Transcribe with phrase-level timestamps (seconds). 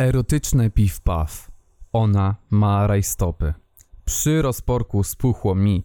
[0.00, 1.50] Erotyczne piw-paw.
[1.92, 3.54] Ona ma rajstopy.
[4.04, 5.84] Przy rozporku spuchło mi.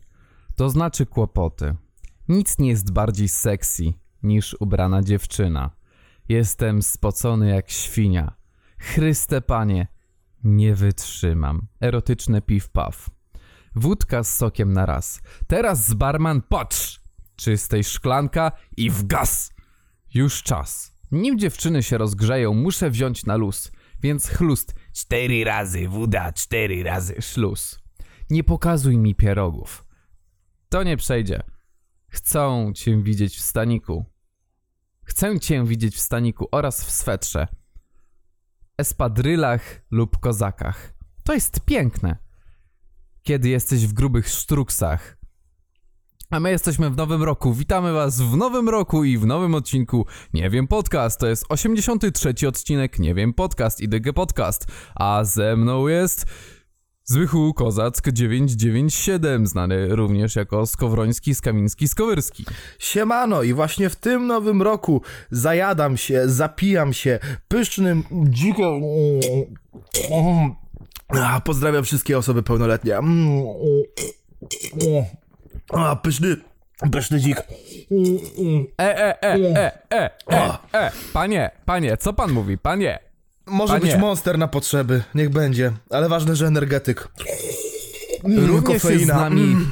[0.55, 1.75] To znaczy kłopoty.
[2.27, 3.83] Nic nie jest bardziej sexy
[4.23, 5.71] niż ubrana dziewczyna.
[6.29, 8.33] Jestem spocony jak świnia.
[8.79, 9.87] Chryste panie,
[10.43, 11.67] nie wytrzymam.
[11.81, 13.09] Erotyczne piw-paw.
[13.75, 15.21] Wódka z sokiem na raz.
[15.47, 17.01] Teraz barman patrz!
[17.35, 19.53] Czystej szklanka i w gaz!
[20.13, 20.95] Już czas.
[21.11, 23.71] Nim dziewczyny się rozgrzeją, muszę wziąć na luz.
[24.01, 24.75] Więc chlust.
[24.93, 27.79] Cztery razy woda, cztery razy szluz.
[28.29, 29.85] Nie pokazuj mi pierogów.
[30.69, 31.43] To nie przejdzie.
[32.07, 34.05] Chcą cię widzieć w staniku.
[35.03, 37.47] Chcę cię widzieć w staniku oraz w swetrze.
[38.77, 40.93] Espadrylach lub kozakach.
[41.23, 42.17] To jest piękne.
[43.23, 45.17] Kiedy jesteś w grubych sztruksach.
[46.35, 47.53] A my jesteśmy w nowym roku.
[47.53, 51.19] Witamy Was w nowym roku i w nowym odcinku Nie wiem Podcast.
[51.19, 54.67] To jest 83 odcinek Nie wiem Podcast i DG Podcast.
[54.95, 56.25] A ze mną jest
[57.03, 62.45] Zwychu Kozack 997, znany również jako Skowroński, Skamiński, Skowyrski.
[62.79, 68.81] Siemano i właśnie w tym nowym roku zajadam się, zapijam się pysznym, dzikiem...
[71.07, 72.99] A, Pozdrawiam wszystkie osoby pełnoletnie.
[75.73, 76.35] A, pyszny,
[76.91, 77.37] pyszny dzik.
[77.37, 77.43] E,
[78.79, 82.99] e, e, e, e, e, e, panie, panie, co pan mówi, panie?
[83.45, 83.91] Może Panie.
[83.91, 87.07] być monster na potrzeby, niech będzie, ale ważne, że energetyk.
[88.23, 89.71] Mm, Również jest z nami Mm.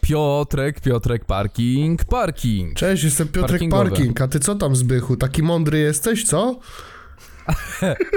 [0.00, 2.74] Piotrek, Piotrek Parking, Parking.
[2.74, 3.62] Cześć, jestem Piotrek.
[3.70, 5.16] Parking, a ty co tam Zbychu?
[5.16, 6.60] Taki mądry jesteś, co?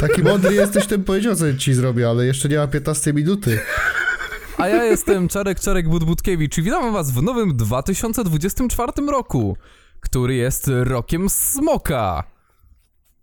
[0.02, 3.60] Taki mądry jesteś, ten powiedział, co ci zrobię, ale jeszcze nie ma 15 minuty.
[4.58, 9.58] A ja jestem Czarek Czarek Budbudkiewicz i witam was w nowym 2024 roku,
[10.00, 12.24] który jest rokiem smoka.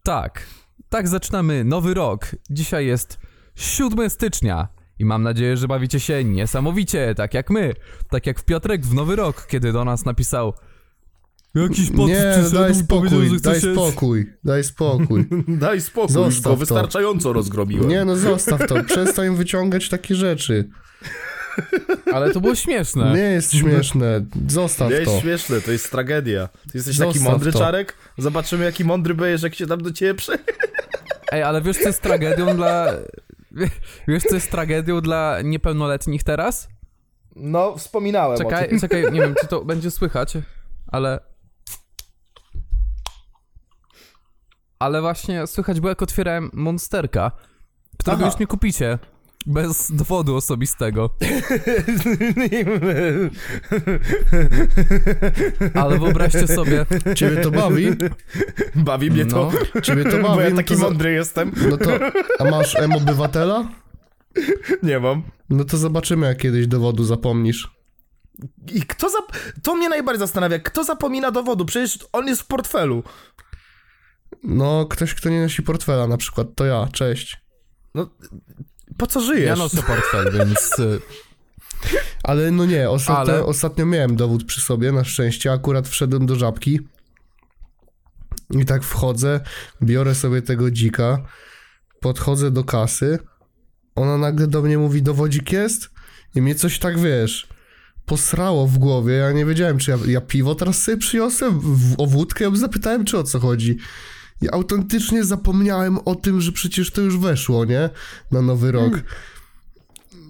[0.02, 0.46] Tak,
[0.88, 2.26] tak zaczynamy nowy rok.
[2.50, 3.18] Dzisiaj jest
[3.54, 4.68] 7 stycznia
[4.98, 7.74] i mam nadzieję, że bawicie się niesamowicie, tak jak my.
[8.10, 10.54] Tak jak Piotrek w nowy rok, kiedy do nas napisał
[11.54, 13.72] Jakiś pot Nie, daj spokój, że daj się...
[13.72, 15.26] spokój, daj spokój.
[15.48, 16.56] Daj spokój, Zostaw już go to.
[16.56, 17.88] wystarczająco rozgromiłem.
[17.88, 20.70] Nie no, zostaw to, przestań wyciągać takie rzeczy.
[22.12, 23.12] Ale to było śmieszne.
[23.12, 25.20] Nie jest śmieszne, zostaw Nie jest to.
[25.20, 26.48] śmieszne, to jest tragedia.
[26.48, 27.58] Ty jesteś taki Zostaw mądry, to.
[27.58, 27.96] Czarek?
[28.18, 30.38] Zobaczymy, jaki mądry będziesz, jak się tam do ciebie prze...
[31.32, 32.86] Ej, ale wiesz co jest tragedią dla...
[34.08, 36.68] Wiesz co jest tragedią dla niepełnoletnich teraz?
[37.36, 38.80] No, wspominałem o Czekaj, tym.
[38.80, 40.32] czekaj, nie wiem, czy to będzie słychać,
[40.86, 41.20] ale...
[44.78, 47.30] Ale właśnie słychać było, jak otwierałem Monsterka,
[47.98, 48.30] którego Aha.
[48.30, 48.98] już nie kupicie.
[49.46, 51.10] Bez dowodu osobistego.
[55.74, 57.86] Ale wyobraźcie sobie, Ciebie to bawi?
[58.74, 60.44] Bawi mnie to, no, Ciebie to bo bawi?
[60.44, 61.52] ja no taki to za- mądry jestem.
[61.70, 61.90] No to,
[62.38, 63.68] a masz M-Obywatela?
[64.82, 65.22] Nie mam.
[65.50, 67.74] No to zobaczymy, jak kiedyś dowodu zapomnisz.
[68.74, 69.24] I kto zap...
[69.62, 71.64] To mnie najbardziej zastanawia, kto zapomina dowodu?
[71.64, 73.02] Przecież on jest w portfelu.
[74.42, 77.36] No, ktoś, kto nie nosi portfela na przykład, to ja, cześć.
[77.94, 78.08] No,
[78.98, 79.46] po co żyjesz?
[79.48, 80.78] ja noszę portfel, więc...
[80.78, 81.00] y,
[82.22, 86.36] Ale no nie, ostatnio, Ale- ostatnio miałem dowód przy sobie, na szczęście, akurat wszedłem do
[86.36, 86.80] żabki
[88.50, 89.40] i tak wchodzę,
[89.82, 91.18] biorę sobie tego dzika,
[92.00, 93.18] podchodzę do kasy,
[93.94, 95.90] ona nagle do mnie mówi, dowodzik jest?
[96.34, 97.48] I mnie coś tak, wiesz,
[98.06, 102.06] posrało w głowie, ja nie wiedziałem, czy ja, ja piwo teraz sobie przyniosłem, w, o
[102.06, 103.78] wódkę, zapytałem, czy o co chodzi.
[104.42, 107.90] I autentycznie zapomniałem o tym, że przecież to już weszło, nie?
[108.30, 109.02] Na nowy rok.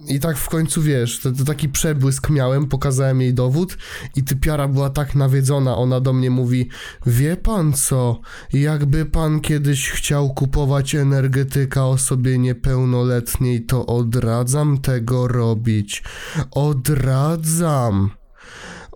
[0.07, 3.77] I tak w końcu wiesz, to, to taki przebłysk miałem, pokazałem jej dowód
[4.15, 6.69] i typiara była tak nawiedzona, ona do mnie mówi,
[7.05, 8.19] wie pan co,
[8.53, 16.03] jakby pan kiedyś chciał kupować energetyka osobie niepełnoletniej, to odradzam tego robić.
[16.51, 18.09] Odradzam.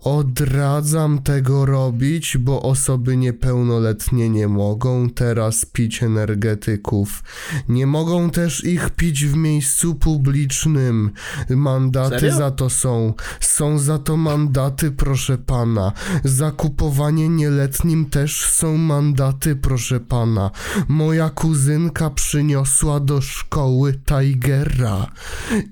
[0.03, 7.23] Odradzam tego robić, bo osoby niepełnoletnie nie mogą teraz pić energetyków.
[7.69, 11.11] Nie mogą też ich pić w miejscu publicznym.
[11.49, 12.37] Mandaty Serio?
[12.37, 13.13] za to są.
[13.39, 15.91] Są za to mandaty, proszę pana.
[16.23, 20.51] Za kupowanie nieletnim też są mandaty, proszę pana.
[20.87, 25.07] Moja kuzynka przyniosła do szkoły Tigera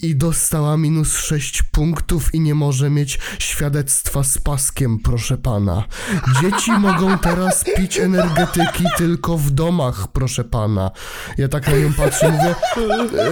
[0.02, 5.84] i dostała minus 6 punktów i nie może mieć świadectwa z paskiem, proszę pana.
[6.42, 10.92] Dzieci mogą teraz pić energetyki tylko w domach, proszę pana.
[11.38, 12.56] Ja tak na nią patrzę mówię,
[13.19, 13.31] e,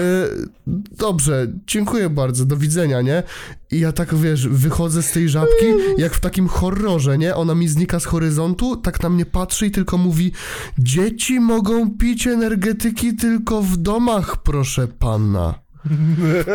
[0.91, 3.23] dobrze, dziękuję bardzo, do widzenia, nie?
[3.71, 5.65] I ja tak, wiesz, wychodzę z tej żabki,
[5.97, 7.35] jak w takim horrorze, nie?
[7.35, 10.31] Ona mi znika z horyzontu, tak na mnie patrzy i tylko mówi,
[10.77, 15.64] dzieci mogą pić energetyki tylko w domach, proszę pana.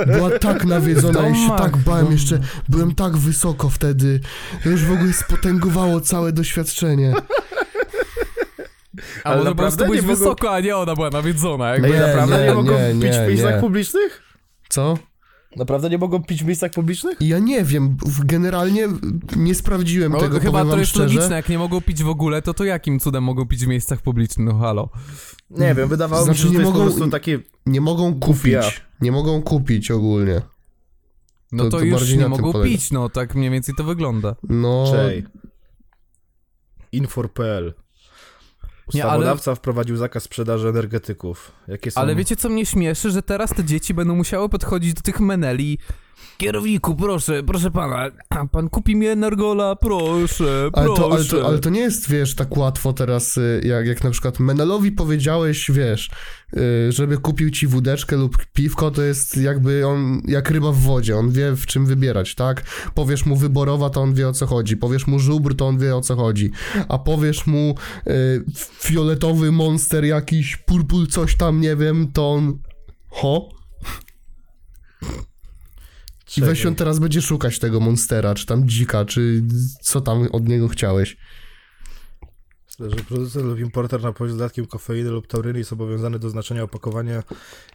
[0.06, 2.38] Była tak nawiedzona, ja się domach, tak bałem, jeszcze
[2.68, 4.20] byłem tak wysoko wtedy.
[4.64, 7.12] To już w ogóle spotęgowało całe doświadczenie.
[9.24, 11.70] A Ale może po prostu naprawdę byłeś wysoko, a nie ona była nawiedzona.
[11.70, 11.90] Jakby.
[11.90, 13.60] Nie, naprawdę nie, nie, mogą nie, pić w nie, miejscach nie.
[13.60, 14.22] publicznych?
[14.68, 14.98] Co?
[15.56, 17.16] Naprawdę nie mogą pić w miejscach publicznych?
[17.20, 18.88] Ja nie wiem, generalnie
[19.36, 21.14] nie sprawdziłem No, tego, chyba to jest szczerze.
[21.14, 24.00] logiczne, jak nie mogą pić w ogóle, to to jakim cudem mogą pić w miejscach
[24.02, 24.46] publicznych?
[24.46, 24.88] No halo.
[25.50, 27.38] Nie wiem, wydawało Znaczy, mi się, że nie to jest mogą- po prostu takie...
[27.66, 28.60] Nie mogą Kupia.
[28.62, 28.82] kupić.
[29.00, 30.40] Nie mogą kupić ogólnie.
[31.52, 32.70] No To- to, to już nie mogą polega.
[32.74, 34.36] pić, no tak mniej więcej to wygląda.
[34.48, 35.24] No, Czej.
[36.92, 37.74] Infor.pl
[38.94, 41.52] Nie, ale- Ustawodawca wprowadził zakaz sprzedaży energetyków.
[41.68, 42.00] Jakie są...
[42.00, 45.78] Ale wiecie co mnie śmieszy, że teraz te dzieci będą musiały podchodzić do tych meneli.
[46.40, 48.10] Kierowniku, proszę, proszę pana,
[48.52, 51.02] pan kupi mi energola, proszę, ale proszę.
[51.02, 54.10] to, ale, to, ale to nie jest, wiesz, tak łatwo teraz, y, jak, jak na
[54.10, 56.10] przykład Menelowi powiedziałeś, wiesz,
[56.56, 61.16] y, żeby kupił ci wódeczkę lub piwko, to jest jakby on, jak ryba w wodzie,
[61.16, 62.62] on wie w czym wybierać, tak?
[62.94, 65.96] Powiesz mu wyborowa, to on wie o co chodzi, powiesz mu żubr, to on wie
[65.96, 66.50] o co chodzi,
[66.88, 67.74] a powiesz mu
[68.06, 68.44] y,
[68.78, 72.58] fioletowy monster jakiś, purpul coś tam, nie wiem, to on...
[73.08, 73.48] Ho?
[76.36, 79.42] I weź on teraz będzie szukać tego monstera, czy tam dzika, czy
[79.80, 81.16] co tam od niego chciałeś.
[82.80, 87.22] że producent lub importer napoju z dodatkiem kofeiny lub tauryny jest obowiązany do znaczenia opakowania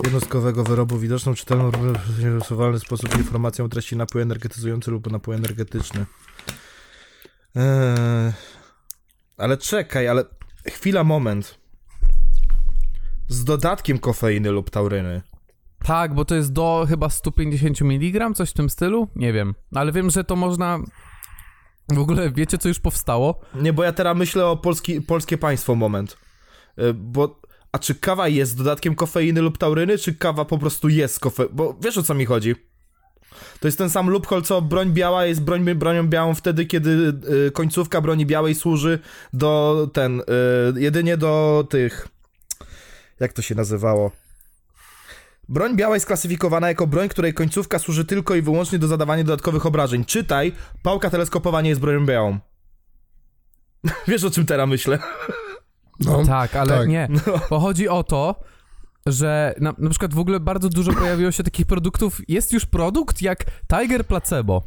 [0.03, 6.05] jednostkowego wyrobu widoczną, czytelną, w sposób informacją o treści napój energetyzujący lub napój energetyczny.
[7.55, 8.33] Eee,
[9.37, 10.25] ale czekaj, ale
[10.67, 11.59] chwila, moment.
[13.27, 15.21] Z dodatkiem kofeiny lub tauryny.
[15.85, 19.07] Tak, bo to jest do chyba 150 mg, coś w tym stylu?
[19.15, 20.79] Nie wiem, ale wiem, że to można...
[21.89, 23.39] W ogóle wiecie, co już powstało?
[23.55, 26.17] Nie, bo ja teraz myślę o polski, polskie państwo moment.
[26.77, 27.41] E, Bo,
[27.71, 31.45] a czy kawa jest dodatkiem kofeiny lub tauryny, czy kawa po prostu jest z kofe...
[31.51, 32.55] Bo wiesz o co mi chodzi?
[33.59, 37.13] To jest ten sam loophole, co broń biała jest broń, bronią białą wtedy, kiedy
[37.47, 38.99] y, końcówka broni białej służy
[39.33, 40.23] do ten, y,
[40.75, 42.07] jedynie do tych,
[43.19, 44.24] jak to się nazywało?
[45.49, 49.65] Broń biała jest klasyfikowana jako broń, której końcówka służy tylko i wyłącznie do zadawania dodatkowych
[49.65, 50.05] obrażeń.
[50.05, 50.53] Czytaj,
[50.83, 52.39] pałka teleskopowa nie jest bronią białą.
[54.07, 54.99] Wiesz o czym teraz myślę?
[55.99, 56.87] No, tak, ale tak.
[56.87, 57.07] nie.
[57.49, 58.35] Bo chodzi o to,
[59.05, 62.21] że na, na przykład w ogóle bardzo dużo pojawiło się takich produktów.
[62.27, 64.63] Jest już produkt jak Tiger Placebo,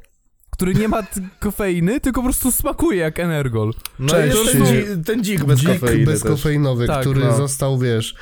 [0.58, 1.02] który nie ma
[1.40, 3.72] kofeiny, tylko po prostu smakuje jak Energol.
[3.99, 4.87] No Cześć, jest ten, Dzik.
[4.87, 7.37] dzi- ten dzik bez Dzik kofeiny bezkofeinowy, Tak, który no.
[7.37, 8.14] został, wiesz,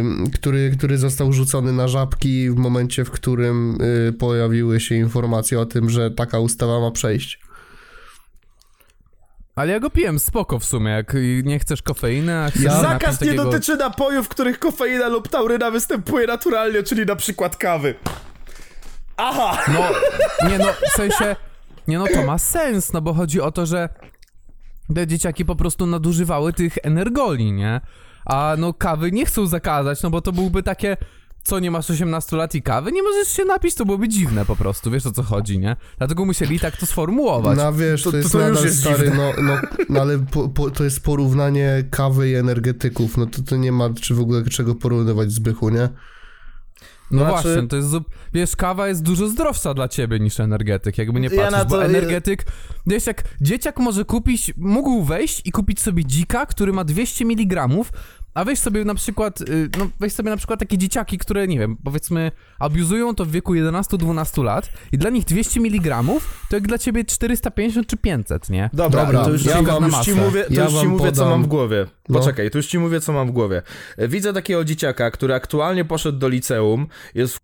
[0.00, 3.78] ym, który, który został rzucony na żabki w momencie, w którym
[4.08, 7.40] y, pojawiły się informacje o tym, że taka ustawa ma przejść.
[9.56, 12.80] Ale ja go piłem spoko w sumie, jak y, nie chcesz kofeiny, a chcesz Ja-
[12.80, 13.44] Zakaz nie takiego...
[13.44, 17.94] dotyczy napojów, w których kofeina lub tauryna występuje naturalnie, czyli na przykład kawy.
[19.16, 19.58] Aha!
[19.72, 19.80] No,
[20.48, 21.36] nie no, w sensie,
[21.88, 23.88] nie no, to ma sens, no bo chodzi o to, że
[24.94, 27.80] te dzieciaki po prostu nadużywały tych energoli, nie?
[28.26, 30.96] A no kawy nie chcą zakazać, no bo to byłby takie,
[31.42, 34.56] co nie masz 18 lat i kawy, nie możesz się napić, to byłoby dziwne po
[34.56, 35.76] prostu, wiesz o co chodzi, nie?
[35.98, 37.58] Dlatego musieli tak to sformułować.
[37.58, 39.58] No wiesz, to, To- to- jest to nadal jest stary, no, no,
[39.88, 43.90] no ale po, po, to jest porównanie kawy i energetyków, no to, to nie ma
[44.00, 45.88] czy w ogóle czego porównywać Zbychu, nie?
[47.10, 47.88] No Znaczy- właśnie, to jest,
[48.34, 51.70] wiesz, kawa jest dużo zdrowsza dla ciebie niż energetyk, jakby nie Ja patrzeć, na bo
[51.76, 52.44] to- energetyk,
[52.86, 57.68] wiesz, jak dzieciak może kupić, mógł wejść i kupić sobie dzika, który ma 200 mg,
[58.34, 61.58] a weź sobie na przykład, y, no weź sobie na przykład takie dzieciaki, które, nie
[61.58, 66.02] wiem, powiedzmy, abuzują to w wieku 11-12 lat i dla nich 200 mg
[66.50, 68.70] to jak dla ciebie 450 czy 500, nie?
[68.72, 71.12] Dobra, Dobra, to już, ja ci, wam- już ci mówię, to ja już ci mówię
[71.12, 71.86] co mam w głowie.
[72.08, 72.18] No.
[72.18, 73.62] Poczekaj, to już ci mówię, co mam w głowie.
[73.96, 77.40] E, Widzę takiego dzieciaka, który aktualnie poszedł do liceum, jest w...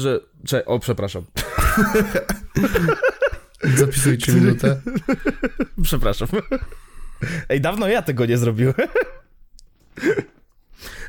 [0.00, 0.20] że...
[0.46, 0.64] Cze...
[0.64, 1.24] O, przepraszam.
[3.76, 4.80] Zapisujcie minutę.
[5.82, 6.28] Przepraszam.
[7.48, 8.74] Ej, dawno ja tego nie zrobiłem.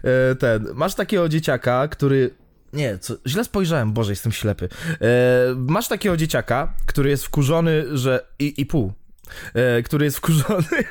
[0.04, 2.30] E, Ten, masz takiego dzieciaka, który.
[2.74, 4.70] Nie, co, źle spojrzałem, Boże, jestem ślepy.
[5.01, 5.08] E,
[5.56, 8.25] masz takiego dzieciaka, który jest wkurzony, że.
[8.39, 8.94] I, i pół.
[9.54, 10.68] E, który jest wkurzony,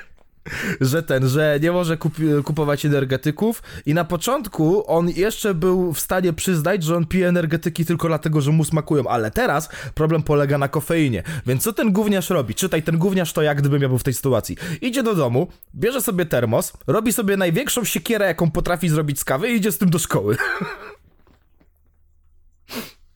[0.81, 6.01] że ten, że nie może kup kupować energetyków i na początku on jeszcze był w
[6.01, 10.59] stanie przyznać, że on pije energetyki tylko dlatego, że mu smakują, ale teraz problem polega
[10.59, 11.23] na kofeinie.
[11.47, 12.55] Więc co ten gówniarz robi?
[12.55, 14.57] Czytaj, ten gówniarz to jak gdybym ja był w tej sytuacji.
[14.81, 19.51] Idzie do domu, bierze sobie termos, robi sobie największą siekierę, jaką potrafi zrobić z kawy
[19.51, 20.37] i idzie z tym do szkoły.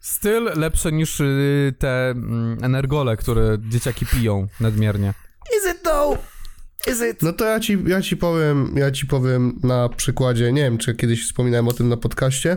[0.01, 5.15] Styl lepszy niż y, te mm, energole, które dzieciaki piją nadmiernie.
[5.59, 6.38] Is it though?
[6.87, 7.23] Is it?
[7.23, 10.95] No to ja ci, ja ci powiem, ja ci powiem na przykładzie, nie wiem, czy
[10.95, 12.57] kiedyś wspominałem o tym na podcaście.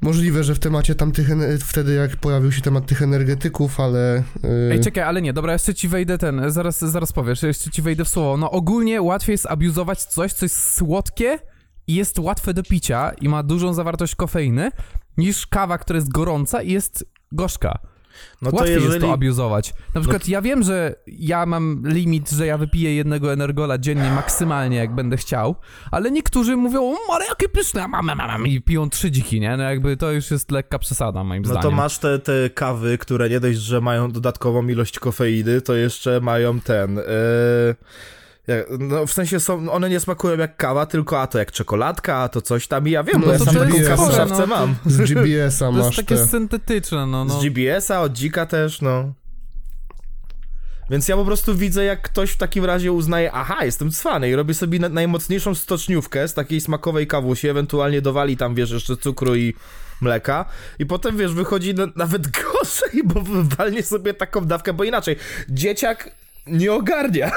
[0.00, 1.28] Możliwe, że w temacie tamtych,
[1.60, 4.22] wtedy jak pojawił się temat tych energetyków, ale...
[4.42, 7.82] Yy, Ej, czekaj, ale nie, dobra, jeszcze ci wejdę ten, zaraz, zaraz powiesz, jeszcze ci
[7.82, 8.36] wejdę w słowo.
[8.36, 11.38] No ogólnie łatwiej jest abuzować coś, co jest słodkie
[11.86, 14.70] i jest łatwe do picia i ma dużą zawartość kofeiny,
[15.16, 17.78] niż kawa, która jest gorąca i jest gorzka.
[18.42, 18.92] No to Łatwiej jeżeli...
[18.92, 19.74] jest to abuzować.
[19.94, 24.76] Na przykład ja wiem, że ja mam limit, że ja wypiję jednego energola dziennie maksymalnie,
[24.76, 25.56] jak będę chciał,
[25.90, 29.56] ale niektórzy mówią, "O, ale jakie pyszne, mam, mam, mam, i piją trzy dziki, nie?
[29.56, 31.62] No jakby to już jest lekka przesada, moim No zdaniem.
[31.62, 36.20] to masz te, te kawy, które nie dość, że mają dodatkową ilość kofeiny, to jeszcze
[36.20, 36.96] mają ten.
[36.96, 37.02] Yy,
[38.78, 42.28] no w sensie są, one nie smakują jak kawa, tylko a to jak czekoladka, a
[42.28, 44.14] to coś tam i ja wiem, No bo ja to sam to taką kawę w
[44.16, 44.76] szafce no to- mam.
[44.86, 46.26] z GBS-a To masz jest takie te...
[46.26, 47.40] syntetyczne, no, no.
[47.40, 49.12] Z GBS-a, od dzika też, no.
[50.90, 54.34] Więc ja po prostu widzę, jak ktoś w takim razie uznaje, aha, jestem cwany i
[54.34, 59.36] robi sobie na, najmocniejszą stoczniówkę z takiej smakowej kawusi, ewentualnie dowali tam, wiesz, jeszcze cukru
[59.36, 59.54] i
[60.00, 60.44] mleka
[60.78, 63.22] i potem, wiesz, wychodzi na, nawet gorzej, bo
[63.58, 65.16] walnie sobie taką dawkę, bo inaczej,
[65.48, 66.10] dzieciak
[66.46, 67.30] nie ogarnia,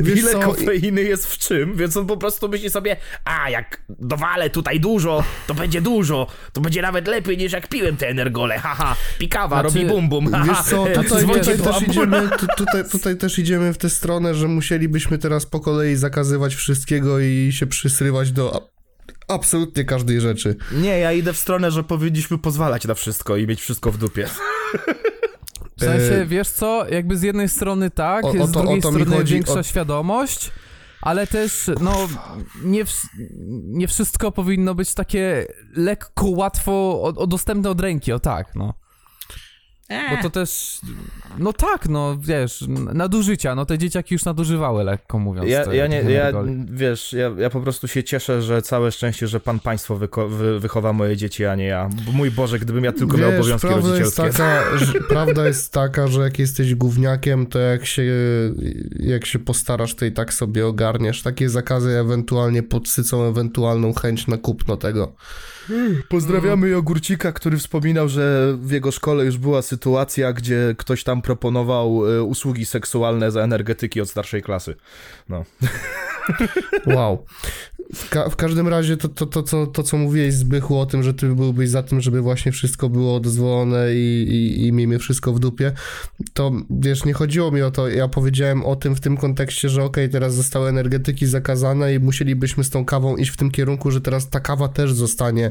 [0.00, 3.82] Wiesz ile co, kofeiny jest w czym, więc on po prostu myśli sobie, a jak
[3.88, 8.58] dowalę tutaj dużo, to będzie dużo, to będzie nawet lepiej niż jak piłem te energole,
[8.58, 12.90] haha, pikawa, Znaczy, robi bum bum, haha, Wiesz co, tutaj, tutaj, też idziemy, tu, tutaj,
[12.90, 17.66] tutaj też idziemy w tę stronę, że musielibyśmy teraz po kolei zakazywać wszystkiego i się
[17.66, 18.68] przysrywać do
[19.28, 20.56] absolutnie każdej rzeczy.
[20.72, 24.28] Nie, ja idę w stronę, że powinniśmy pozwalać na wszystko i mieć wszystko w dupie.
[25.76, 28.78] W sensie, E, wiesz co, jakby z jednej strony tak, O- o z to- drugiej
[28.78, 30.50] o to mi strony większa świadomość,
[31.02, 31.94] ale też, no,
[32.64, 33.06] nie, wsz-
[33.64, 38.74] nie wszystko powinno być takie lekko, łatwo, o, o dostępne od ręki, o tak, no.
[39.88, 40.80] Bo to też,
[41.38, 42.64] no tak, no, wiesz,
[42.94, 45.48] nadużycia, no te dzieciaki już nadużywały, lekko mówiąc.
[45.50, 46.32] Ja, ja nie, ja,
[46.70, 50.60] wiesz, ja, ja po prostu się cieszę, że całe szczęście, że pan państwo wyko- wy,
[50.60, 51.88] wychowa moje dzieci, a nie ja.
[52.06, 54.42] Bo Mój Boże, gdybym ja tylko miał Wiesz, obowiązki prawda jest, rodzicielskie.
[54.44, 58.02] taka, że, prawda jest taka, że jak jesteś gówniakiem, to jak się,
[59.00, 61.22] jak się postarasz, to i tak sobie ogarniesz.
[61.22, 65.12] Takie zakazy ewentualnie podsycą ewentualną chęć na kupno tego.
[66.08, 72.10] Pozdrawiamy Jogurcika, który wspominał, że w jego szkole już była sytuacja, gdzie ktoś tam proponował
[72.10, 74.74] e, usługi seksualne za energetyki od starszej klasy.
[75.28, 75.44] No.
[76.86, 77.26] Wow.
[77.94, 81.02] W, ka- w każdym razie to, to, to, co, to, co mówiłeś Zbychu o tym,
[81.02, 85.32] że ty byłbyś za tym, żeby właśnie wszystko było dozwolone i, i, i miejmy wszystko
[85.32, 85.72] w dupie,
[86.32, 89.84] to wiesz, nie chodziło mi o to, ja powiedziałem o tym w tym kontekście, że
[89.84, 94.00] okej, teraz zostały energetyki zakazane i musielibyśmy z tą kawą iść w tym kierunku, że
[94.00, 95.50] teraz ta kawa też zostanie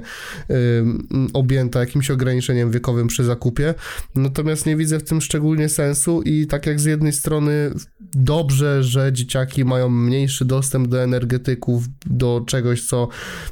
[1.34, 3.74] objęta jakimś ograniczeniem wiekowym przy zakupie,
[4.16, 7.74] natomiast nie widzę w tym szczególnie sensu i tak jak z jednej strony
[8.16, 13.08] dobrze, że dzieciaki mają mniejszy dostęp do energetyków, do czegoś, co,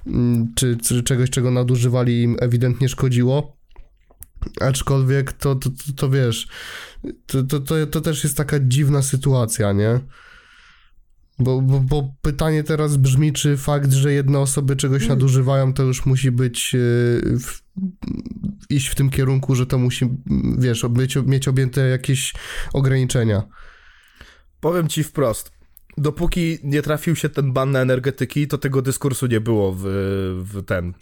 [0.08, 3.58] mm, czy, czy czegoś, czego nadużywali im ewidentnie szkodziło.
[4.62, 6.48] Aczkolwiek to, to, to, to wiesz,
[7.26, 10.00] to, to, to, to też jest taka dziwna sytuacja, nie?
[11.40, 16.06] Bo, bo, bo pytanie teraz brzmi, czy fakt, że jedne osoby czegoś nadużywają, to już
[16.06, 16.80] musi być, yy,
[17.40, 17.62] w,
[18.70, 20.10] iść w tym kierunku, że to musi,
[20.58, 22.34] wiesz, mieć, mieć objęte jakieś
[22.74, 23.44] ograniczenia.
[24.60, 25.61] Powiem ci wprost.
[25.98, 29.84] Dopóki nie trafił się ten ban na energetyki, to tego dyskursu nie było w,
[30.44, 30.94] w ten,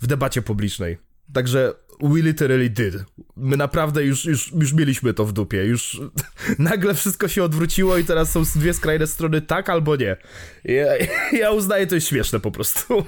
[0.00, 0.98] w debacie publicznej.
[1.32, 2.94] Także we literally did.
[3.36, 5.64] My naprawdę już, już, już mieliśmy to w dupie.
[5.64, 6.00] Już
[6.58, 10.16] nagle wszystko się odwróciło i teraz są dwie skrajne strony tak albo nie.
[10.64, 10.86] Ja,
[11.32, 13.04] ja uznaję to jest śmieszne po prostu.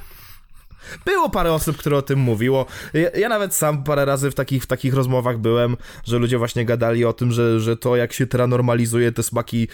[1.04, 2.66] Było parę osób, które o tym mówiło.
[2.94, 6.64] Ja, ja nawet sam parę razy w takich, w takich rozmowach byłem, że ludzie właśnie
[6.64, 9.68] gadali o tym, że, że to jak się teraz normalizuje te smaki,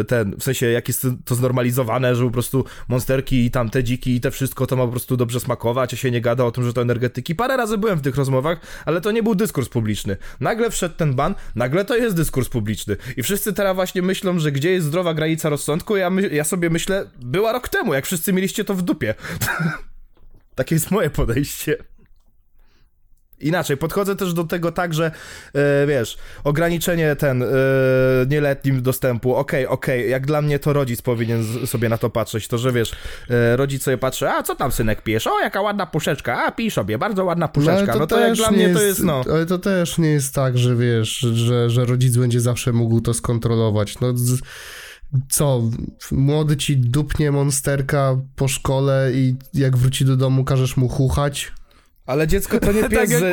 [0.00, 3.84] e, ten, w sensie jak jest to znormalizowane, że po prostu monsterki i tam te
[3.84, 6.50] dziki i te wszystko to ma po prostu dobrze smakować, a się nie gada o
[6.50, 7.34] tym, że to energetyki.
[7.34, 10.16] Parę razy byłem w tych rozmowach, ale to nie był dyskurs publiczny.
[10.40, 12.96] Nagle wszedł ten ban, nagle to jest dyskurs publiczny.
[13.16, 16.70] I wszyscy teraz właśnie myślą, że gdzie jest zdrowa granica rozsądku, ja, my, ja sobie
[16.70, 19.14] myślę, była rok temu, jak wszyscy mieliście to w dupie.
[20.58, 21.76] Takie jest moje podejście.
[23.40, 25.10] Inaczej, podchodzę też do tego tak, że
[25.54, 27.46] e, wiesz, ograniczenie ten e,
[28.28, 32.48] nieletnim dostępu, okej, okej, jak dla mnie to rodzic powinien z, sobie na to patrzeć,
[32.48, 32.92] to że wiesz,
[33.30, 36.70] e, rodzic sobie patrzy, a co tam synek pijesz, o jaka ładna puszeczka, a pij
[36.70, 39.24] sobie, bardzo ładna puszeczka, no to, jak też dla nie mnie to jest, no.
[39.32, 43.14] Ale to też nie jest tak, że wiesz, że, że rodzic będzie zawsze mógł to
[43.14, 44.00] skontrolować.
[44.00, 44.40] No z,
[45.30, 45.62] co,
[46.12, 51.52] młody ci dupnie monsterka po szkole i jak wróci do domu każesz mu chuchać?
[52.06, 53.32] Ale dziecko to nie pies, Tak jak- że...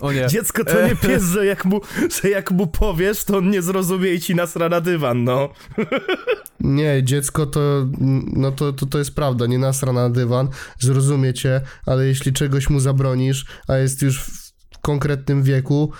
[0.00, 0.26] O nie.
[0.26, 1.80] Dziecko to nie pies, że jak, mu,
[2.22, 5.48] że jak mu powiesz, to on nie zrozumie i ci nasra na dywan, no.
[6.60, 7.86] Nie, dziecko to,
[8.32, 12.70] no to, to, to jest prawda, nie nasra na dywan, zrozumie cię, ale jeśli czegoś
[12.70, 15.92] mu zabronisz, a jest już w konkretnym wieku,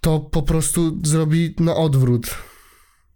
[0.00, 2.34] to po prostu zrobi na odwrót.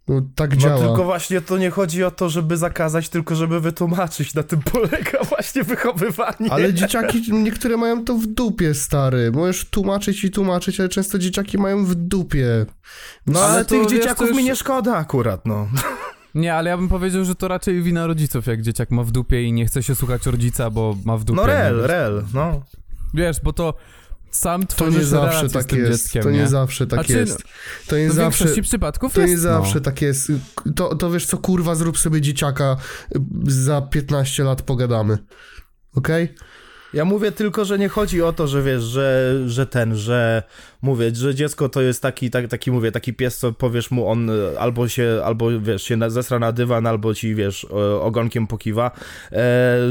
[0.07, 0.77] No, tak No działa.
[0.87, 4.33] tylko właśnie to nie chodzi o to, żeby zakazać, tylko żeby wytłumaczyć.
[4.33, 6.51] Na tym polega właśnie wychowywanie.
[6.51, 9.31] Ale dzieciaki, niektóre mają to w dupie, stary.
[9.31, 12.65] Możesz tłumaczyć i tłumaczyć, ale często dzieciaki mają w dupie.
[13.27, 15.67] No Ale ale, tych wiesz, dzieciaków już- mi nie szkoda akurat, no.
[16.35, 19.43] Nie, ale ja bym powiedział, że to raczej wina rodziców, jak dzieciak ma w dupie
[19.43, 21.37] i nie chce się słuchać rodzica, bo ma w dupie.
[21.41, 22.61] No rel, rel, no.
[23.13, 23.73] Wiesz, bo to
[24.31, 26.03] sam To nie zawsze tak jest.
[26.03, 26.47] dzieckiem, to nie, nie?
[26.47, 27.43] zawsze tak Znaczy, jest.
[27.87, 28.39] To nie No w zawsze.
[28.43, 29.81] większości przypadków To jest, nie zawsze no.
[29.81, 30.31] tak jest.
[30.75, 32.75] To, to wiesz co, kurwa, zrób sobie dzieciaka,
[33.47, 35.17] za 15 lat pogadamy.
[35.95, 36.35] Okej?
[36.93, 40.43] Ja mówię tylko, że nie chodzi o to, że wiesz, że, że ten, że
[40.81, 44.29] mówię, że dziecko to jest taki, tak, taki mówię, taki pies, co powiesz mu, on
[44.29, 47.65] e, albo się, albo wiesz, się zesra na dywan, albo ci, wiesz,
[48.01, 48.91] ogonkiem pokiwa,
[49.31, 49.37] e,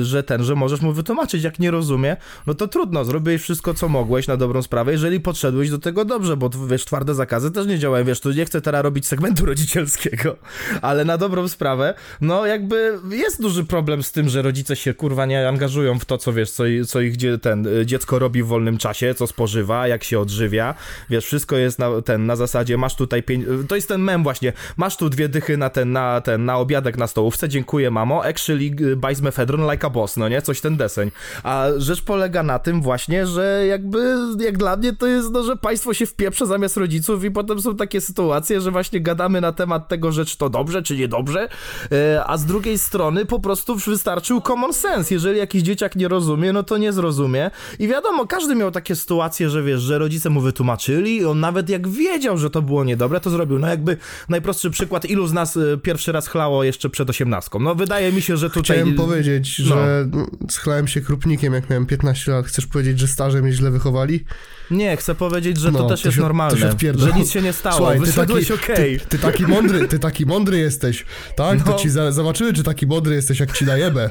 [0.03, 2.17] że ten, że możesz mu wytłumaczyć, jak nie rozumie,
[2.47, 6.37] no to trudno, zrobiłeś wszystko, co mogłeś na dobrą sprawę, jeżeli podszedłeś do tego dobrze,
[6.37, 10.37] bo wiesz, twarde zakazy też nie działają, wiesz, tu nie chcę teraz robić segmentu rodzicielskiego,
[10.83, 15.27] ale na dobrą sprawę, no jakby jest duży problem z tym, że rodzice się kurwa
[15.27, 18.79] nie angażują w to, co wiesz, co, co ich ten, y, dziecko robi w wolnym
[18.79, 20.75] czasie, co spożywa, jak się odżywia,
[21.11, 24.53] wiesz, wszystko jest na, ten, na zasadzie, masz tutaj pięć, to jest ten mem właśnie,
[24.77, 28.71] masz tu dwie dychy na ten, na ten, na obiadek na stołówce, dziękuję mamo, actually
[28.81, 31.11] y, buys mefedron like a boss, no nie, coś ten deseń,
[31.43, 35.57] a rzecz polega na tym właśnie, że jakby, jak dla mnie to jest, no, że
[35.57, 39.89] państwo się wpieprza zamiast rodziców i potem są takie sytuacje, że właśnie gadamy na temat
[39.89, 41.49] tego, że czy to dobrze, czy niedobrze,
[41.93, 46.53] e, a z drugiej strony po prostu wystarczył common sense, jeżeli jakiś dzieciak nie rozumie,
[46.53, 47.51] no to nie zrozumie.
[47.79, 50.66] I wiadomo, każdy miał takie sytuacje, że wiesz, że rodzice mu wytłumaczyli
[51.07, 53.97] i on nawet jak wiedział, że to było niedobre, to zrobił, no jakby
[54.29, 58.23] najprostszy przykład, ilu z nas e, pierwszy raz chlało jeszcze przed osiemnastką, no wydaje mi
[58.23, 58.77] się, że tutaj...
[58.77, 59.65] Chciałem powiedzieć, no.
[59.65, 60.09] że
[60.51, 62.47] schlałem się krupnikiem, jak miałem 15 lat.
[62.47, 64.25] Chcesz powiedzieć, że starzy mnie źle wychowali?
[64.71, 66.59] Nie, chcę powiedzieć, że No, to też to jest się- to normalne,
[66.97, 69.01] że nic się nie stało, Słuchaj, ty wyszedłeś taki- okej.
[69.01, 71.05] Ty, ty taki mądry, ty taki mądry jesteś,
[71.37, 71.63] tak?
[71.65, 71.77] To No.
[71.79, 74.11] ci za, zobaczymy, czy taki mądry jesteś, jak ci najebę.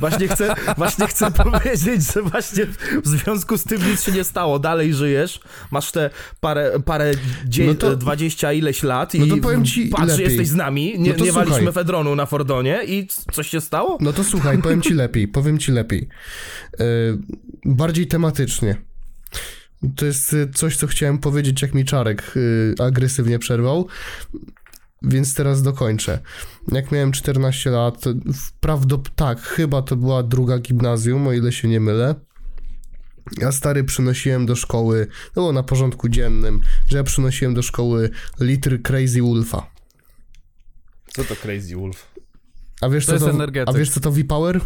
[0.00, 2.66] Właśnie chcę, właśnie chcę powiedzieć, że właśnie
[3.04, 4.58] w związku z tym nic się nie stało.
[4.58, 6.10] Dalej żyjesz, masz te
[6.40, 7.12] parę, parę
[7.44, 10.24] dzie- No to- 20 ileś lat i No to powiem ci patrz, lepiej.
[10.26, 13.98] jesteś z nami, nie, No to nie waliśmy fedronu na Fordonie i coś się stało?
[14.00, 16.08] No to słuchaj, powiem ci lepiej, powiem ci lepiej.
[16.78, 16.86] Yy,
[17.64, 18.76] bardziej tematycznie.
[19.96, 23.86] To jest y, coś, co chciałem powiedzieć, jak mi Czarek y, agresywnie przerwał.
[25.02, 26.18] Więc teraz dokończę.
[26.72, 28.04] Jak miałem 14 lat,
[28.60, 32.14] prawdopodobnie tak, chyba to była druga gimnazjum, o ile się nie mylę.
[33.38, 38.10] Ja stary przynosiłem do szkoły, no było na porządku dziennym, że ja przynosiłem do szkoły
[38.40, 39.70] litr Crazy Wolfa.
[41.06, 42.06] Co to Crazy Wolf?
[42.80, 43.74] A wiesz To co jest to, energetyk.
[43.74, 44.60] a wiesz co to V-Power?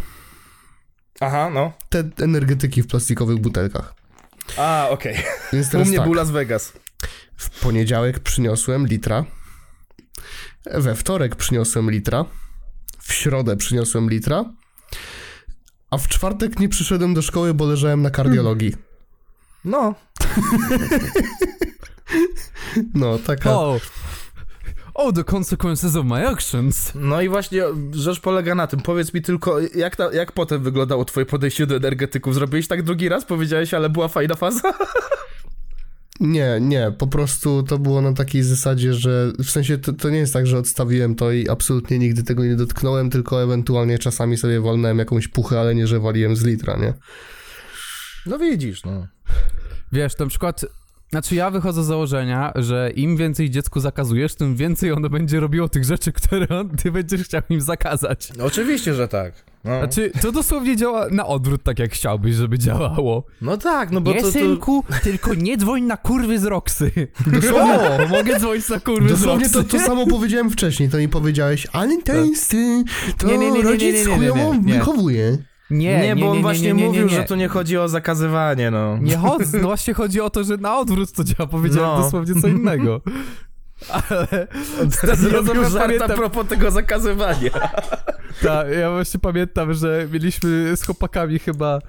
[1.19, 1.73] Aha, no.
[1.89, 3.93] Te energetyki w plastikowych butelkach.
[4.57, 5.15] A, okej.
[5.53, 6.73] Więc U mnie tak, był Las Vegas.
[7.37, 9.25] w poniedziałek przyniosłem litra,
[10.65, 12.25] we wtorek przyniosłem litra,
[12.99, 14.45] w środę przyniosłem litra,
[15.89, 18.75] a w czwartek nie przyszedłem do szkoły, bo leżałem na kardiologii.
[19.65, 19.95] No.
[22.93, 23.59] No, taka...
[23.59, 23.79] Oh.
[24.95, 26.91] Oh, the consequences of my actions.
[26.95, 28.79] No i właśnie rzecz polega na tym.
[28.79, 32.35] Powiedz mi tylko, jak, ta, jak potem wyglądało twoje podejście do energetyków?
[32.35, 33.25] Zrobiłeś tak drugi raz?
[33.25, 34.73] Powiedziałeś, ale była fajna faza?
[36.19, 40.17] Nie, nie, po prostu to było na takiej zasadzie, że w sensie to, to nie
[40.17, 44.61] jest tak, że odstawiłem to i absolutnie nigdy tego nie dotknąłem, tylko ewentualnie czasami sobie
[44.61, 46.93] walnąłem jakąś puchę, ale nie, że waliłem z litra, nie?
[48.25, 49.07] No widzisz, no.
[49.91, 50.65] Wiesz, na przykład,
[51.13, 55.69] znaczy ja wychodzę z założenia, że im więcej dziecku zakazujesz, tym więcej ono będzie robiło
[55.69, 56.47] tych rzeczy, które
[56.83, 58.31] ty będziesz chciał im zakazać.
[58.41, 59.33] Oczywiście, że tak.
[59.63, 63.23] No, Znaczy, to dosłownie działa na odwrót, tak jak chciałbyś, żeby działało.
[63.41, 64.31] no tak, no bo nie, to, to...
[64.31, 66.91] synku, tylko nie dzwoń na kurwy z Roxy.
[67.53, 69.77] O, mogę dzwonić na kurwy Dosłownie z to, Roxy.
[69.77, 72.83] to samo powiedziałem wcześniej, to mi powiedziałeś, ale to jest, y,
[73.17, 74.17] to Nie, nie, nie, nie, nie, rodzic nie,
[74.63, 74.79] nie,
[75.69, 76.15] nie, nie, nie.
[76.15, 78.97] bo on właśnie nie, nie, mówił, że tu nie chodzi o zakazywanie, no.
[78.97, 82.01] Nie chodzi, no właśnie chodzi o to, że na odwrót to działa, powiedziałem No.
[82.03, 83.01] dosłownie co innego.
[84.09, 84.47] Ale
[85.15, 87.49] Zrobił żart a pamiętam, propos tego zakazywania.
[88.43, 91.79] ta, ja właśnie pamiętam, że mieliśmy z chłopakami chyba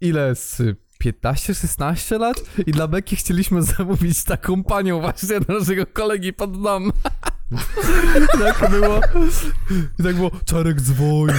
[0.00, 0.62] ile z
[1.04, 2.36] 15-16 lat
[2.66, 6.92] i dla Beki chcieliśmy zamówić taką panią właśnie naszego kolegi pod dom.
[8.38, 9.00] Tak było.
[9.98, 11.30] I tak było, Czarek dzwoń.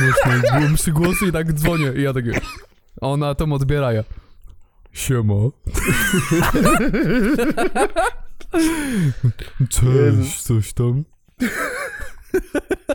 [0.53, 1.93] Byłem przy głosu i tak dzwonię.
[1.95, 2.31] I ja takie,
[3.01, 4.03] a ona to odbiera, ja.
[4.93, 5.33] Siema.
[9.69, 11.03] Cześć, coś tam.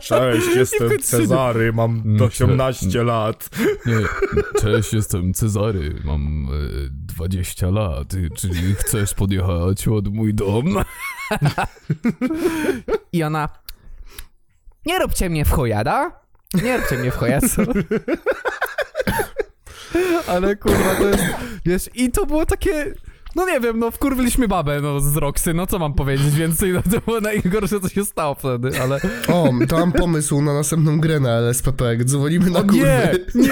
[0.01, 3.49] Cześć, jestem końcu- Cezary, mam Mm, 18 lat.
[3.85, 3.95] Nie,
[4.61, 8.07] cześć, jestem Cezary, mam e, 20 lat.
[8.37, 10.75] Czy chcesz podjechać od mój dom?
[13.11, 13.49] I ona.
[14.85, 16.11] Nie róbcie mnie w chojada.
[16.63, 17.61] Nie róbcie mnie w chojacu.
[20.27, 21.23] Ale kurwa, to jest.
[21.65, 22.93] Wiesz, i to było takie.
[23.35, 26.81] No nie wiem, no wkurwiliśmy babę, no z Roxy, no co mam powiedzieć więcej, no
[26.81, 28.99] to było najgorsze, co się stało wtedy, ale...
[29.27, 32.79] O, to mam pomysł na następną grę na LSPP, jak dzwonimy na O kurwy.
[33.35, 33.47] nie, nie,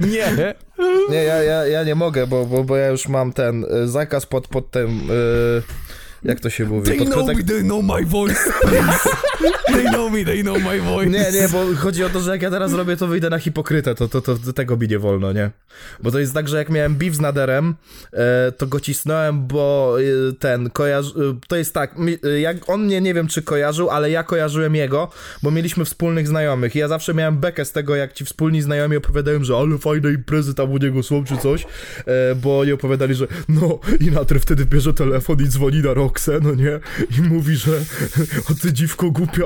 [0.00, 0.54] nie, nie.
[1.10, 4.26] Nie, ja, ja, ja nie mogę, bo, bo, bo ja już mam ten y, zakaz
[4.26, 5.10] pod, pod tym...
[5.10, 5.62] Y,
[6.24, 6.86] jak to się mówi?
[6.86, 8.40] They Pod know me, they know my voice.
[9.72, 11.10] They know me, they know my voice.
[11.10, 13.94] Nie, nie, bo chodzi o to, że jak ja teraz robię, to wyjdę na hipokrytę,
[13.94, 15.50] to, to, to, to tego mi nie wolno, nie?
[16.02, 17.74] Bo to jest tak, że jak miałem beef z Naderem,
[18.12, 21.10] e, to go cisnąłem, bo e, ten kojarzy...
[21.10, 21.94] E, to jest tak,
[22.40, 25.10] jak on mnie nie wiem, czy kojarzył, ale ja kojarzyłem jego,
[25.42, 28.96] bo mieliśmy wspólnych znajomych i ja zawsze miałem bekę z tego, jak ci wspólni znajomi
[28.96, 31.66] opowiadają, że ale fajne imprezy tam u niego są, czy coś,
[32.36, 36.54] bo oni opowiadali, że no, i Nader wtedy bierze telefon i dzwoni na Roxę, no
[36.54, 36.80] nie?
[37.18, 37.72] I mówi, że
[38.50, 39.44] o ty dziwko głupia,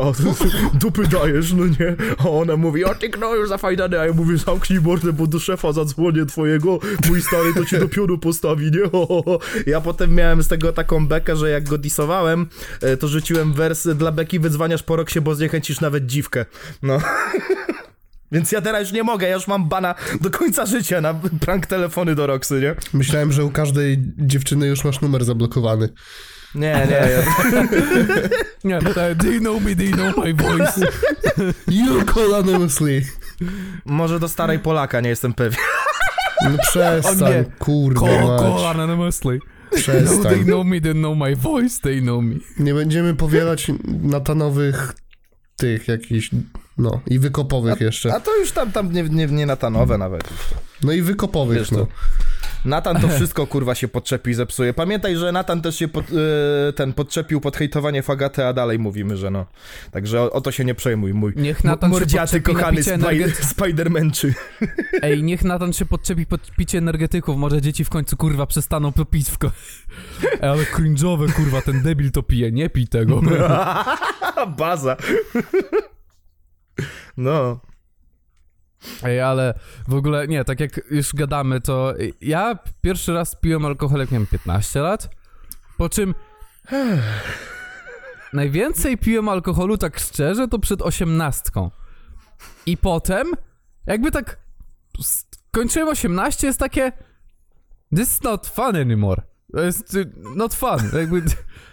[0.75, 1.96] dupy dajesz, no nie?
[2.18, 5.72] A ona mówi, o ty gnoju zafajnany, a ja mówię, zamknij mordę, bo do szefa
[5.72, 8.90] zadzwonię twojego, mój stary to cię do pionu postawi, nie?
[8.90, 9.38] Ho, ho, ho.
[9.66, 12.46] Ja potem miałem z tego taką bekę, że jak go disowałem,
[12.81, 16.44] e, to rzuciłem wers dla beki, wydzwaniasz po roksie, bo zniechęcisz nawet dziwkę.
[16.83, 16.98] No.
[18.33, 21.66] Więc ja teraz już nie mogę, ja już mam bana do końca życia na prank
[21.66, 22.75] telefony do Roxy, nie?
[22.92, 25.88] Myślałem, że u każdej dziewczyny już masz numer zablokowany.
[26.55, 27.23] Nie, nie, ja...
[28.65, 30.81] Nie, tak, they know me, they know my voice.
[31.69, 33.03] You call anonymously.
[33.85, 35.59] może do starej Polaka, nie jestem pewien.
[36.45, 37.45] No przestań, nie.
[37.59, 39.38] kurde Call, call anonymously.
[39.73, 40.45] No, they Przestań.
[40.45, 42.35] know me, they know my voice, they know me.
[42.59, 43.71] Nie będziemy powielać
[44.03, 44.93] natanowych
[45.57, 46.31] tych jakichś,
[46.79, 48.15] no i wykopowych jeszcze.
[48.15, 50.25] A to już tam, tam nie, nie, nie natanowe nawet.
[50.83, 51.79] No i wykopowych, Wiesz no.
[51.79, 51.87] to.
[52.64, 54.75] Natan to wszystko kurwa się podczepi i zepsuje.
[54.75, 56.05] Pamiętaj, że Natan też się pod,
[56.68, 59.46] e, ten podczepił pod hejtowanie Fagaty, a dalej mówimy, że no.
[59.90, 64.33] Także o, o to się nie przejmuj, mój Niech Natan mordziaty kochany spaj, energety- Spider-Manczy.
[65.03, 69.05] Ej, niech Natan się podczepi pod picie energetyków, może dzieci w końcu kurwa przestaną to
[69.05, 69.51] pić w ko...
[70.33, 73.20] Ej, ale cringe'owe kurwa, ten debil to pije, nie pij tego.
[74.59, 74.96] Baza.
[77.16, 77.61] No.
[79.03, 79.55] Ej, ale
[79.88, 84.27] w ogóle nie, tak jak już gadamy, to ja pierwszy raz piłem alkohol jak miałem
[84.27, 85.11] 15 lat,
[85.77, 86.14] po czym
[88.33, 91.71] najwięcej piłem alkoholu tak szczerze to przed osiemnastką.
[92.66, 93.33] I potem
[93.87, 94.38] jakby tak
[95.01, 96.92] skończyłem 18 jest takie
[97.97, 99.23] this is not fun anymore.
[99.53, 100.79] To jest y, not fun.
[100.92, 101.23] Jakby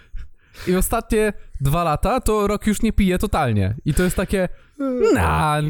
[0.67, 3.75] i ostatnie dwa lata to rok już nie piję totalnie.
[3.85, 4.49] I to jest takie
[5.13, 5.61] na,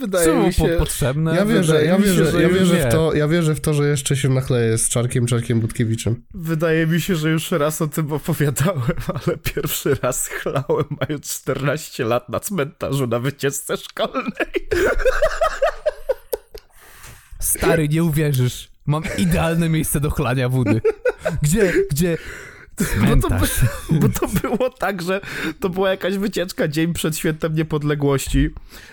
[0.00, 0.68] Wydaje Czemu mi się...
[0.68, 1.36] po, potrzebne?
[1.36, 3.60] Ja wierzę, wydaje ja mi się, wierzę, że ja wierzę w to, ja wierzę w
[3.60, 6.22] to, że jeszcze się nachleję z Czarkiem, Czarkiem Budkiewiczem.
[6.34, 8.82] Wydaje mi się, że już raz o tym opowiadałem,
[9.26, 14.68] ale pierwszy raz chlałem mając 14 lat na cmentarzu na wycieczce szkolnej.
[17.38, 18.68] Stary, nie uwierzysz.
[18.86, 20.80] Mam idealne miejsce do chlania wody.
[21.42, 22.18] Gdzie, gdzie?
[22.84, 23.60] Cmentarz.
[23.90, 25.20] Bo to było tak, że
[25.60, 28.50] to była jakaś wycieczka dzień przed świętem niepodległości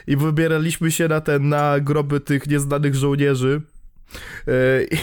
[0.07, 3.61] i wybieraliśmy się na ten, na groby tych nieznanych żołnierzy.
[4.47, 4.97] E, I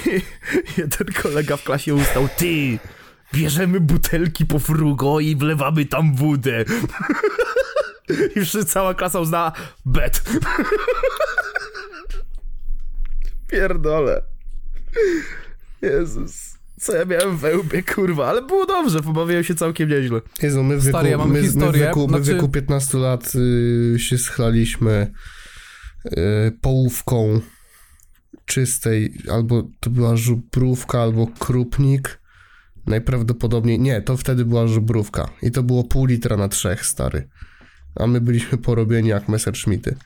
[0.79, 2.79] jeden kolega w klasie ustał, ty,
[3.35, 6.65] bierzemy butelki po frugo i wlewamy tam wódę.
[8.37, 9.53] I wszyscy, cała klasa uznała,
[9.85, 10.23] bet.
[13.49, 14.23] Pierdole.
[15.83, 16.52] Jezus.
[16.83, 20.21] Co ja miałem we łbie, kurwa, ale było dobrze, pobawiłem się całkiem nieźle.
[20.43, 22.35] Jezu, my w wieku, Stary, ja mam my, my w historię, wieku, my w znaczy-
[22.35, 23.33] wieku 15 lat
[23.95, 25.13] y, się schlaliśmy
[26.07, 26.13] y,
[26.61, 27.41] połówką
[28.47, 32.19] czystej, albo to była żubrówka, albo krupnik.
[32.87, 37.29] Najprawdopodobniej, nie, to wtedy była żubrówka i to było pół litra na trzech, stary.
[37.95, 39.97] A my byliśmy porobieni jak Messerschmitty.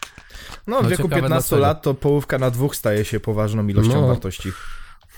[0.67, 1.63] No, w No, wieku ciekawe 15 dlaczego.
[1.63, 4.07] lat to połówka na dwóch staje się poważną ilością No.
[4.07, 4.53] wartości.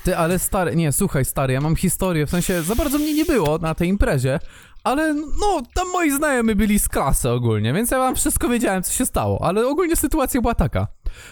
[0.09, 3.25] Ty, ale stary, nie, słuchaj, stary, ja mam historię, w sensie za bardzo mnie nie
[3.25, 4.38] było na tej imprezie,
[4.85, 8.92] ale no, tam moi znajomi byli z klasy ogólnie, więc ja wam wszystko wiedziałem, co
[8.92, 10.87] się stało, ale ogólnie sytuacja była taka.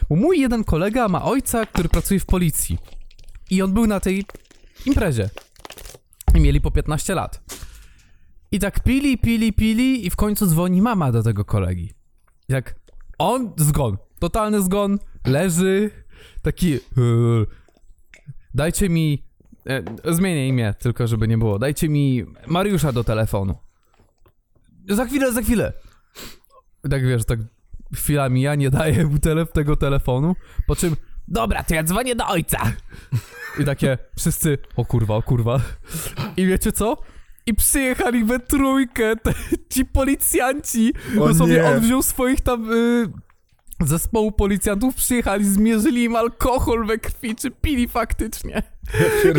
[0.09, 2.79] Bo mój jeden kolega ma ojca, który pracuje w policji
[3.51, 4.25] i on był na tej
[4.87, 5.31] imprezie.
[6.35, 7.41] I mieli po 15 lat.
[8.53, 11.93] I tak pili, pili, pili i w końcu dzwoni mama do tego kolegi.
[12.49, 12.75] Jak
[13.19, 15.91] on, zgon, totalny zgon, leży,
[16.43, 16.71] taki...
[16.71, 17.47] Yy,
[18.57, 19.23] dajcie mi.
[20.07, 21.59] E, zmienię imię, tylko żeby nie było.
[21.59, 23.55] Dajcie mi Mariusza do telefonu.
[24.89, 25.73] Za chwilę, za chwilę.
[26.91, 27.39] Tak wiesz, tak
[27.95, 30.37] chwila mija, nie daję mu tele, tego telefonu.
[30.67, 30.97] Po czym,
[31.29, 32.73] dobra, to ja dzwonię do ojca.
[33.61, 35.61] I takie wszyscy, o kurwa, o kurwa.
[36.37, 36.97] I wiecie co?
[37.47, 39.33] I przyjechali we trójkę te,
[39.71, 40.93] ci policjanci.
[41.21, 41.65] O Dosłownie nie.
[41.65, 43.07] on wziął swoich tam y,
[43.81, 48.63] zespołu policjantów, przyjechali, zmierzyli im alkohol we krwi, czy pili faktycznie.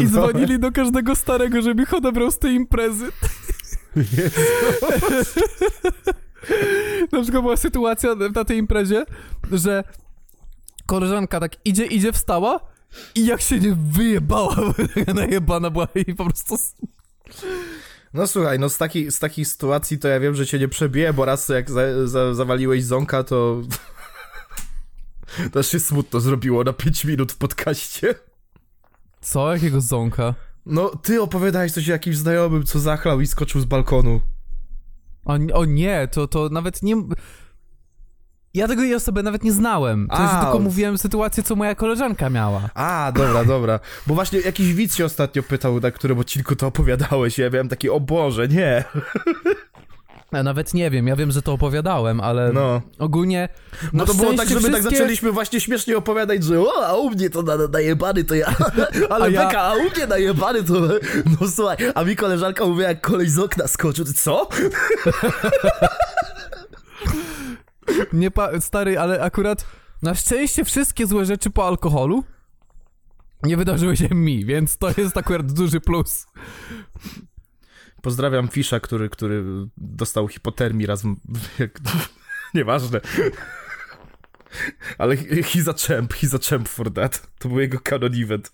[0.01, 3.05] I dzwonili do każdego starego, żeby ich odebrał z tej imprezy.
[7.11, 9.05] Na przykład była sytuacja na tej imprezie,
[9.51, 9.83] że
[10.85, 12.59] koleżanka tak idzie, idzie, wstała
[13.15, 16.57] i jak się nie wyjebała, bo taka najebana była i po prostu...
[18.13, 21.13] No słuchaj, no z, taki, z takich sytuacji to ja wiem, że cię nie przebiję,
[21.13, 23.61] bo raz jak za, za, zawaliłeś ząka, to...
[25.53, 28.15] to się smutno zrobiło na 5 minut w podcaście.
[29.21, 29.53] Co?
[29.53, 30.33] Jakiego ząka?
[30.65, 34.21] No, ty opowiadałeś coś o jakimś znajomym, co zachlał i skoczył z balkonu.
[35.25, 36.95] O, o nie, to, to nawet nie...
[38.53, 40.07] Ja tego jej osoby nawet nie znałem.
[40.07, 40.43] To A.
[40.43, 42.69] tylko mówiłem sytuację, co moja koleżanka miała.
[42.73, 43.79] A, dobra, dobra.
[44.07, 47.89] Bo właśnie jakiś widz się ostatnio pytał, na którym odcinku to opowiadałeś ja miałem taki,
[47.89, 48.83] o Boże, nie.
[50.31, 52.81] Ja nawet nie wiem, ja wiem, że to opowiadałem, ale No.
[52.99, 53.49] ogólnie...
[53.83, 56.85] No na to było tak, szczęście żeby tak wszystkie- zaczęliśmy właśnie śmiesznie opowiadać, że o,
[56.87, 58.45] a u mnie to na, na, najebany to ja,
[59.09, 60.73] ale A ja- beka, a u mnie najebany to,
[61.41, 64.49] no słuchaj, a mi koleżanka mówi, jak koleś z okna skoczył, co?
[68.13, 68.59] Nie pa...
[68.61, 69.65] Stary, ale akurat
[70.01, 72.23] na szczęście wszystkie złe rzeczy po alkoholu
[73.43, 76.25] nie wydarzyły się mi, więc to jest akurat duży plus.
[78.07, 79.43] Pozdrawiam Fisza, który, który
[79.77, 81.03] dostał hipotermii raz,
[81.59, 81.79] jak,
[82.53, 83.01] nieważne.
[84.97, 87.27] Ale he's a champ, he's a champ for that.
[87.39, 88.51] To był jego canon event.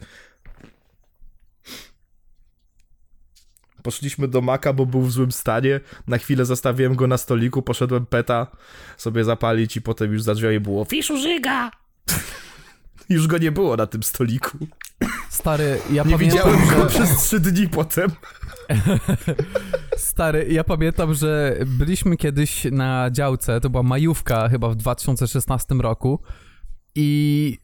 [3.84, 5.80] Poszliśmy do Maka, bo był w złym stanie.
[6.08, 8.48] Na chwilę zostawiłem go na stoliku, poszedłem peta
[8.98, 11.72] sobie zapalić i potem już za drzwiami było Fiszu żyga!
[13.10, 14.58] Już go nie było na tym stoliku.
[15.30, 16.90] Stary, ja Nie pamiętam, widziałem go że...
[16.90, 18.12] przez trzy dni potem.
[19.98, 26.20] Stary, ja pamiętam, że byliśmy kiedyś na działce, to była majówka chyba w 2016 roku
[26.96, 27.58] i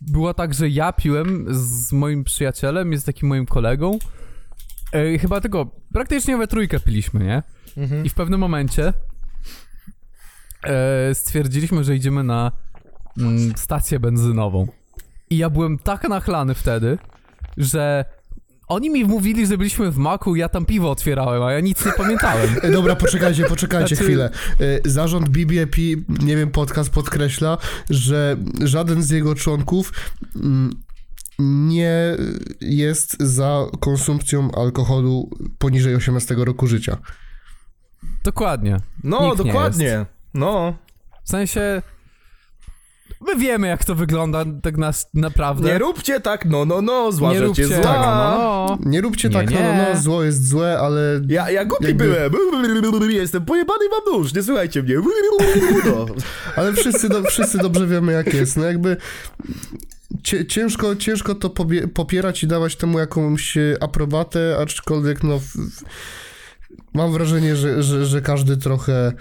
[0.00, 3.98] było tak, że ja piłem z moim przyjacielem, jest takim moim kolegą,
[4.92, 7.42] e, chyba tego, praktycznie we trójkę piliśmy, nie?
[8.04, 8.92] I w pewnym momencie
[10.64, 12.52] e, stwierdziliśmy, że idziemy na
[13.18, 14.66] mm, stację benzynową.
[15.30, 16.98] I ja byłem tak nachlany wtedy,
[17.56, 18.04] że
[18.72, 21.92] oni mi mówili, że byliśmy w Maku, ja tam piwo otwierałem, a ja nic nie
[21.92, 22.50] pamiętałem.
[22.62, 24.30] E, Dobra, poczekajcie, poczekajcie Znaczy- chwilę.
[24.60, 25.80] E, Zarząd BBP,
[26.22, 27.58] nie wiem, podcast podkreśla,
[27.90, 29.92] że żaden z jego członków
[30.36, 30.70] mm,
[31.38, 32.16] nie
[32.60, 36.96] jest za konsumpcją alkoholu poniżej 18 roku życia.
[38.24, 38.80] Dokładnie.
[39.04, 40.06] No, Nikt nie dokładnie.
[40.34, 40.74] No.
[41.24, 41.82] W sensie...
[43.26, 45.68] My wiemy, jak to wygląda tak nas, naprawdę.
[45.68, 47.82] Nie róbcie tak, no, no, no, zła Nie rzecz róbcie jest zła.
[47.82, 48.90] no, no.
[48.90, 49.86] Nie róbcie Nie, tak, no, no, nie.
[49.94, 53.10] no, zło jest złe, ale Ja, ja głupi Jakby- byłem.
[53.10, 54.94] Jestem pojebany i mam nóż, nie słuchajcie mnie.
[55.86, 56.06] No.
[56.56, 58.56] Ale wszyscy, do, wszyscy dobrze wiemy, jak jest.
[58.56, 58.96] No jakby
[60.48, 61.50] ciężko, ciężko to
[61.94, 65.40] popierać i dawać temu jakąś e, aprobatę, aczkolwiek no...
[66.94, 69.12] Mam wrażenie, że, że, że każdy trochę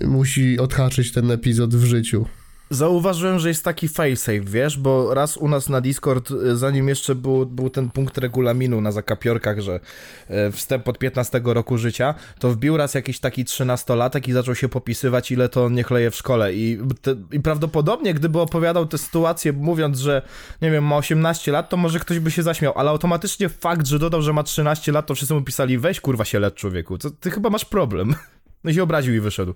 [0.00, 2.26] e, musi odhaczyć ten epizod w życiu.
[2.70, 7.14] Zauważyłem, że jest taki failsafe, wiesz, bo raz u nas na Discord, y, zanim jeszcze
[7.14, 9.80] był, był ten punkt regulaminu na zakapiorkach, że
[10.28, 14.68] e, wstęp od 15 roku życia, to wbił raz jakiś taki 13-latek i zaczął się
[14.68, 16.54] popisywać, ile to on nie chleje w szkole.
[16.54, 20.22] I, te, I prawdopodobnie, gdyby opowiadał tę sytuację, mówiąc, że
[20.62, 23.98] nie wiem, ma 18 lat, to może ktoś by się zaśmiał, ale automatycznie fakt, że
[23.98, 27.10] dodał, że ma 13 lat, to wszyscy mu pisali, weź kurwa się lecz człowieku, co,
[27.10, 28.14] ty chyba masz problem.
[28.64, 29.54] No i się obraził i wyszedł.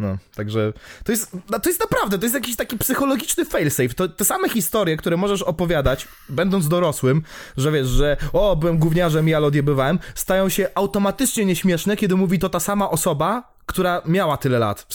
[0.00, 0.72] No, także
[1.04, 3.88] to jest, no, to jest naprawdę, to jest jakiś taki psychologiczny failsafe.
[3.88, 7.22] To te same historie, które możesz opowiadać, będąc dorosłym,
[7.56, 12.38] że wiesz, że o, byłem gówniarzem i ale odjebywałem, stają się automatycznie nieśmieszne, kiedy mówi
[12.38, 14.86] to ta sama osoba, która miała tyle lat,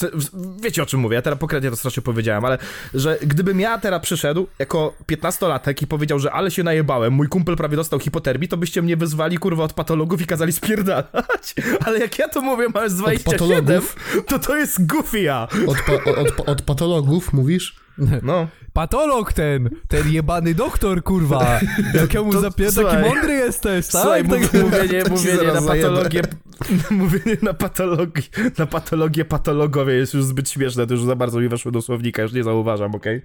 [0.61, 2.57] wiecie o czym mówię, ja teraz pokretnie to strasznie powiedziałem, ale
[2.93, 7.55] że gdybym ja teraz przyszedł jako 15-latek i powiedział, że ale się najebałem, mój kumpel
[7.55, 11.55] prawie dostał hipotermii, to byście mnie wyzwali kurwa od patologów i kazali spierdalać.
[11.85, 13.95] Ale jak ja to mówię, mając 27, patologów?
[14.27, 15.47] to to jest goofy ja.
[15.67, 17.75] Od, pa, od, od patologów mówisz?
[18.21, 18.47] No.
[18.75, 21.59] Patolog ten, ten jebany doktor, kurwa.
[22.01, 22.73] Jak ja mu To- zapier...
[22.73, 23.03] taki słuchaj.
[23.03, 24.01] mądry jesteś, tak?
[24.01, 24.41] Słuchaj, tak?
[24.41, 26.21] mów, mówienie, mówienie na patologię,
[26.91, 28.21] mówienie na patologię,
[28.57, 32.21] na patologię patologowie jest już zbyt śmieszne, to już za bardzo mi weszło do słownika,
[32.21, 33.21] już nie zauważam, okej?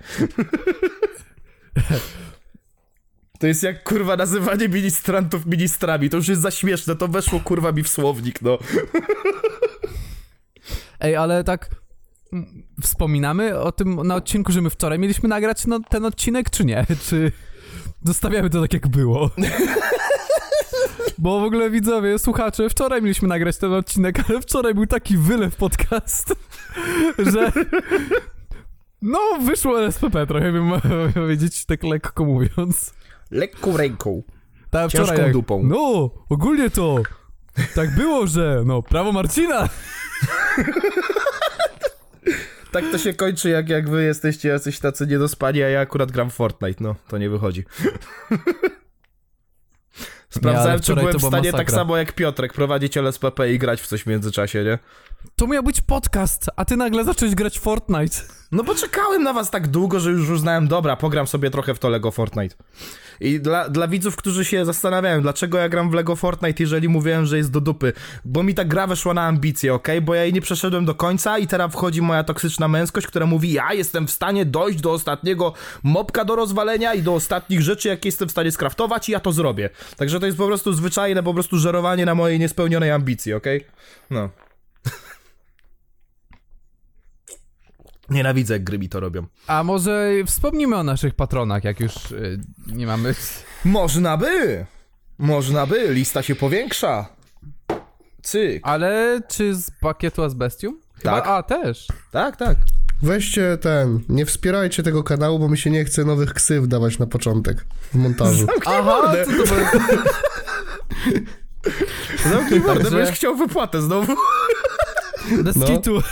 [3.39, 7.73] To jest jak kurwa nazywanie ministrantów ministrami, to już jest za śmieszne, to weszło kurwa
[7.73, 8.59] mi w słownik, no.
[11.01, 11.71] Ej, ale tak
[12.83, 16.87] wspominamy o tym na odcinku, że my wczoraj mieliśmy nagrać no, ten odcinek, czy nie?
[17.09, 17.33] Czy
[18.05, 19.31] zostawiamy to tak, jak było?
[21.19, 25.57] Bo w ogóle widzowie, słuchacze, wczoraj mieliśmy nagrać ten odcinek, ale wczoraj był taki wylew
[25.57, 26.35] podcast,
[27.33, 27.53] że
[29.03, 30.71] no wyszło LSPP trochę, bym
[31.15, 32.95] powiedzieć tak lekko mówiąc.
[33.31, 34.23] Lekką ręką.
[34.71, 35.63] Ta Ciężką wczoraj jak, dupą.
[35.63, 37.03] No, ogólnie to
[37.75, 39.69] tak było, że no, prawo Marcina.
[42.73, 46.31] Tak to się kończy, jak, jak wy jesteście jacyś tacy niedospani, a ja akurat gram
[46.31, 47.65] w Fortnite, no, to nie wychodzi.
[50.31, 53.81] Nie, Sprawdzałem, czy wczoraj byłem w stanie tak samo jak Piotrek prowadzić LSPP i grać
[53.81, 54.79] w coś w międzyczasie, nie?
[55.37, 58.17] To miał być podcast, a ty nagle zacząłeś grać Fortnite.
[58.53, 61.79] No bo czekałem na was tak długo, że już uznałem, dobra, pogram sobie trochę w
[61.79, 62.57] to Lego Fortnite.
[63.21, 67.27] I dla, dla widzów, którzy się zastanawiają, dlaczego ja gram w Lego Fortnite, jeżeli mówiłem,
[67.27, 67.93] że jest do dupy.
[68.25, 69.89] Bo mi ta gra weszła na ambicje, ok?
[70.03, 73.53] Bo ja jej nie przeszedłem do końca i teraz wchodzi moja toksyczna męskość, która mówi,
[73.53, 75.53] ja jestem w stanie dojść do ostatniego
[75.83, 79.33] mopka do rozwalenia i do ostatnich rzeczy, jakie jestem w stanie skraftować i ja to
[79.33, 79.71] zrobię.
[79.97, 83.47] Także to jest po prostu zwyczajne po prostu żerowanie na mojej niespełnionej ambicji, ok?
[84.11, 84.29] No.
[88.11, 89.27] Nienawidzę, jak gry mi to robią.
[89.47, 93.15] A może wspomnimy o naszych patronach, jak już y, nie mamy...
[93.65, 94.67] Można by!
[95.19, 97.09] Można by, lista się powiększa.
[98.23, 98.61] Cyk.
[98.63, 100.81] Ale czy z pakietu Asbestium?
[100.95, 101.27] Chyba, Tak.
[101.29, 101.89] A, też.
[102.11, 102.57] Tak, tak.
[103.03, 107.07] Weźcie ten, nie wspierajcie tego kanału, bo mi się nie chce nowych ksyw dawać na
[107.07, 108.47] początek w montażu.
[108.47, 109.25] Zamknij Aha, mordę.
[109.25, 109.67] co to było?
[112.33, 114.15] Zamknij mordę, Także- będziesz chciał wypłatę znowu.
[115.43, 115.67] Bez No.
[115.67, 116.03] kitu.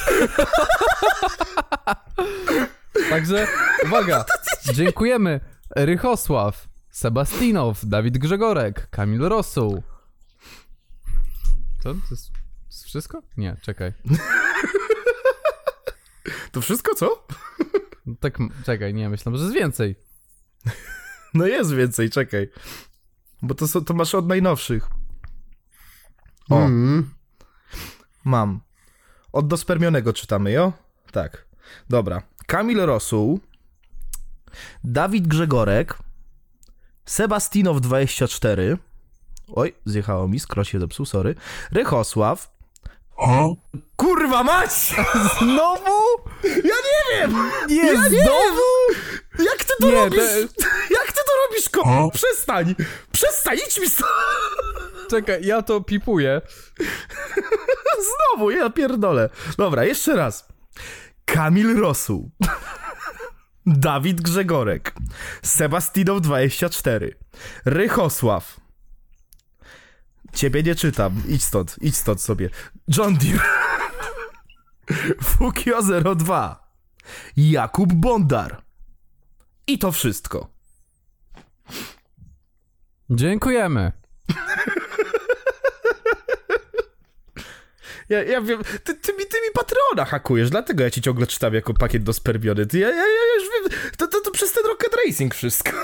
[3.10, 3.46] Także,
[3.84, 4.24] uwaga,
[4.74, 5.40] dziękujemy
[5.76, 9.82] Rychosław, Sebastinow, Dawid Grzegorek, Kamil Rosuł.
[11.82, 11.94] Co?
[11.94, 13.22] To jest, to jest wszystko?
[13.36, 13.92] Nie, czekaj.
[16.52, 17.26] To wszystko, co?
[18.06, 19.96] No Tak, czekaj, nie, myślę, że jest więcej.
[21.34, 22.48] No jest więcej, czekaj.
[23.42, 24.88] Bo to, są, to masz od najnowszych.
[26.50, 27.10] O, Mm.
[28.24, 28.60] mam.
[29.32, 30.72] Od dospermionego czytamy, jo?
[31.12, 31.44] Tak.
[31.90, 32.22] Dobra.
[32.46, 33.40] Kamil Rosuł,
[34.84, 35.98] Dawid Grzegorek,
[37.04, 38.78] Sebastinow 24.
[39.54, 41.34] Oj, zjechało mi, skro się zepsuł, sorry.
[41.72, 42.50] Rychosław.
[43.96, 44.70] Kurwa mać!
[45.38, 46.02] Znowu?
[46.44, 47.50] Ja nie wiem!
[47.68, 48.62] Nie, Ja nie znowu?
[49.38, 50.18] Jak ty to Nie, robisz?
[50.18, 50.66] to-
[50.98, 52.10] Jak ty to robisz, ko?
[52.14, 52.74] Przestań!
[53.12, 54.10] Przestań, idź mi stąd!
[55.10, 56.40] Czekaj, ja to pipuję.
[57.98, 59.28] Znowu, ja pierdolę.
[59.58, 60.48] Dobra, jeszcze raz.
[61.34, 62.30] Kamil Rosuł.
[63.66, 64.94] Dawid Grzegorek.
[65.42, 67.16] Sebastinow 24.
[67.64, 68.60] Rychosław.
[70.32, 71.22] Ciebie nie czytam.
[71.28, 72.50] Idź stąd, idź stąd sobie.
[72.96, 73.44] John Deere.
[75.22, 75.82] Fukio
[76.16, 76.68] 02.
[77.36, 78.62] Jakub Bondar.
[79.66, 80.48] I to wszystko.
[83.10, 83.92] Dziękujemy.
[88.08, 91.54] Ja, ja wiem, ty, ty, mi, ty mi Patrona hakujesz, dlatego ja ci ciągle czytam
[91.54, 92.66] jako pakiet do spermiony.
[92.66, 95.70] Ty, ja, ja, ja już wiem, to, to, to przez ten Rocket Racing wszystko.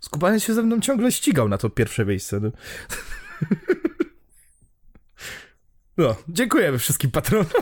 [0.00, 2.40] Skupany się ze mną ciągle ścigał na to pierwsze miejsce.
[2.40, 2.50] No,
[5.98, 7.46] no dziękujemy wszystkim patronom.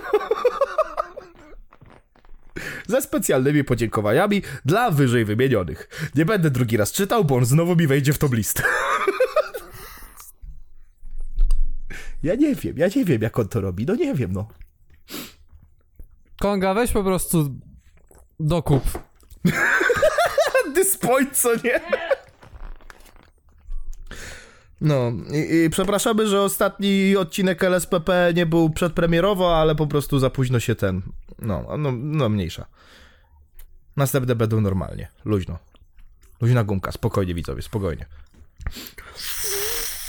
[2.88, 6.10] Ze specjalnymi podziękowaniami dla wyżej wymienionych.
[6.14, 8.62] Nie będę drugi raz czytał, bo on znowu mi wejdzie w tą listę.
[12.26, 13.86] Ja nie wiem, ja nie wiem, jak on to robi.
[13.86, 14.48] No nie wiem, no.
[16.40, 17.60] Konga, weź po prostu
[18.40, 18.82] dokup.
[20.74, 21.80] Dyspoint, co nie?
[24.80, 30.30] No, i, i przepraszamy, że ostatni odcinek LSPP nie był przedpremierowo, ale po prostu za
[30.30, 31.02] późno się ten.
[31.38, 32.66] No, no, no mniejsza.
[33.96, 35.58] Następne będą normalnie, luźno.
[36.40, 38.06] Luźna gumka, spokojnie widzowie, spokojnie.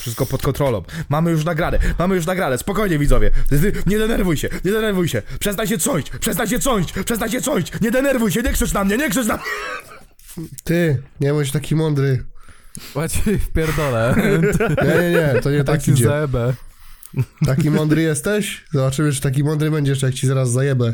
[0.07, 0.83] Wszystko pod kontrolą.
[1.09, 3.31] Mamy już nagrane, mamy już nagrane, spokojnie widzowie.
[3.87, 5.21] Nie denerwuj się, nie denerwuj się.
[5.39, 7.39] Przestań się trząść, przestań się trząść, przestań się.
[7.81, 9.43] Nie denerwuj się, nie krzycz na mnie, nie krzycz na mnie.
[10.63, 12.23] Ty, nie bądź taki mądry.
[12.95, 14.15] Łaci w pierdolę.
[14.83, 16.05] Nie, nie, nie, to nie tak Tak ci idzie.
[16.05, 16.53] zajebę.
[17.45, 18.65] Taki mądry jesteś?
[18.73, 20.93] Zobaczymy, czy taki mądry będziesz, jak ci zaraz zajebę.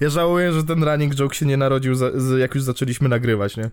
[0.00, 3.56] Ja żałuję, że ten running joke się nie narodził, za, z, jak już zaczęliśmy nagrywać,
[3.56, 3.70] nie?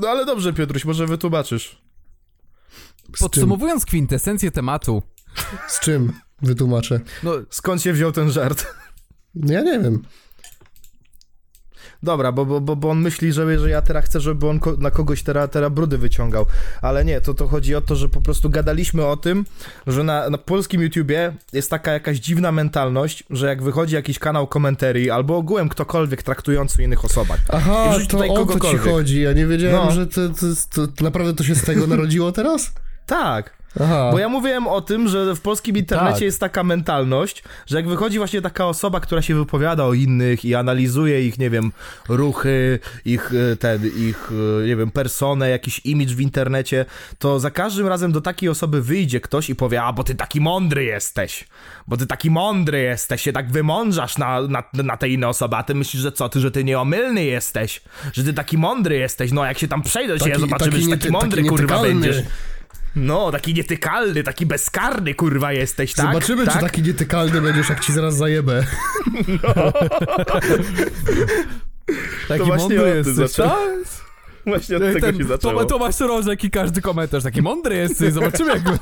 [0.00, 1.82] No ale dobrze, Piotruś, może wytłumaczysz.
[3.02, 3.18] Z czym?
[3.20, 5.02] Podsumowując kwintesencję tematu,
[5.68, 6.12] Z czym?
[6.42, 7.00] Wytłumaczę.
[7.22, 8.66] no Skąd się wziął ten żart?
[9.34, 10.02] Ja nie wiem.
[12.02, 14.90] Dobra, bo, bo, bo, on myśli, że, że ja teraz chcę, żeby on ko- na
[14.90, 16.46] kogoś teraz tera brudy wyciągał.
[16.82, 19.44] Ale nie, to, to chodzi o to, że po prostu gadaliśmy o tym,
[19.86, 24.46] że na, na polskim YouTubie jest taka jakaś dziwna mentalność, że jak wychodzi jakiś kanał
[24.46, 27.40] komentarii albo ogółem ktokolwiek traktujący innych osobach.
[27.52, 29.22] Aha, to tutaj o to ci chodzi.
[29.22, 29.90] Ja nie wiedziałem, No.
[29.92, 32.72] że to, to, to, to naprawdę to się z tego narodziło teraz?
[33.06, 34.08] Tak, Aha.
[34.12, 36.22] bo ja mówiłem o tym, że w polskim internecie Tak.
[36.22, 40.54] jest taka mentalność, że jak wychodzi właśnie taka osoba, która się wypowiada o innych i
[40.54, 41.72] analizuje ich, nie wiem,
[42.08, 44.30] ruchy, ich e, ten, ich,
[44.62, 46.84] e, nie wiem, personę, jakiś imidż w internecie,
[47.18, 50.40] to za każdym razem do takiej osoby wyjdzie ktoś i powie, a bo ty taki
[50.40, 51.44] mądry jesteś,
[51.86, 55.62] bo ty taki mądry jesteś, się tak wymądrzasz na, na, na te inne osoby, a
[55.62, 59.44] ty myślisz, że co, ty, że ty nieomylny jesteś, że ty taki mądry jesteś, no
[59.44, 62.22] jak się tam przejdę się, zobaczymy, że taki mądry, taki kurwa, będziesz.
[62.96, 66.06] No, taki nietykalny, taki bezkarny, kurwa, jesteś, tak?
[66.06, 66.54] Zobaczymy, tak?
[66.54, 68.66] czy taki nietykalny będziesz, jak ci zaraz zajebę.
[72.28, 73.58] taki właśnie mądry jesteś, tak?
[74.46, 75.60] Właśnie od tego Ten, się zaczęło.
[75.60, 78.62] to, Tomasz Rożek i każdy komentarz, taki mądry jesteś, zobaczymy jak...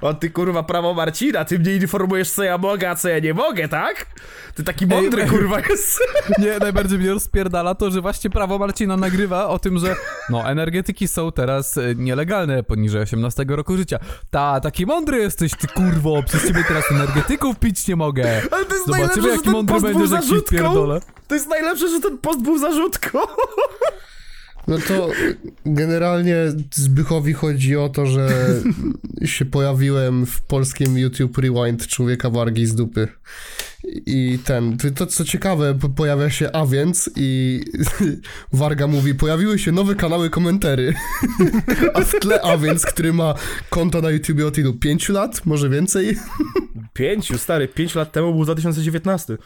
[0.00, 3.34] O ty kurwa prawo Marcina, ty mnie informujesz co ja mogę, a co ja nie
[3.34, 4.06] mogę, tak?
[4.54, 5.28] Ty taki mądry ej.
[5.28, 6.00] kurwa jest.
[6.38, 9.96] Nie, najbardziej mnie rozpierdala to, że właśnie prawo Marcina nagrywa o tym, że
[10.30, 13.98] no, energetyki są teraz e, nielegalne poniżej 18 roku życia.
[14.30, 18.42] Ta, taki mądry jesteś, ty kurwo, przez ciebie teraz energetyków pić nie mogę.
[18.50, 21.00] Ale to jest Zobaczymy, najlepsze, że jaki mądry będziesz, jak wpierdolę.
[21.28, 23.18] To jest najlepsze, że ten post był zarzutką.
[24.68, 25.10] No to
[25.66, 26.36] generalnie
[26.74, 28.28] Zbychowi chodzi o to, że
[29.24, 33.08] się pojawiłem w polskim YouTube Rewind Człowieka Wargi z dupy.
[34.06, 37.60] I ten, to co ciekawe, po- pojawia się a więc i
[38.52, 40.94] Warga mówi, pojawiły się nowe kanały komentary.
[41.94, 43.34] A w tle a więc, który ma
[43.70, 44.74] konto na YouTube od ilu?
[44.74, 45.46] 5 lat?
[45.46, 46.16] Może więcej?
[46.92, 49.38] Pięciu, stary, pięć lat temu był 2019.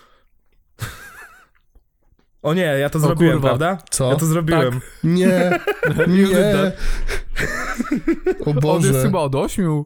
[2.43, 3.49] O nie, ja to zrobiłem, kurwa.
[3.49, 3.78] prawda?
[3.90, 4.11] Co?
[4.11, 4.80] Ja to zrobiłem.
[5.05, 5.59] Nie,
[6.09, 6.72] nie.
[8.40, 9.70] O On jest Boże, chyba od 8.
[9.70, 9.84] o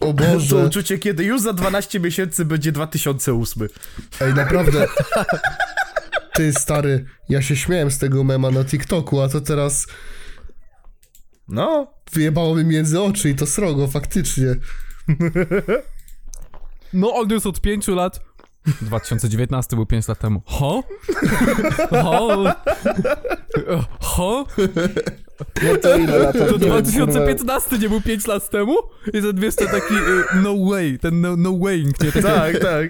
[0.00, 0.56] To Boże.
[0.56, 3.68] uczucie, kiedy już za 12 miesięcy będzie 2008.
[4.20, 4.86] Ej, naprawdę.
[6.34, 9.86] Ty, stary, ja się śmiałem z tego mema na TikToku, a to teraz
[11.48, 14.46] No, wyjebało mi między oczy i to srogo, faktycznie.
[16.92, 18.20] No, on jest od 5 lat.
[18.82, 20.42] 2019 był 5 lat temu.
[20.46, 20.82] Ho?
[21.90, 22.44] Ho?
[24.00, 24.46] Ho?
[25.62, 26.38] No to ile lat?
[26.38, 28.76] To 2015 nie był 5 lat temu?
[29.06, 32.12] I ten wiesz, ten taki y, no way, ten no, no way, nie?
[32.12, 32.88] Taki, tak, tak.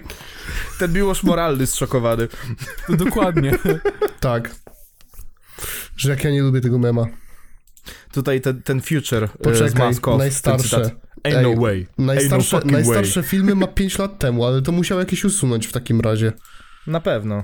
[0.79, 2.27] Ten miłość moralny zszokowany.
[2.89, 3.51] Dokładnie.
[4.19, 4.55] Tak.
[5.97, 7.05] Że jak ja nie lubię tego mema.
[8.13, 10.77] Tutaj ten, ten future e, z Poczekaj, Mask Off, ten najstarsze.
[10.77, 10.91] Ain't
[11.23, 11.87] Ej, no way.
[11.97, 15.71] Najstarsze, Ain't no najstarsze filmy ma 5 lat temu, ale to musiał jakieś usunąć w
[15.71, 16.25] takim razie.
[16.25, 16.39] way.
[16.87, 17.43] Na pewno.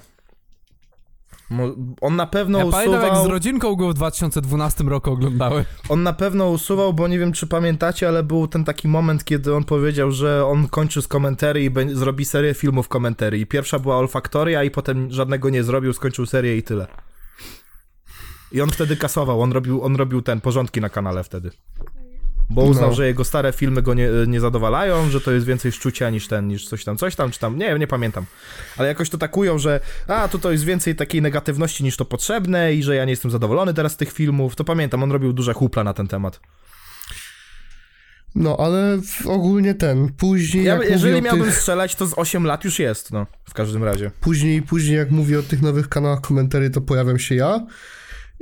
[2.01, 5.65] On na pewno Ja pamiętam, jak z usuwał, rodzinką go w 2012 roku oglądały.
[5.89, 9.55] on na pewno usuwał, bo nie wiem czy pamiętacie, ale był ten taki moment, kiedy
[9.55, 13.45] on powiedział, że on kończy z komentarii i zrobi serię filmów komentarii.
[13.45, 16.87] Pierwsza była Olfaktoria i potem żadnego nie zrobił, skończył serię i tyle.
[18.55, 21.51] I on wtedy kasował, on robił, on robił ten, porządki na kanale wtedy.
[22.49, 22.95] Bo uznał, No.
[22.95, 26.47] że jego stare filmy go nie, nie zadowalają, że to jest więcej szczucia niż ten,
[26.47, 28.25] niż coś tam, coś tam, czy tam, nie wiem, nie pamiętam.
[28.77, 32.73] Ale jakoś to takują, że a, tu to jest więcej takiej negatywności niż to potrzebne
[32.73, 34.55] i że ja nie jestem zadowolony teraz z tych filmów.
[34.55, 36.39] To pamiętam, on robił duże hupla na ten temat.
[38.35, 42.79] No, ale ogólnie ten, później Ja, jeżeli miałbym tych, strzelać, to z 8 lat już
[42.79, 44.11] jest, no, w każdym razie.
[44.21, 47.65] później, później jak mówi o tych nowych kanałach komentarzy, to pojawiam się ja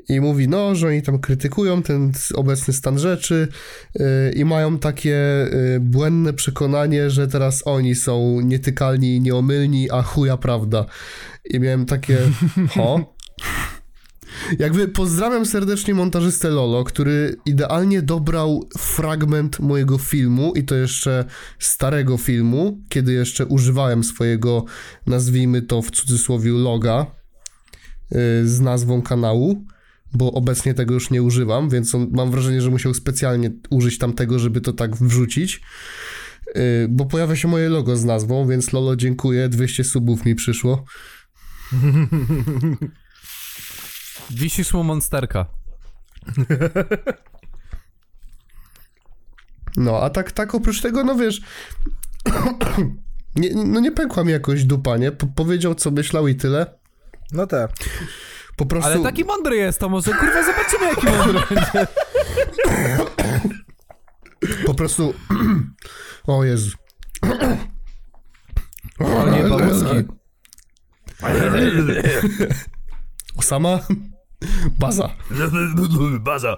[0.09, 3.47] i mówi, no, że oni tam krytykują ten obecny stan rzeczy
[3.95, 10.01] yy, i mają takie yy, błędne przekonanie, że teraz oni są nietykalni i nieomylni, a
[10.01, 10.85] chuja prawda.
[11.45, 12.17] I miałem takie,
[12.75, 13.13] ho?
[14.59, 21.25] Jakby pozdrawiam serdecznie montażystę Lolo, który idealnie dobrał fragment mojego filmu i to jeszcze
[21.59, 24.65] starego filmu, kiedy jeszcze używałem swojego,
[25.07, 27.05] nazwijmy to w cudzysłowie, loga
[28.11, 29.65] yy, z nazwą kanału.
[30.13, 34.39] Bo obecnie tego już nie używam, więc on, mam wrażenie, że musiał specjalnie użyć tamtego,
[34.39, 35.61] żeby to tak wrzucić.
[36.55, 40.85] Yy, bo pojawia się moje logo z nazwą, więc Lolo dziękuję, 200 subów mi przyszło.
[44.29, 45.45] Wisisz mu monsterka.
[49.77, 51.41] No, a tak, tak oprócz tego, no wiesz,
[53.35, 55.11] nie, no nie pękła mi jakoś dupa, nie?
[55.11, 56.79] Po, powiedział, co myślał i tyle.
[57.31, 57.71] No tak.
[58.55, 58.89] Po prostu...
[58.91, 61.87] Ale taki mądry jest, to może kurwa zobaczymy jaki mądry będzie.
[64.65, 65.13] Po prostu...
[66.27, 66.77] o Jezu.
[68.99, 70.07] O nie, bałuski.
[73.37, 73.79] Osama?
[74.79, 75.09] Baza.
[76.19, 76.57] Baza.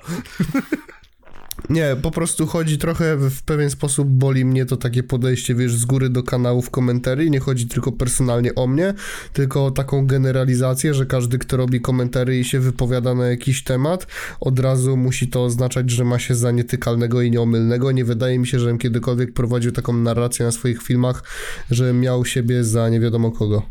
[1.69, 5.85] Nie, po prostu chodzi trochę w pewien sposób, boli mnie to takie podejście, wiesz, z
[5.85, 7.29] góry do kanałów komentarzy.
[7.29, 8.93] Nie chodzi tylko personalnie o mnie,
[9.33, 14.07] tylko o taką generalizację, że każdy, kto robi komentary i się wypowiada na jakiś temat,
[14.39, 17.91] od razu musi to oznaczać, że ma się za nietykalnego i nieomylnego.
[17.91, 21.23] Nie wydaje mi się, żebym kiedykolwiek prowadził taką narrację na swoich filmach,
[21.71, 23.61] że miał siebie za nie wiadomo kogo.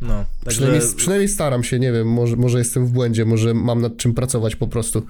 [0.00, 0.24] No.
[0.44, 0.60] Także...
[0.60, 4.14] Przynajmniej, przynajmniej staram się, nie wiem, może, może jestem w błędzie, może mam nad czym
[4.14, 5.06] pracować po prostu.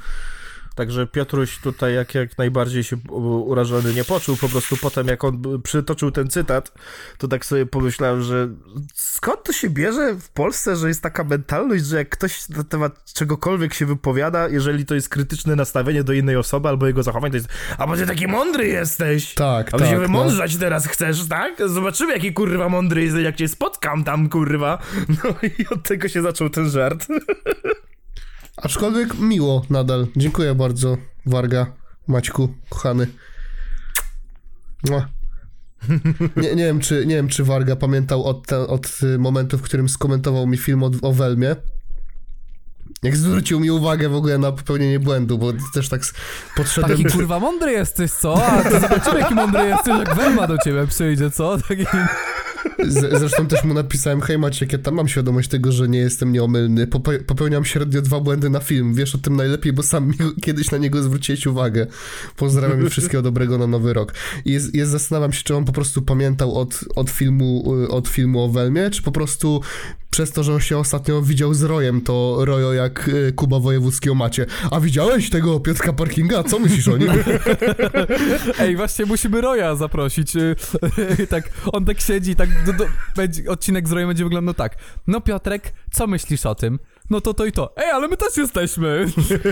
[0.75, 5.25] Także Piotruś tutaj jak, jak najbardziej się u- urażony nie poczuł, po prostu potem jak
[5.25, 6.72] on b- przytoczył ten cytat,
[7.18, 8.49] to tak sobie pomyślałem, że
[8.95, 13.12] skąd to się bierze w Polsce, że jest taka mentalność, że jak ktoś na temat
[13.12, 17.37] czegokolwiek się wypowiada, jeżeli to jest krytyczne nastawienie do innej osoby albo jego zachowań, to
[17.37, 17.49] jest
[17.79, 19.35] a bo ty taki mądry jesteś!
[19.35, 19.89] Tak, A tak.
[19.89, 20.01] się no.
[20.01, 21.68] wymądrzać teraz chcesz, tak?
[21.68, 24.79] Zobaczymy jaki kurwa mądry jesteś, jak cię spotkam tam, kurwa.
[25.25, 27.07] No i od tego się zaczął ten żart.
[28.57, 30.07] Aczkolwiek miło nadal.
[30.17, 30.97] Dziękuję bardzo,
[31.27, 31.67] Warga,
[32.09, 33.07] Maćku, kochany.
[34.91, 35.09] Mua.
[36.37, 38.89] Nie, nie, wiem, czy, nie wiem, czy Warga pamiętał od, te, od
[39.19, 41.57] momentu, w którym skomentował mi film o, o Welmie.
[43.03, 46.01] Jak zwrócił mi uwagę w ogóle na popełnienie błędu, bo też tak
[46.57, 47.03] podszedłem...
[47.03, 48.47] Taki kurwa mądry jesteś, co?
[48.47, 51.59] A to zobaczymy jaki mądry jesteś, jak Welma do ciebie przyjdzie, co?
[51.69, 51.87] Taki...
[52.79, 56.33] Z, zresztą też mu napisałem, hej Maciek, ja tam mam świadomość tego, że nie jestem
[56.33, 56.87] nieomylny.
[56.87, 58.95] Pope, popełniam średnio dwa błędy na film.
[58.95, 60.12] Wiesz o tym najlepiej, bo sam
[60.45, 61.87] kiedyś na niego zwróciłeś uwagę.
[62.37, 64.14] Pozdrawiam i wszystkiego dobrego na nowy rok.
[64.45, 68.09] I jest, jest, zastanawiam się, czy on po prostu pamiętał od, od, filmu, y, od
[68.09, 69.61] filmu o Welmie, czy po prostu
[70.15, 74.15] przez to, że się ostatnio widział z Rojem, to Rojo jak y, Kuba Wojewódzki o
[74.15, 74.47] macie.
[74.71, 76.43] A widziałeś tego Piotrka Parkinga?
[76.43, 77.11] Co myślisz o nim?
[78.59, 80.37] Ej, właśnie musimy Roya zaprosić.
[80.37, 80.57] y,
[81.31, 82.87] tak, on tak siedzi, tak do, do,
[83.17, 84.77] będzie, odcinek z Royem będzie wyglądał tak.
[85.07, 86.79] No Piotrek, co myślisz o tym?
[87.11, 87.73] No to to i to.
[87.77, 89.07] Ej, ale my też jesteśmy.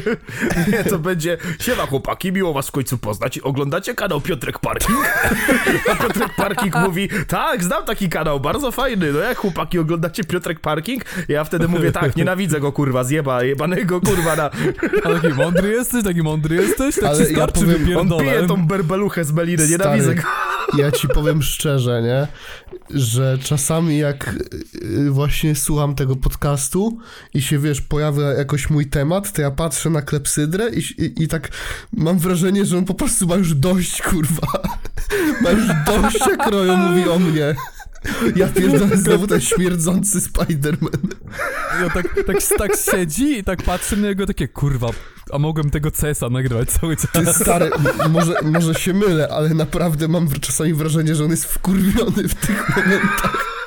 [0.72, 3.38] Nie, to będzie Siema chłopaki, miło was w końcu poznać.
[3.38, 4.98] Oglądacie kanał Piotrek Parking?
[5.90, 9.12] A Piotrek Parking mówi, tak, znam taki kanał, bardzo fajny.
[9.12, 11.04] No jak chłopaki oglądacie Piotrek Parking?
[11.28, 14.50] Ja wtedy mówię, tak, nienawidzę go kurwa, zjeba, jebanego kurwa na...
[15.04, 18.46] A taki mądry jesteś, taki mądry jesteś, tak Ale ci ja starczy powiem, on pije
[18.46, 20.22] tą berbeluchę z meliny, nienawidzę go.
[20.78, 22.26] Ja ci powiem szczerze, nie?
[23.00, 24.34] Że czasami jak
[24.74, 26.98] y, właśnie słucham tego podcastu
[27.34, 31.28] i się, wiesz, pojawia jakoś mój temat, to ja patrzę na klepsydrę i, i, i
[31.28, 31.48] tak
[31.92, 34.46] mam wrażenie, że on po prostu ma już dość, kurwa.
[35.42, 37.54] Ma już dość, jak Rojo mówi o mnie.
[38.36, 41.14] Ja pierdolę znowu ten śmierdzący Spider-Man.
[41.82, 44.88] Ja tak, tak, tak siedzi i tak patrzy na niego takie, kurwa,
[45.32, 47.10] a mogłem tego CS-a nagrywać cały czas.
[47.12, 47.70] Ty stary,
[48.10, 52.76] może, może się mylę, ale naprawdę mam czasami wrażenie, że on jest wkurwiony w tych
[52.76, 53.62] momentach.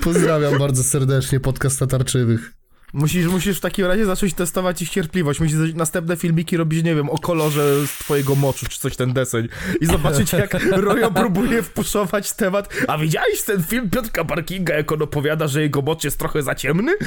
[0.00, 2.52] Pozdrawiam bardzo serdecznie podcast Tatarczywych.
[2.92, 5.40] Musisz, musisz w takim razie zacząć testować ich cierpliwość.
[5.40, 9.48] Musisz następne filmiki robić, nie wiem, o kolorze z twojego moczu, czy coś ten deseń.
[9.80, 10.52] I zobaczyć, jak
[10.86, 12.74] Rojo próbuje wpuszować temat.
[12.88, 16.54] A widziałeś ten film Piotrka Parkinga, jak on opowiada, że jego mocz jest trochę za
[16.54, 16.94] ciemny?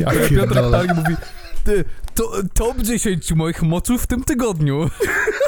[0.00, 0.78] Ja Piotr pierdolę.
[0.78, 1.16] Park mówi,
[1.64, 1.84] ty,
[2.14, 4.90] to, top 10 moich moczów w tym tygodniu.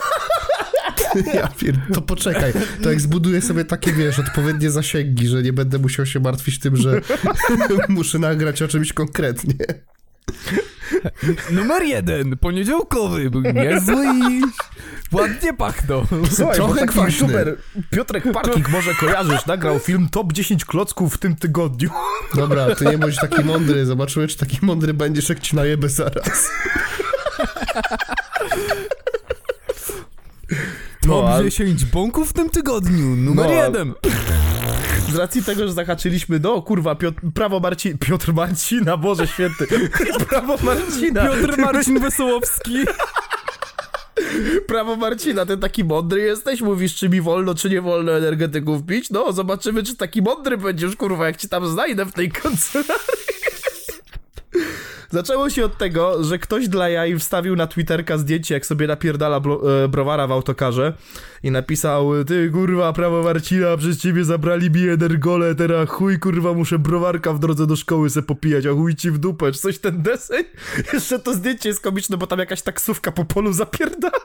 [1.35, 1.75] Ja pier...
[1.95, 2.53] To poczekaj,
[2.83, 6.77] to jak zbuduję sobie takie, wiesz, odpowiednie zasięgi, że nie będę musiał się martwić tym,
[6.77, 7.01] że
[7.89, 9.55] muszę nagrać o czymś konkretnie.
[11.51, 14.43] Numer jeden, poniedziałkowy, był niezły i
[15.13, 16.07] ładnie pachnął.
[16.31, 17.27] Słuchaj, Trochę kwaśny.
[17.27, 17.57] youtuber
[17.91, 21.91] Piotrek Parking, może kojarzysz, nagrał film Top 10 klocków w tym tygodniu.
[22.35, 26.51] Dobra, ty nie bądź taki mądry, zobaczymy, czy taki mądry będziesz, jak ci najebę zaraz.
[31.11, 33.95] Top ale- 10 bąków w tym tygodniu, numer No, jeden.
[35.13, 39.67] Z racji tego, że zahaczyliśmy, no kurwa, Piotr, prawo Marcin, Piotr Marcina, Boże Święty,
[40.29, 42.79] prawo Marcina, Piotr Marcin Wesołowski.
[44.67, 49.11] prawo Marcina, ty taki mądry jesteś, mówisz, czy mi wolno, czy nie wolno energetyków pić,
[49.11, 52.95] no zobaczymy, czy taki mądry będziesz, kurwa, jak ci tam znajdę w tej kancelarii.
[55.11, 59.41] Zaczęło się od tego, że ktoś dla jaj wstawił na Twitterka zdjęcie, jak sobie napierdala
[59.41, 60.93] blo- e, browara w autokarze
[61.43, 66.79] i napisał Ty kurwa, prawo Marcina, przez ciebie zabrali mi energole, teraz chuj kurwa, muszę
[66.79, 70.03] browarka w drodze do szkoły se popijać, a chuj ci w dupę, czy coś ten
[70.03, 70.45] deseń?
[70.93, 74.19] Jeszcze to zdjęcie jest komiczne, bo tam jakaś taksówka po polu zapierdala.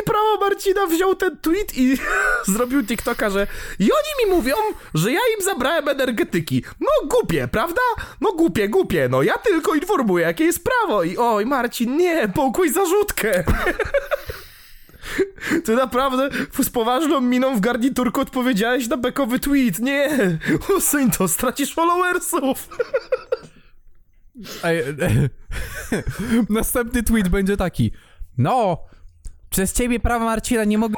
[0.00, 1.98] I prawo Marcina wziął ten tweet i
[2.52, 3.46] zrobił TikToka, że
[3.78, 4.54] i oni mi mówią,
[4.94, 6.64] że ja im zabrałem energetyki.
[6.80, 7.80] No głupie, prawda?
[8.20, 9.08] No głupie, głupie.
[9.08, 11.02] No ja tylko informuję, jakie jest prawo.
[11.02, 13.44] I oj, Marcin, nie, pokój zarzutkę.
[15.64, 16.28] Ty naprawdę
[16.62, 19.78] z poważną miną w garniturku odpowiedziałeś na bekowy tweet.
[19.78, 20.38] Nie,
[20.76, 22.68] usuń to, stracisz followersów.
[26.50, 27.92] Następny tweet będzie taki.
[28.38, 28.78] No,
[29.56, 30.94] przez ciebie prawa Marcina nie mogę...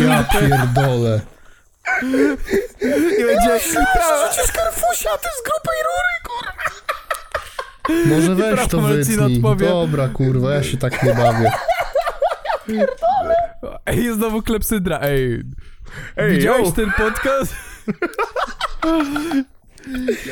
[0.00, 1.20] Ja pierdolę.
[3.18, 3.60] I będzie...
[4.30, 6.52] Przecież Karfusia, ty z grubej rury, kurwa.
[8.06, 9.36] Może weź to wytnij.
[9.36, 9.66] odpowie.
[9.66, 11.52] Dobra, kurwa, ja się tak nie bawię.
[13.86, 15.42] Ej, znowu klepsydra, ej.
[16.16, 16.72] Ej, Widziałeś yo.
[16.72, 17.54] ten podcast?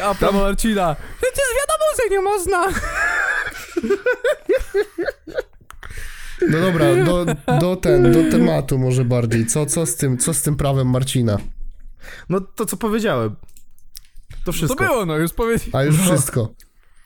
[0.05, 0.97] A prawo Marcina.
[1.23, 2.67] Przecież wiadomo, że nie można.
[6.49, 7.27] No dobra, do,
[7.61, 9.47] do ten, do tematu może bardziej.
[9.47, 11.39] Co, co, z tym, co z tym prawem Marcina?
[12.29, 13.31] No to co powiedziałem.
[13.31, 14.85] To To wszystko.
[14.85, 15.71] było, no już powiedziałem.
[15.73, 16.55] A już wszystko.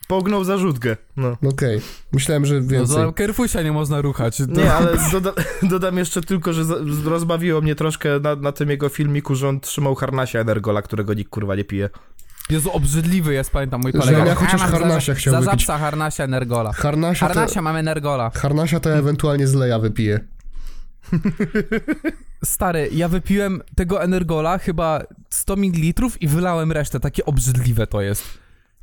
[0.07, 0.97] Pognął zarzutkę.
[1.17, 1.37] No.
[1.49, 1.81] Okej.
[2.11, 2.95] Myślałem, że No więcej.
[2.95, 4.37] za Kerfusia nie można ruchać.
[4.37, 4.45] To...
[4.45, 5.33] Nie, ale doda
[5.63, 6.63] dodam jeszcze tylko, że
[7.05, 11.29] rozbawiło mnie troszkę na, na tym jego filmiku, że on trzymał harnasia Energola, którego nikt
[11.31, 11.89] kurwa nie pije.
[12.49, 14.25] Jezu, obrzydliwy jest, pamiętam mój Że kolega.
[14.25, 15.51] ja chociaż za- harnasia chciał Za wypić.
[15.51, 16.73] zapsa harnasia Energola.
[16.73, 18.31] Harnasia to, Harnasia mam Energola.
[18.35, 20.19] harnasia to ja ewentualnie z leja wypiję.
[22.45, 26.99] Stary, ja wypiłem tego Energola chyba 100 ml i wylałem resztę.
[26.99, 28.23] Takie obrzydliwe to jest.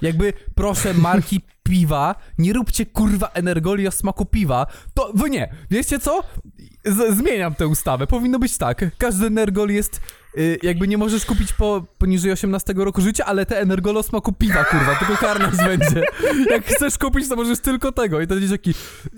[0.02, 4.66] Jakby, proszę, marki piwa, nie róbcie kurwa Energoli o smaku piwa.
[4.94, 5.54] To, wy nie.
[5.70, 6.22] Wiecie co?
[6.84, 8.06] Z zmieniam tę ustawę.
[8.06, 8.84] Powinno być tak.
[8.98, 10.00] Każdy Energol jest...
[10.38, 14.64] y, jakby nie możesz kupić po, poniżej 18 roku życia, ale te Energolo smaku piwa,
[14.64, 16.02] kurwa, tylko karnas będzie.
[16.50, 18.20] Jak chcesz kupić, to możesz tylko tego.
[18.20, 18.74] I to będzie taki,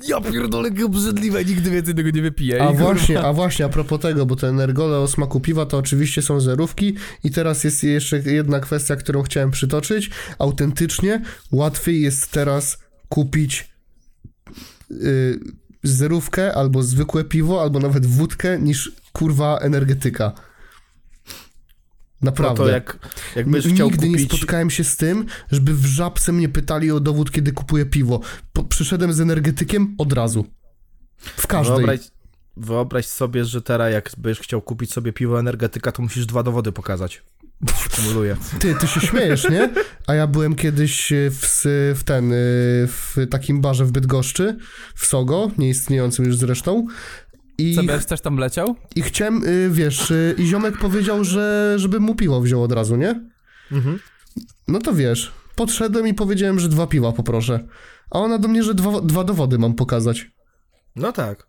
[0.09, 2.63] ja pierdolę, obrzydliwe, nigdy więcej tego nie wypiję.
[2.63, 5.67] A I, kurwa, właśnie, a właśnie, a propos tego, bo te energole o smaku piwa
[5.67, 6.95] to oczywiście są zerówki
[7.25, 10.11] i teraz jest jeszcze jedna kwestia, którą chciałem przytoczyć.
[10.39, 13.69] Autentycznie łatwiej jest teraz kupić
[14.91, 15.41] yy,
[15.83, 20.33] zerówkę albo zwykłe piwo, albo nawet wódkę niż kurwa energetyka.
[22.25, 22.65] No Naprawdę.
[22.65, 22.99] to jak,
[23.37, 24.23] jakbyś chciał Nigdy kupić...
[24.23, 28.21] nie spotkałem się z tym, żeby w żabce mnie pytali o dowód, kiedy kupuję piwo.
[28.53, 30.47] Po, przyszedłem z energetykiem od razu.
[31.19, 31.77] W każdej.
[31.77, 32.01] Wyobraź,
[32.57, 36.73] wyobraź sobie, że teraz jak będziesz chciał kupić sobie piwo energetyka, to musisz dwa dowody
[36.73, 37.23] pokazać.
[37.83, 38.37] Się kumuluje.
[38.61, 39.71] Ty, ty się śmiejesz, nie?
[40.07, 41.65] A ja byłem kiedyś e, w,
[41.95, 42.37] w ten, e,
[42.87, 44.57] w takim barze w Bydgoszczy,
[44.95, 46.87] w Sogo, nieistniejącym już zresztą.
[47.59, 48.77] I, będziesz też tam leciał?
[48.97, 52.97] I chciałem, e, wiesz, e, i ziomek powiedział, że żebym mu piwo wziął od razu,
[52.97, 53.21] nie?
[53.73, 53.99] Mhm.
[54.69, 57.61] No to wiesz, podszedłem i powiedziałem, że dwa piwa poproszę.
[58.11, 60.31] A ona do mnie, że dwa, dwa dowody mam pokazać.
[60.97, 61.47] No tak.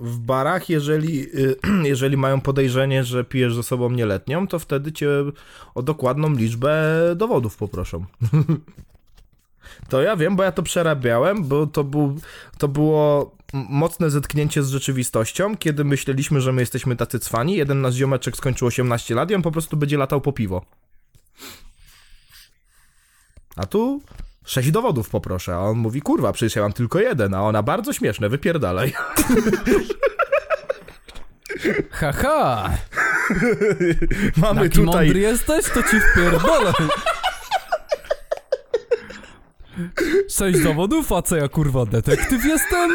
[0.00, 5.08] W barach, jeżeli, y, jeżeli mają podejrzenie, że pijesz ze sobą nieletnią, to wtedy cię
[5.74, 8.04] o dokładną liczbę dowodów poproszą.
[9.90, 12.20] To ja wiem, bo ja to przerabiałem, bo to, był,
[12.58, 17.56] to było mocne zetknięcie z rzeczywistością, kiedy myśleliśmy, że my jesteśmy tacy cwani.
[17.56, 20.64] Jeden nasz ziomeczek skończył 18 lat i on po prostu będzie latał po piwo.
[23.56, 24.02] A tu
[24.44, 27.92] sześć dowodów poproszę, a on mówi, kurwa, przecież ja mam tylko jeden, a ona bardzo
[27.92, 28.92] śmieszne, wypierdalaj.
[31.90, 32.70] Haha!
[34.36, 35.06] Mamy Taki tutaj...
[35.06, 36.72] mądry jesteś, to ci wpierdolę.
[40.28, 42.90] Sześć dowodów, a co ja kurwa detektyw jestem?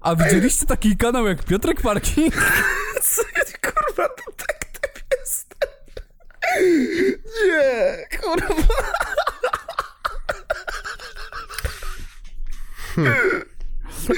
[0.00, 2.34] A widzieliście taki kanał jak Piotrek Parking?
[3.02, 5.68] Co ja, kurwa, detektyw jestem?
[7.46, 8.74] Nie, kurwa.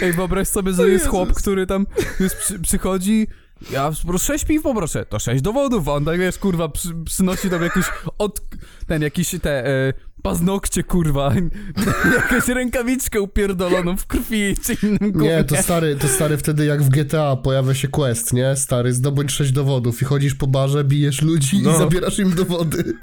[0.03, 1.87] Ej, wyobraź sobie, że jest chłop, który tam
[2.21, 3.27] już przy, przychodzi.
[3.71, 7.51] Ja proszę sześć piw poproszę, to sześć dowodów, a on tak wiesz, kurwa, przy, przynosi
[7.51, 7.85] tam jakiś
[8.19, 8.41] od...
[8.87, 9.93] ten, jakiś te e,
[10.23, 11.33] paznokcie, kurwa,
[12.17, 15.29] jakąś rękawiczkę upierdoloną w krwi, czy innym gównie.
[15.29, 18.57] Nie, to stary, to stary wtedy jak w GTA pojawia się quest, nie?
[18.57, 21.71] Stary, zdobądź sześć dowodów i chodzisz po barze, bijesz ludzi No.
[21.71, 22.95] i zabierasz im dowody.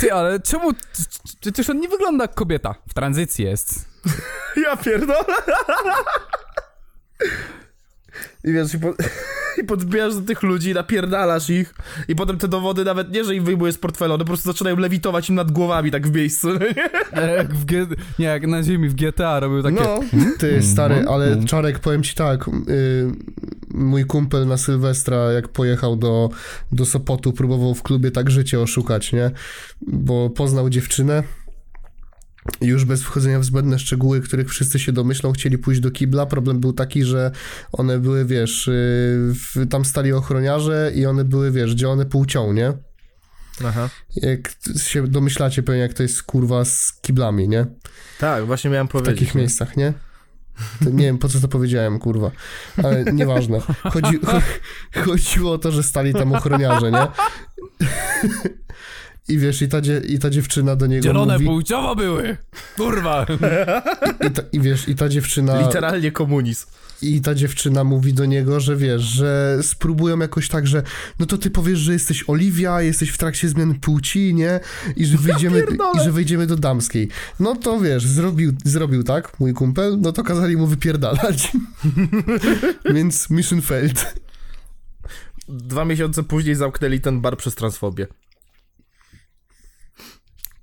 [0.00, 0.72] Ty, ale czemu...
[1.40, 3.88] Przecież on nie wygląda jak kobieta, w tranzycji jest.
[4.56, 5.24] Ja pierdolę.
[8.44, 8.94] I wiesz, i, po,
[9.62, 11.74] i podbijasz do tych ludzi, napierdalasz ich
[12.08, 14.76] i potem te dowody nawet nie, że im wyjmujesz z portfela, one po prostu zaczynają
[14.76, 17.26] lewitować im nad głowami tak w miejscu, no nie?
[17.32, 17.86] Jak w G...
[18.18, 19.76] Nie, jak na ziemi w GTA robił takie...
[19.82, 20.00] No.
[20.38, 21.14] Ty, stary, Mhm.
[21.14, 21.46] ale Mhm.
[21.46, 22.52] Czarek, powiem ci tak, y,
[23.74, 26.28] mój kumpel na Sylwestra, jak pojechał do,
[26.72, 29.30] do Sopotu, próbował w klubie tak życie oszukać, nie?
[29.82, 31.22] Bo poznał dziewczynę,
[32.60, 36.26] już bez wchodzenia w zbędne szczegóły, których wszyscy się domyślą, chcieli pójść do kibla.
[36.26, 37.30] Problem był taki, że
[37.72, 38.72] one były, wiesz, y,
[39.34, 42.72] w, tam stali ochroniarze i one były, wiesz, dzielone płcią, nie?
[43.64, 43.88] Aha.
[44.16, 47.66] Jak się domyślacie pewnie, jak to jest kurwa z kiblami, nie?
[48.18, 49.14] Tak, właśnie miałem W powiedzieć.
[49.14, 49.40] takich nie?
[49.40, 49.92] miejscach, nie?
[50.84, 52.30] To nie wiem, po co to powiedziałem, kurwa.
[52.84, 53.60] Ale nieważne.
[53.82, 54.40] Chodzi, cho,
[55.04, 57.06] chodziło o to, że stali tam ochroniarze, nie?
[59.28, 61.46] I wiesz, i ta, dzie, i ta dziewczyna do niego Dzielone mówi...
[61.46, 62.36] płciowo były!
[62.76, 63.26] Kurwa!
[64.28, 65.60] I, ta, I wiesz, i ta dziewczyna...
[65.60, 66.66] Literalnie komunizm.
[67.02, 70.82] I ta dziewczyna mówi do niego, że wiesz, że spróbują jakoś tak, że
[71.18, 74.60] no to ty powiesz, że jesteś Oliwia, jesteś w trakcie zmiany płci, nie?
[74.96, 76.00] I że wyjdziemy, pierdolę.
[76.00, 77.08] i że wyjdziemy do damskiej.
[77.40, 81.52] No to wiesz, zrobił, zrobił tak, mój kumpel, no to kazali mu wypierdalać.
[82.94, 84.14] Więc mission failed.
[85.48, 88.06] Dwa miesiące później zamknęli ten bar przez transfobię.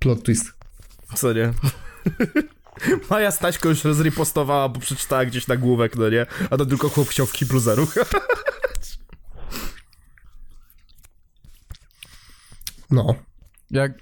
[0.06, 0.52] Plot twist.
[1.14, 1.52] Co nie?
[3.10, 6.26] Maja Staśko już zrepostowała, bo przeczytała gdzieś nagłówek, no nie?
[6.50, 7.94] A to tylko chłop chciał w kiblu zaruch.
[12.90, 13.14] No.
[13.70, 13.92] Jak,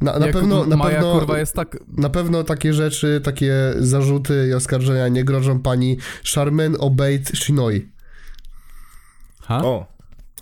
[0.00, 1.78] Na, na jak pewno, na Maja pewno, kurwa jest tak...
[1.88, 5.98] na pewno takie rzeczy, takie zarzuty i oskarżenia nie grożą pani
[6.34, 7.92] Charmaine Obeid Shinoi.
[9.42, 9.64] Ha?
[9.64, 9.86] O,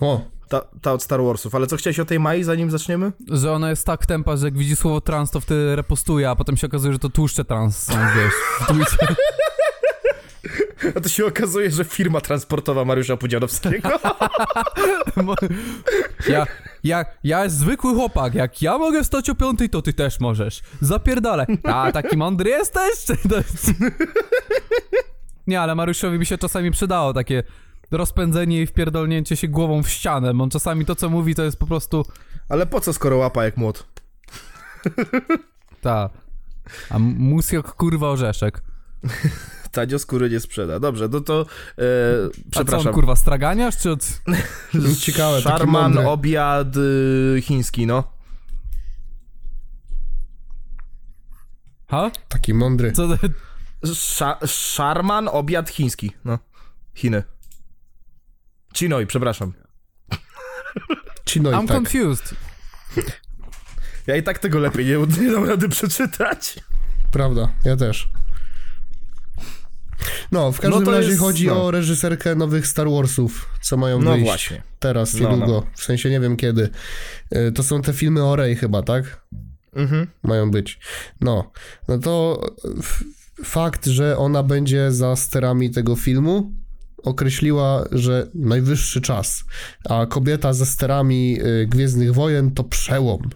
[0.01, 1.55] O, ta, ta od Star Warsów.
[1.55, 3.13] Ale co chciałeś o tej Mai, zanim zaczniemy?
[3.29, 6.57] Że ona jest tak tempa, że jak widzi słowo trans, to wtedy repostuje, a potem
[6.57, 8.33] się okazuje, że to tłuszcze trans są, wiesz.
[10.97, 13.89] A to się okazuje, że firma transportowa Mariusza Pudzianowskiego.
[16.29, 16.47] Ja,
[16.85, 20.63] ja, ja jest zwykły chłopak, jak ja mogę wstać o piątej, to ty też możesz.
[20.81, 21.47] Zapierdalaj.
[21.63, 22.93] A, taki mądry jesteś?
[25.47, 27.43] Nie, ale Mariuszowi by się czasami przydało takie
[27.97, 31.67] rozpędzenie i wpierdolnięcie się głową w ścianę, on czasami to, co mówi, to jest po
[31.67, 32.05] prostu
[32.49, 33.87] Ale po co, skoro łapa jak młot?
[35.81, 36.11] ta...
[36.91, 38.63] A mus jak kurwa orzeszek.
[39.73, 40.81] Tadzio skóry nie sprzeda.
[40.81, 41.41] Dobrze, no to...
[41.41, 42.93] E, A co on, przepraszam.
[42.93, 44.21] kurwa, straganiarz, czy od...
[45.01, 48.05] ciekawe, Szarman, obiad y, chiński, no.
[51.87, 52.11] Ha?
[52.29, 52.93] taki mądry.
[52.93, 53.17] Co to...
[53.95, 56.39] Sza, szarman, obiad chiński, no.
[56.95, 57.23] Chiny.
[58.77, 59.53] Chinoi, przepraszam.
[61.29, 61.77] Chinoi, I'm tak.
[61.77, 62.35] confused.
[64.07, 64.97] Ja i tak tego lepiej nie,
[65.27, 66.59] nie dam rady przeczytać.
[67.13, 68.09] Prawda, ja też.
[70.33, 71.65] No, w każdym No razie jest- chodzi no.
[71.65, 74.63] o reżyserkę nowych Star Warsów, co mają No wyjść właśnie.
[74.79, 75.67] teraz, No, niedługo.
[75.75, 76.71] W sensie nie wiem kiedy.
[77.37, 79.25] Y, To są te filmy o Rey chyba, tak?
[79.77, 80.07] Mhm.
[80.23, 80.79] Mają być.
[81.21, 81.53] No,
[81.89, 82.41] no to
[82.79, 83.05] f-
[83.45, 86.53] fakt, że ona będzie za sterami tego filmu
[87.05, 89.45] określiła, że najwyższy czas,
[89.91, 93.31] a kobieta za sterami y, Gwiezdnych Wojen to przełom.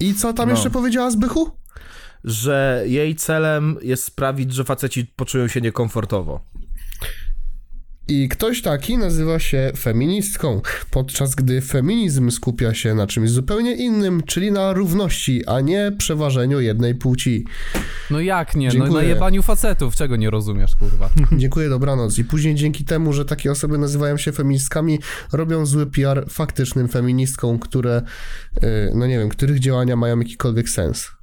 [0.00, 0.54] I co tam No.
[0.54, 1.50] jeszcze powiedziała Zbychu?
[2.24, 6.40] Że jej celem jest sprawić, że faceci poczują się niekomfortowo.
[8.10, 14.22] I ktoś taki nazywa się feministką, podczas gdy feminizm skupia się na czymś zupełnie innym,
[14.22, 17.44] czyli na równości, a nie przeważeniu jednej płci.
[18.10, 18.66] No jak nie?
[18.66, 18.92] No Dziękuję.
[18.92, 21.10] na jebaniu facetów, czego nie rozumiesz, kurwa?
[21.36, 22.18] Dziękuję, dobranoc.
[22.18, 24.98] I później dzięki temu, że takie osoby nazywają się feministkami,
[25.32, 28.02] robią zły PR faktycznym feministkom, które,
[28.62, 31.19] yy, no nie wiem, których działania mają jakikolwiek sens.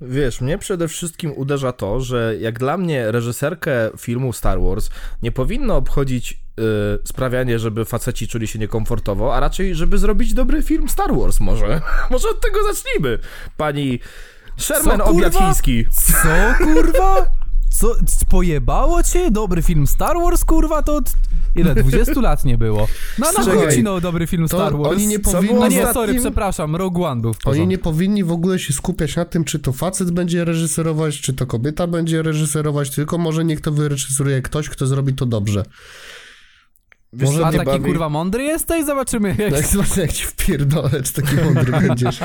[0.00, 4.90] Wiesz, mnie przede wszystkim uderza to, że jak dla mnie reżyserkę filmu Star Wars
[5.22, 6.64] nie powinno obchodzić y,
[7.04, 11.80] sprawianie, żeby faceci czuli się niekomfortowo, a raczej, żeby zrobić dobry film Star Wars może.
[12.10, 13.18] może od tego zacznijmy.
[13.56, 14.00] Pani
[14.56, 15.38] Sherman Co?
[15.38, 15.86] Chiński.
[15.92, 17.37] Co, kurwa?
[17.80, 17.96] Co,
[18.28, 19.30] pojebało cię?
[19.30, 21.12] Dobry film Star Wars, kurwa, to od...
[21.56, 21.74] Ile?
[21.74, 22.88] 20 lat nie było.
[23.18, 24.88] No, no, Słuchaj, wycinał dobry film To Star Wars.
[24.96, 25.54] oni nie Co powinni...
[25.54, 27.70] było A nie, ostatnim- sorry, przepraszam, Rogue One był w Oni porządku.
[27.70, 31.46] nie powinni w ogóle się skupiać na tym, czy to facet będzie reżyserować, czy to
[31.46, 35.62] kobieta będzie reżyserować, tylko może niech to wyreżyseruje ktoś, kto zrobi to dobrze.
[37.12, 37.84] Wiesz, Może co mnie taki bawi?
[37.84, 38.84] kurwa mądry jesteś?
[38.86, 39.52] Zobaczymy jak...
[39.52, 42.20] Jak zobaczę, jak ci wpierdolę, czy taki mądry będziesz.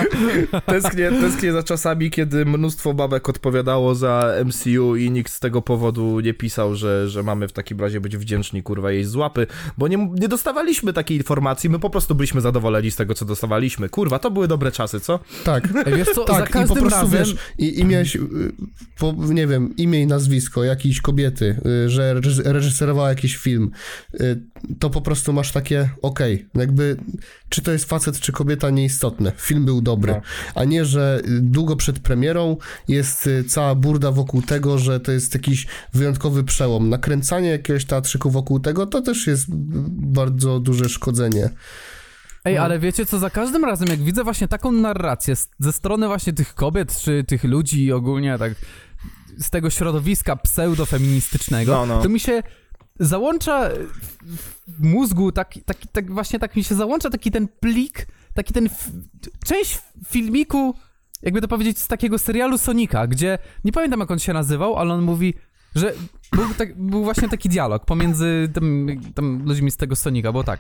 [0.66, 6.20] Tęsknię, tęsknię za czasami, kiedy mnóstwo babek odpowiadało za MCU i nikt z tego powodu
[6.20, 9.88] nie pisał, że, że mamy w takim razie być wdzięczni, kurwa, jej z łapy, bo
[9.88, 13.90] nie, nie dostawaliśmy takiej informacji, my po prostu byliśmy zadowoleni z tego, co dostawaliśmy.
[13.90, 15.20] Kurwa, to były dobre czasy, co?
[15.44, 15.68] Tak.
[15.86, 17.20] Ej, Wiesz co, za Tak, i po prostu razem...
[17.20, 18.20] wiesz, i, i miałeś, y,
[19.00, 23.72] po, nie wiem, imię i nazwisko jakiejś kobiety, y, że reż- reżyserowała jakiś film,
[24.22, 24.42] y,
[24.80, 26.98] to po prostu masz takie, okej, jakby,
[27.50, 29.32] czy to jest facet, czy kobieta, nieistotne.
[29.38, 30.14] Film był dobry.
[30.14, 30.22] No.
[30.56, 32.58] A nie, że y, długo przed premierą
[32.88, 36.90] jest y, cała burda wokół tego, że to jest jakiś wyjątkowy przełom.
[36.90, 39.46] Nakręcanie jakiegoś teatrzyku wokół tego, to też jest
[39.90, 41.50] bardzo duże szkodzenie.
[42.46, 42.62] Ej, No.
[42.62, 46.54] ale wiecie co, za każdym razem jak widzę właśnie taką narrację ze strony właśnie tych
[46.56, 48.54] kobiet, czy tych ludzi ogólnie tak
[49.38, 52.02] z tego środowiska pseudofeministycznego, No, no.
[52.02, 52.44] to mi się
[53.00, 53.70] załącza
[54.68, 58.70] w, mózgu, taki, taki, tak właśnie tak mi się załącza taki ten plik, taki ten,
[59.46, 60.76] część filmiku,
[61.22, 64.94] jakby to powiedzieć, z takiego serialu Sonika, gdzie, nie pamiętam jak on się nazywał, ale
[64.94, 65.34] on mówi,
[65.76, 65.94] że
[66.32, 68.50] był, tak, był właśnie taki dialog pomiędzy
[69.46, 70.60] ludźmi z tego Sonika, bo tak.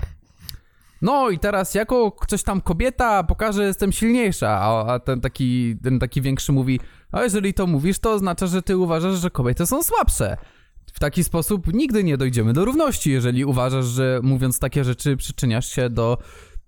[1.01, 5.77] No i teraz jako coś tam kobieta pokaże, że jestem silniejsza, a, a ten, taki,
[5.83, 6.79] ten taki większy mówi,
[7.11, 10.37] a jeżeli to mówisz, to oznacza, że ty uważasz, że kobiety są słabsze.
[10.93, 15.69] W taki sposób nigdy nie dojdziemy do równości, jeżeli uważasz, że mówiąc takie rzeczy przyczyniasz
[15.69, 16.17] się do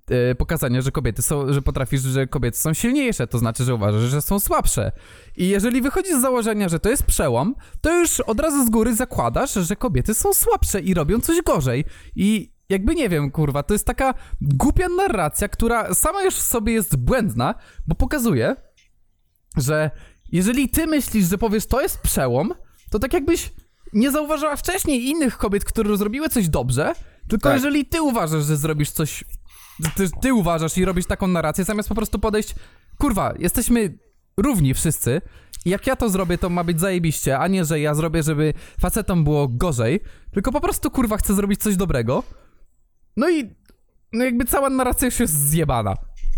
[0.09, 4.01] e, pokazania, że kobiety są, że potrafisz, że kobiety są silniejsze, to znaczy, że uważasz,
[4.01, 4.91] że są słabsze.
[5.38, 8.95] I jeżeli wychodzisz z założenia, że to jest przełom, to już od razu z góry
[8.95, 11.86] zakładasz, że kobiety są słabsze i robią coś gorzej.
[12.15, 16.73] I jakby nie wiem, kurwa, to jest taka głupia narracja, która sama już w sobie
[16.73, 17.55] jest błędna,
[17.88, 18.55] bo pokazuje,
[19.57, 19.91] że
[20.32, 22.53] jeżeli ty myślisz, że powiesz, to jest przełom,
[22.91, 23.51] to tak jakbyś
[23.96, 26.93] nie zauważyła wcześniej innych kobiet, które zrobiły coś dobrze,
[27.28, 27.56] tylko Tak.
[27.56, 29.24] jeżeli ty uważasz, że zrobisz coś,
[29.96, 32.56] ty, ty uważasz i robisz taką narrację, zamiast po prostu podejść,
[32.98, 33.98] kurwa, jesteśmy
[34.38, 35.22] równi wszyscy,
[35.66, 39.24] jak ja to zrobię, to ma być zajebiście, a nie, że ja zrobię, żeby facetom
[39.24, 40.00] było gorzej,
[40.34, 42.24] tylko po prostu, kurwa, chcę zrobić coś dobrego,
[43.18, 43.56] no i
[44.14, 45.93] no jakby cała narracja już jest zjebana.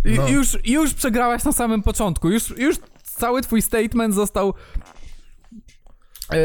[0.06, 0.28] I, No.
[0.30, 4.54] już, już przegrałaś na samym początku, już, już cały twój statement został
[6.34, 6.38] e,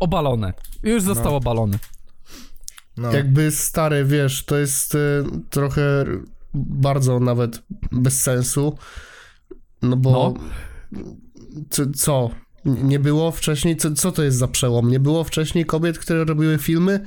[0.00, 0.52] obalony.
[0.82, 1.36] Już został No.
[1.36, 1.78] obalony.
[2.96, 3.12] No.
[3.12, 4.98] Jakby stare, wiesz, to jest y,
[5.50, 6.04] trochę
[6.54, 7.62] bardzo nawet
[7.92, 8.78] bez sensu,
[9.82, 10.34] no bo
[11.70, 12.30] co, co?
[12.64, 14.90] Nie było wcześniej, co, co to jest za przełom?
[14.90, 17.00] Nie było wcześniej kobiet, które robiły filmy?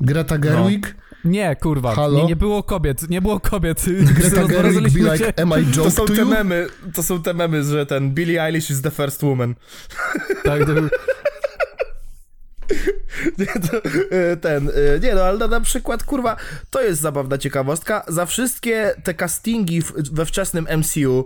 [0.00, 0.96] Greta Gerwig?
[1.24, 2.18] Nie, kurwa, Halo?
[2.18, 3.84] nie, nie było kobiet, nie było kobiet.
[4.18, 5.42] Greta Gerwig be like, się.
[5.42, 8.70] am I To są to te memy, to są te memy, że ten Billie Eilish
[8.70, 9.54] is the first woman.
[10.44, 10.88] Tak, to był...
[13.38, 13.46] Nie,
[14.10, 16.36] e, ten, e, nie no, ale na, przykład, kurwa,
[16.70, 18.04] to jest zabawna ciekawostka.
[18.08, 21.24] Za wszystkie te castingi we wczesnym MCU,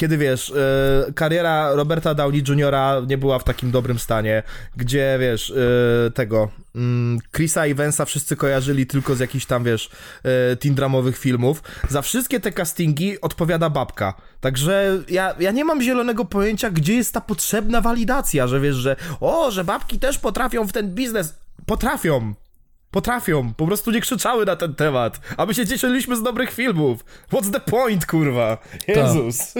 [0.00, 2.74] kiedy wiesz, e, kariera Roberta Downey Jr.
[3.06, 4.42] nie była w takim dobrym stanie,
[4.76, 9.90] gdzie wiesz, e, tego mm, Chrisa Evansa wszyscy kojarzyli tylko z jakichś tam, wiesz,
[10.22, 11.62] e, teen dramowych filmów.
[11.88, 14.14] Za wszystkie te castingi odpowiada babka.
[14.40, 18.96] Także ja, ja nie mam zielonego pojęcia, gdzie jest ta potrzebna walidacja, że wiesz, że
[19.20, 21.34] o, że babki też potrafią w ten biznes.
[21.66, 22.34] Potrafią.
[22.90, 27.04] Potrafią, po prostu nie krzyczały na ten temat, a my się cieszyliśmy z dobrych filmów.
[27.32, 28.58] What's the point, kurwa?
[28.88, 29.54] Jezus.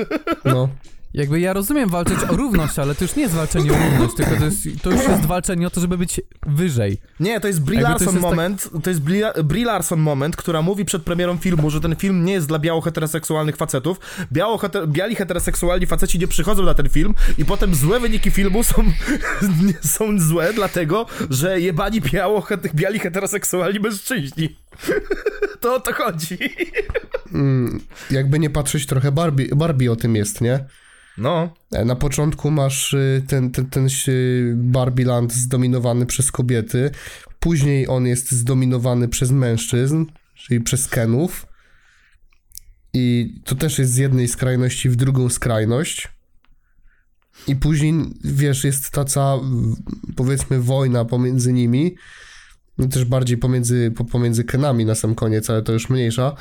[0.45, 0.69] No.
[1.15, 4.37] Jakby ja rozumiem walczyć o równość, ale to już nie jest walczenie o równość, tylko
[4.37, 7.01] to, jest, to już jest walczenie o to, żeby być wyżej.
[7.21, 10.63] Nie, to jest Brie to Larson tak- moment, to jest Brie, Brie Larson moment, która
[10.63, 14.01] mówi przed premierą filmu, że ten film nie jest dla biało-heteroseksualnych facetów.
[14.33, 18.63] Biało -heter biali heteroseksualni faceci nie przychodzą na ten film i potem złe wyniki filmu
[18.63, 18.85] są,
[19.97, 24.57] są złe dlatego, że jebani biało biali heteroseksualni mężczyźni.
[25.61, 26.39] To o to chodzi.
[27.35, 27.81] Mm,
[28.11, 30.65] jakby nie patrzeć trochę Barbie, Barbie o tym jest, nie?
[31.21, 31.55] No.
[31.73, 36.91] E, Na początku masz y, ten, ten, ten y, Barbieland zdominowany przez kobiety,
[37.41, 40.05] później on jest zdominowany przez mężczyzn,
[40.35, 41.47] czyli przez Kenów.
[42.95, 46.09] I to też jest z jednej skrajności w drugą skrajność.
[47.47, 47.95] I później,
[48.25, 49.41] wiesz, jest ta cała,
[50.17, 51.95] powiedzmy, wojna pomiędzy nimi.
[52.79, 56.35] No też bardziej pomiędzy, po- pomiędzy Kenami na sam koniec, ale to już mniejsza.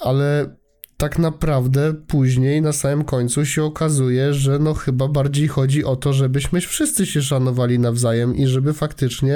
[0.00, 0.56] Ale
[0.96, 6.12] tak naprawdę później na samym końcu się okazuje, że no chyba bardziej chodzi o to,
[6.12, 9.34] żebyśmy wszyscy się szanowali nawzajem i żeby faktycznie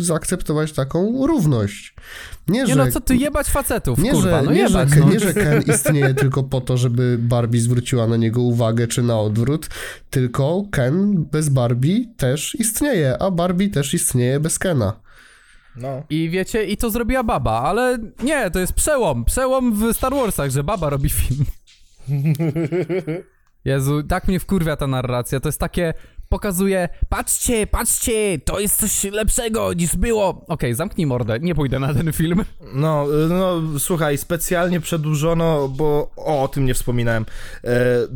[0.00, 1.94] zaakceptować taką równość.
[2.48, 4.88] Nie, Nie że, no, co ty jebać facetów, nie, kurwa, że, no nie, że, jebać,
[4.90, 5.12] Ken- no.
[5.12, 9.20] nie, że Ken istnieje tylko po to, żeby Barbie zwróciła na niego uwagę, czy na
[9.20, 9.68] odwrót,
[10.10, 15.09] tylko Ken bez Barbie też istnieje, a Barbie też istnieje bez Kena.
[15.76, 16.02] No.
[16.10, 19.24] I wiecie, i to zrobiła baba, ale nie, to jest przełom.
[19.24, 21.44] Przełom w Star Warsach, że baba robi film.
[23.64, 25.40] Jezu, tak mnie wkurwia ta narracja.
[25.40, 25.94] To jest takie,
[26.28, 30.44] pokazuje, patrzcie, patrzcie, to jest coś lepszego niż było.
[30.48, 32.44] Okej, zamknij mordę, nie pójdę na ten film.
[32.74, 37.26] No, no, słuchaj, specjalnie przedłużono, bo o, o tym nie wspominałem.
[37.64, 37.68] E,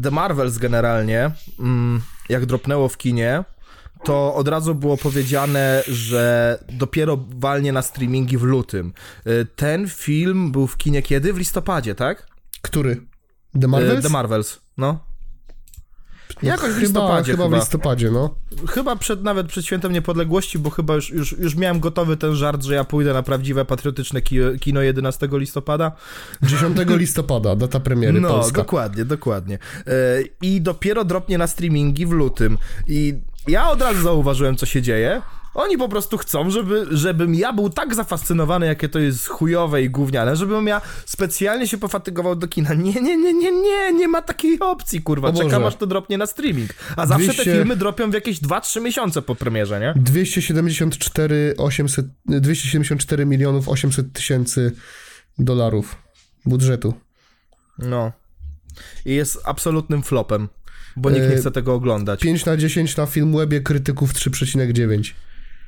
[0.03, 1.31] The Marvels generalnie,
[1.61, 3.45] mm, jak dropnęło w kinie,
[4.05, 8.93] to od razu było powiedziane, że dopiero walnie na streamingi w lutym.
[9.25, 11.33] E, Ten film był w kinie kiedy?
[11.33, 12.27] W listopadzie, tak?
[12.63, 13.01] Który?
[13.61, 14.03] The Marvels?
[14.03, 15.05] The Marvels, no.
[16.43, 17.45] Jakoś w chyba, listopadzie chyba.
[17.45, 17.57] chyba.
[17.57, 18.35] w listopadzie, no.
[18.69, 22.63] Chyba przed, nawet przed Świętem Niepodległości, bo chyba już, już, już miałem gotowy ten żart,
[22.63, 25.93] że ja pójdę na prawdziwe patriotyczne ki- kino 11 listopada.
[26.43, 28.57] 10 listopada, data premiery No, Polska.
[28.63, 29.59] dokładnie, dokładnie.
[29.87, 29.93] E,
[30.43, 32.59] I dopiero dropnie na streamingi w lutym.
[32.87, 35.23] I ja od razu zauważyłem, co się dzieje.
[35.55, 39.91] Oni po prostu chcą, żeby, żebym ja był tak zafascynowany, jakie to jest chujowe i
[39.91, 42.75] gówniane, żebym ja specjalnie się pofatygował do kina.
[42.75, 45.33] Nie, nie, nie, nie, nie, nie ma takiej opcji, kurwa.
[45.33, 46.71] Czekam, aż to dropnie na streaming.
[46.97, 49.95] A zawsze 200 te filmy dropią w jakieś 2-3 miesiące po premierze, nie?
[49.97, 54.73] 274, 800, 274 milionów 800 tysięcy
[55.39, 55.97] dolarów
[56.47, 56.95] budżetu.
[57.79, 58.13] No.
[59.07, 60.49] I jest absolutnym flopem,
[60.97, 62.21] bo nikt nie E, chce tego oglądać.
[62.21, 65.13] 5 na 10 na Filmwebie, krytyków 3,9.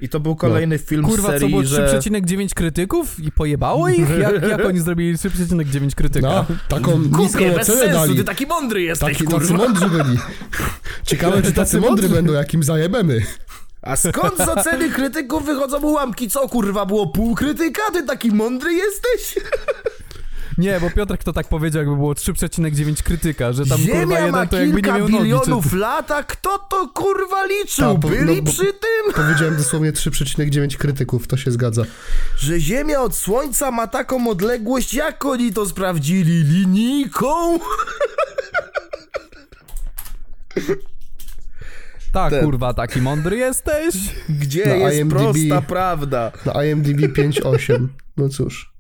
[0.01, 1.99] I to był kolejny film z Kurwa, serii, co było że...
[1.99, 4.09] 3,9 krytyków i pojebało ich?
[4.23, 6.29] Jak, jak oni zrobili 3,9 krytyka?
[6.29, 8.17] No, taką niską Głupie, bez ocenę sensu, dali.
[8.17, 9.57] ty taki mądry jesteś, Taki, tacy kurwa.
[9.65, 10.19] mądrzy byli.
[11.05, 13.21] Ciekawe, czy tacy mądrzy będą, jakim zajebemy.
[13.83, 16.31] A skąd z oceny krytyków wychodzą ułamki?
[16.31, 17.83] Co, kurwa, było pół krytyka?
[17.93, 19.45] Ty taki mądry jesteś?
[20.59, 24.27] Nie, bo Piotrek to tak powiedział, jakby było 3,9 krytyka, że tam kurwa Ziemia ma
[24.27, 25.23] jeden to jakby nie kilka miał nogi.
[25.25, 25.77] bilionów Czy...
[25.77, 27.85] lat, a kto to, kurwa, liczył?
[27.93, 29.13] Ta, bo- Byli no, bo- przy tym?
[29.27, 31.83] Powiedziałem dosłownie 3,9 krytyków, to się zgadza.
[32.39, 36.45] Że Ziemia od Słońca ma taką odległość, jak oni to sprawdzili?
[36.45, 37.59] Linijką?
[42.13, 42.45] Tak, Ten.
[42.45, 43.95] kurwa, taki mądry jesteś?
[44.29, 45.17] Gdzie Na jest IMDb.
[45.17, 46.33] prosta prawda?
[46.47, 47.87] Na IMDb 5,8.
[48.17, 48.73] No cóż.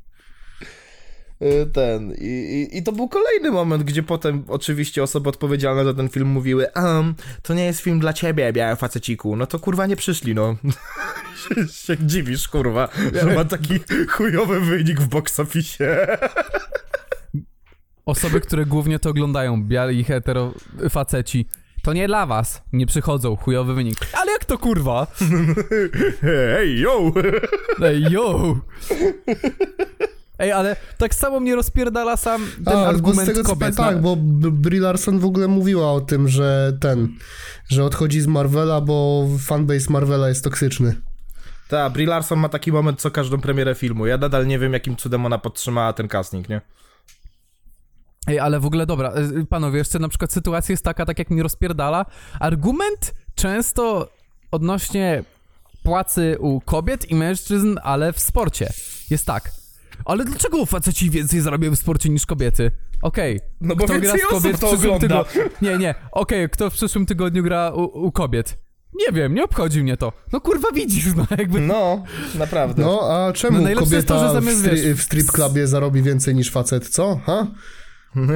[1.43, 2.12] Y, ten.
[2.18, 6.28] I, i, I to był kolejny moment, gdzie potem oczywiście osoby odpowiedzialne za ten film
[6.28, 9.37] mówiły um, to nie jest film dla ciebie, biały faceciku.
[9.37, 10.57] No to kurwa nie przyszli, no.
[11.84, 12.89] się, dziwisz, kurwa,
[13.22, 16.07] że ma taki chujowy wynik w box office.
[18.07, 20.55] Osoby, które głównie to oglądają, biali hetero
[20.91, 21.47] faceci.
[21.82, 23.99] To nie dla was, nie przychodzą, chujowy wynik.
[24.12, 25.07] Ale jak to kurwa?
[26.20, 27.12] Hej, yo!
[27.82, 28.57] Ej, yo!
[30.39, 33.76] Ej, ale tak samo mnie rozpierdala sam ten A, bo z argument tego co kobiet.
[33.76, 34.16] tak, na- bo
[34.51, 37.09] Brie Larson w ogóle mówiła o tym, że ten,
[37.68, 41.01] że odchodzi z Marvela, bo fanbase Marvela jest toksyczny.
[41.68, 44.07] Ta, Brie Larson ma taki moment co każdą premierę filmu.
[44.07, 46.61] Ja nadal nie wiem, jakim cudem ona podtrzymała ten casting, nie?
[48.28, 49.12] Ej, ale w ogóle dobra,
[49.43, 52.07] y, panowie, jeszcze na przykład sytuacja jest taka, tak jak mi rozpierdala.
[52.41, 54.09] Argument często
[54.51, 55.24] odnośnie
[55.82, 58.72] płacy u kobiet i mężczyzn, ale w sporcie.
[59.11, 59.51] Jest tak.
[60.05, 62.70] Ale dlaczego faceci więcej zarabiają w sporcie niż kobiety?
[63.03, 63.40] Okej.
[63.61, 65.24] No bo kto gra więcej z osób kobiet w to przyszłym ogląda.
[65.24, 65.51] tygodniu?
[65.62, 65.94] Nie, nie.
[66.12, 68.59] Okej, kto w przyszłym tygodniu gra u, u kobiet?
[69.07, 70.12] Nie wiem, nie obchodzi mnie to.
[70.32, 71.61] No kurwa widzisz, no jakby...
[71.61, 72.03] No,
[72.38, 72.82] naprawdę.
[72.82, 75.26] No, a czemu No najlepsze jest kobieta to, że zamiast, w, stri- wiesz, w strip
[75.26, 77.20] clubie zarobi więcej niż facet, co?
[77.26, 77.47] Ha?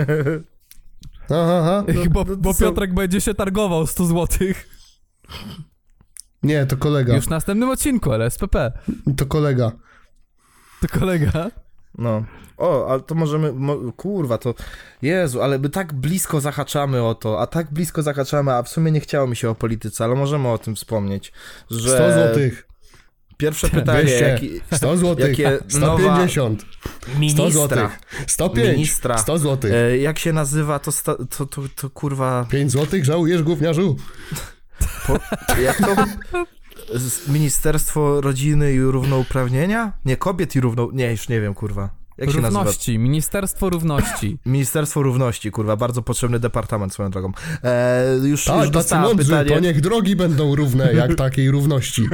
[1.31, 1.85] Aha, aha.
[2.11, 4.69] bo, no to bo są- Piotrek będzie się targował 100 złotych.
[6.43, 7.17] Nie, to kolega.
[7.17, 8.73] Już w następnym odcinku, ale SPP.
[9.17, 9.73] To kolega.
[10.81, 11.51] To kolega.
[11.99, 12.25] No.
[12.57, 13.53] O, ale to możemy.
[13.53, 14.55] Mo, kurwa, to.
[15.03, 18.93] Jezu, ale my tak blisko zahaczamy o to, a tak blisko zahaczamy, a w sumie
[18.93, 21.33] nie chciało mi się o polityce, ale możemy o tym wspomnieć.
[21.71, 22.67] Że 100 złotych.
[23.37, 24.29] Pierwsze pytanie, 200.
[24.29, 25.39] jaki, 100 złotych.
[25.39, 26.63] jakie nowa 150.
[26.63, 27.99] 100 ministra, złotych.
[28.27, 28.69] 105.
[28.73, 29.19] Ministra.
[29.19, 29.73] 100 złotych.
[29.73, 32.47] e, jak się nazywa, to, sta, to, to, to kurwa.
[32.51, 33.97] 5 złotych żałujesz, gówniarzu?
[35.07, 35.19] Po,
[35.61, 35.97] jak to?
[37.29, 39.93] Ministerstwo Rodziny i Równouprawnienia?
[40.05, 40.89] Nie, kobiet i równo...
[40.93, 42.01] Nie, już nie wiem, kurwa.
[42.19, 42.31] Jak?
[42.31, 44.39] Równości, Ministerstwo Równości.
[44.47, 47.33] Ministerstwo Równości, kurwa, bardzo potrzebny departament swoją drogą.
[47.65, 49.51] E, już, Tak, już dostała mądrzy, pytanie.
[49.51, 52.07] to niech drogi będą równe, jak takiej równości.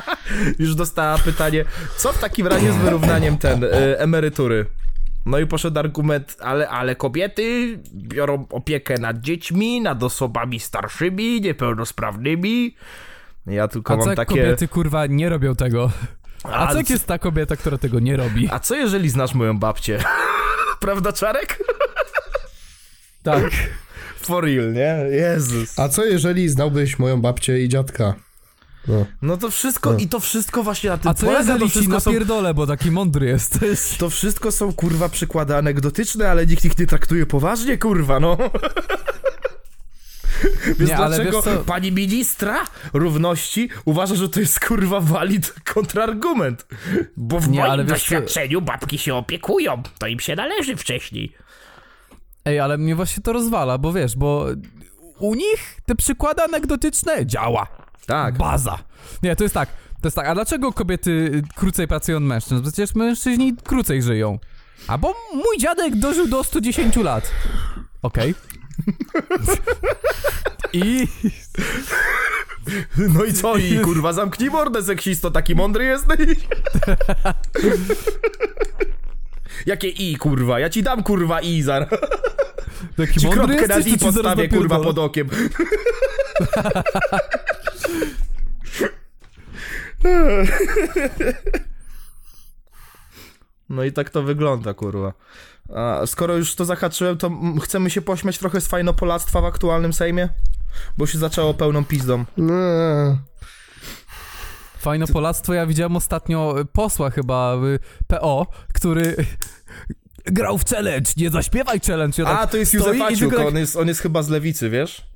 [0.58, 1.64] Już dostała pytanie,
[1.96, 4.66] co w takim razie z wyrównaniem ten e, emerytury?
[5.26, 12.74] No i poszedł argument, ale, ale kobiety biorą opiekę nad dziećmi, nad osobami starszymi, niepełnosprawnymi.
[13.46, 14.28] Ja tylko A co mam takie.
[14.28, 15.90] kobiety kurwa nie robią tego?
[16.44, 18.48] A co jak c- jest ta kobieta, która tego nie robi?
[18.50, 19.98] a co jeżeli znasz moją babcię?
[20.80, 21.58] Prawda, Czarek?
[23.22, 23.42] Tak.
[24.20, 24.96] For real, nie?
[25.10, 25.78] Jezus.
[25.78, 28.14] A co jeżeli znałbyś moją babcię i dziadka?
[28.88, 29.06] No.
[29.22, 29.98] No to wszystko, No.
[29.98, 32.10] i to wszystko właśnie na tym A co ja polega, to za ci wszystko są
[32.10, 33.80] napierdolę, bo taki mądry jesteś.
[33.98, 38.36] To wszystko są kurwa przykłady anegdotyczne, ale nikt ich nie traktuje poważnie, kurwa, no.
[40.78, 46.66] Więc Nie, ale dlaczego pani ministra równości uważa, że to jest kurwa walid kontrargument?
[47.16, 51.32] Bo w Nie, moim wiesz co- doświadczeniu babki się opiekują, to im się należy wcześniej.
[52.44, 54.46] Ej, ale mnie właśnie to rozwala, bo wiesz, bo
[55.18, 57.66] u nich te przykłady anegdotyczne działa.
[58.06, 58.38] Tak.
[58.38, 58.78] Baza.
[59.22, 59.68] Nie, to jest tak.
[60.02, 62.62] To jest tak, a dlaczego kobiety krócej pracują od mężczyzn?
[62.62, 64.38] Przecież mężczyźni krócej żyją.
[64.88, 67.30] A bo mój dziadek dożył do 110 lat.
[68.02, 68.34] Okej.
[70.72, 71.08] I
[73.14, 73.56] No i co?
[73.56, 76.18] I kurwa zamknij mordę seksisto, taki mądry jesteś?
[79.66, 80.60] Jakie i, kurwa?
[80.60, 81.88] Ja ci dam, kurwa, i zar.
[82.96, 85.28] taki Ci mądry kropkę na jesteś, i ci zaraz postawię, kurwa, pod okiem.
[93.68, 95.12] No i tak to wygląda, kurwa.
[95.74, 97.30] A skoro już to zahaczyłem, to
[97.62, 100.28] chcemy się pośmiać trochę z fajnopolactwa w aktualnym Sejmie?
[100.98, 102.24] Bo się zaczęło pełną pizdą.
[102.36, 102.54] No.
[104.78, 109.16] Fajne Polactwo, ja widziałem ostatnio y, posła chyba y, PO, który
[110.26, 112.22] grał w challenge, nie zaśpiewaj challenge.
[112.22, 114.28] Ja A, tak to jest Józef i Aciuk, tylko on jest, on jest chyba z
[114.28, 115.06] lewicy, wiesz?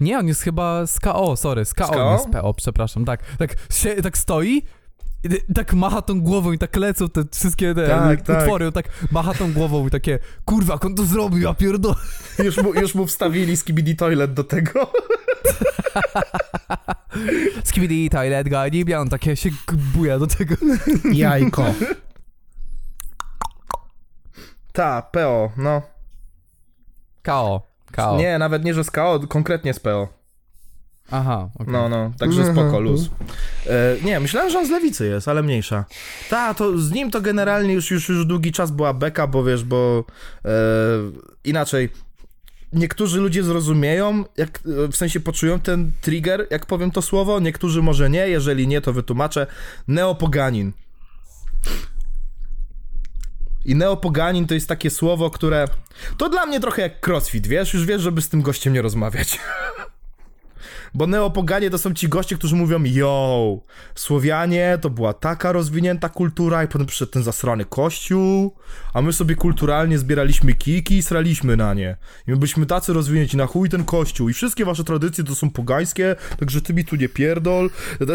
[0.00, 2.12] Nie, on jest chyba z KO, sorry, z KO, Z KO?
[2.12, 4.62] nie z PO, przepraszam, tak, tak, się, tak stoi,
[5.26, 8.42] i tak macha tą głową i tak lecą te wszystkie te Tak, tak.
[8.42, 11.94] utwory, on tak macha tą głową i takie, kurwa, jak on to zrobił, ja pierdolę.
[12.38, 14.92] Już mu, już mu wstawili skibidi toilet do tego.
[17.64, 19.50] Skibidi toilet guy, nie on takie się
[19.94, 20.54] buja do tego.
[21.12, 21.64] Jajko.
[24.72, 25.82] Ta, PO, no.
[27.22, 27.62] KO,
[27.92, 28.16] KO.
[28.16, 30.15] Nie, nawet nie, że z KO, konkretnie z PO.
[31.10, 31.72] Aha, okej.
[31.72, 32.56] No, no, także Mhm.
[32.56, 33.10] spoko, luz.
[33.66, 35.84] E, nie, myślałem, że on z lewicy jest, ale mniejsza.
[36.30, 39.64] Ta, to z nim to generalnie już, już, już długi czas była beka, bo wiesz,
[39.64, 40.04] bo
[40.44, 40.50] e,
[41.44, 41.88] inaczej
[42.72, 47.82] niektórzy ludzie zrozumieją, jak, e, w sensie poczują ten trigger, jak powiem to słowo, niektórzy
[47.82, 49.46] może nie, jeżeli nie, to wytłumaczę.
[49.88, 50.72] Neopoganin.
[53.64, 55.68] I neopoganin to jest takie słowo, które...
[56.16, 57.74] To dla mnie trochę jak crossfit, wiesz?
[57.74, 59.38] Już wiesz, żeby z tym gościem nie rozmawiać.
[60.96, 63.58] Bo neopoganie to są ci goście, którzy mówią yo,
[63.94, 68.54] Słowianie to była taka rozwinięta kultura i potem przyszedł ten zasrany kościół,
[68.94, 71.96] a my sobie kulturalnie zbieraliśmy kiki i sraliśmy na nie.
[72.26, 75.50] I my byliśmy tacy rozwinięci, na chuj ten kościół i wszystkie wasze tradycje to są
[75.50, 77.70] pogańskie, także ty mi tu nie pierdol.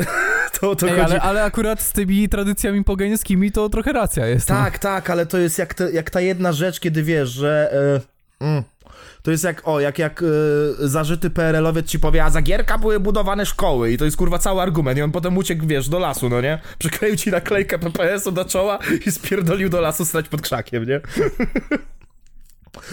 [0.62, 1.12] To, to Ej, chodzi...
[1.12, 4.50] ale, ale akurat z tymi tradycjami pogańskimi to trochę racja jest.
[4.50, 4.56] no.
[4.56, 7.74] Tak, tak, ale to jest jak, te, jak ta jedna rzecz, kiedy wiesz, że...
[8.42, 8.64] E, mm,
[9.22, 10.26] to jest jak, o, jak, jak e,
[10.88, 14.61] zażyty PRL-owiec ci powie, a za Gierka były budowane szkoły i to jest kurwa cały
[14.61, 16.59] argument i on potem uciekł, wiesz, do lasu, no nie?
[16.78, 21.01] Przykleił ci naklejkę PPS-u do czoła i spierdolił do lasu stać pod krzakiem, nie?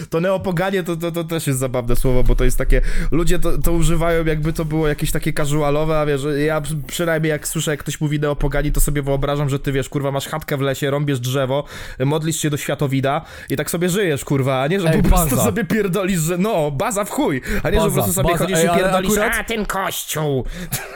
[0.09, 3.57] To neopoganie to, to, to też jest zabawne słowo, bo to jest takie, ludzie to,
[3.57, 7.71] to używają jakby to było jakieś takie casualowe, a wiesz, ja przy- przynajmniej jak słyszę,
[7.71, 10.91] jak ktoś mówi neopogani, to sobie wyobrażam, że ty wiesz, kurwa, masz chatkę w lesie,
[10.91, 11.63] rąbiesz drzewo,
[12.05, 15.29] modlisz się do światowida i tak sobie żyjesz, kurwa, a nie, że Ej, po prostu
[15.29, 15.43] baza.
[15.43, 18.37] sobie pierdolisz, że no, baza w chuj, a nie, że Baza, po prostu sobie baza.
[18.43, 20.45] chodzisz Ej, i pierdolisz, akurat- a ten kościół.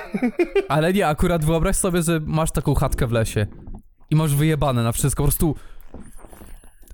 [0.69, 3.47] Ale nie, akurat wyobraź sobie, że masz taką chatkę w lesie
[4.09, 5.55] i masz wyjebane na wszystko, po prostu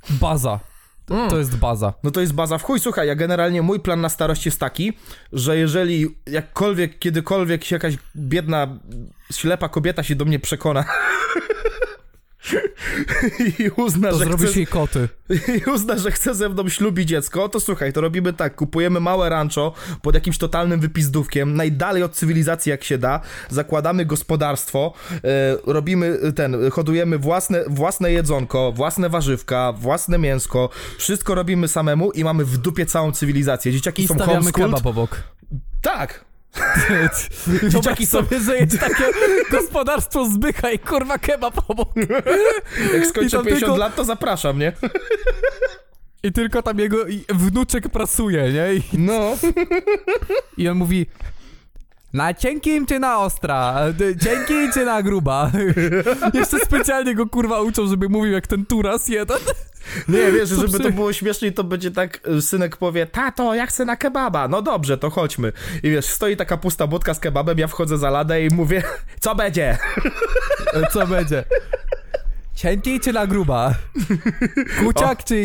[0.09, 0.59] baza.
[1.09, 1.29] Mm.
[1.29, 1.93] To jest baza.
[2.03, 2.79] No to jest baza w chuj.
[2.79, 4.93] Słuchaj, ja generalnie mój plan na starość jest taki,
[5.33, 8.79] że jeżeli jakkolwiek, kiedykolwiek się jakaś biedna,
[9.31, 10.85] ślepa kobieta się do mnie przekona
[13.59, 15.09] i uzna, To że zrobisz chce, jej koty.
[15.57, 19.29] i uzna, że chce ze mną ślubić dziecko, to słuchaj, to robimy tak, kupujemy małe
[19.29, 25.19] rancho pod jakimś totalnym wypizdówkiem, najdalej od cywilizacji jak się da, zakładamy gospodarstwo, e,
[25.65, 32.45] robimy ten, hodujemy własne, własne jedzonko, własne warzywka, własne mięsko, wszystko robimy samemu i mamy
[32.45, 33.71] w dupie całą cywilizację.
[33.71, 34.71] Dzieciaki I są stawiamy homeschooled.
[34.71, 35.23] kebab obok.
[35.81, 36.25] Tak,
[37.69, 39.03] Dzieciaki sobie, że jest takie
[39.51, 41.89] gospodarstwo zbycha i kurwa kebab obok.
[42.93, 44.71] jak skończę tam 50 tylko- lat, to zapraszam, nie?
[46.23, 46.97] I tylko tam jego
[47.29, 48.73] wnuczek pracuje, nie?
[48.73, 49.37] I, No.
[50.57, 51.05] I on mówi
[52.13, 53.75] na cienkim czy na ostra?
[54.23, 55.51] Cienki czy na gruba?
[56.33, 59.37] Jeszcze specjalnie go kurwa uczą, żeby mówił jak ten turas jeden.
[60.07, 63.85] Nie, wiesz, żeby to było śmieszniej, to będzie tak, y, synek powie, tato, ja chcę
[63.85, 65.53] na kebaba, no dobrze, to chodźmy.
[65.83, 68.83] I wiesz, stoi taka pusta budka z kebabem, ja wchodzę za ladę i mówię,
[69.19, 69.77] co będzie?
[70.91, 71.43] Co będzie?
[72.59, 73.75] Cienki czy na gruba?
[74.79, 75.35] Kuciak czy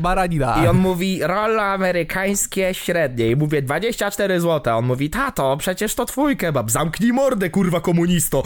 [0.00, 0.64] baranina?
[0.64, 3.30] I on mówi, rola amerykańskie średnie.
[3.30, 4.78] I mówię, 24 zł.
[4.78, 6.70] On mówi, tato, przecież to twój kebab.
[6.70, 8.42] Zamknij mordę, kurwa komunisto.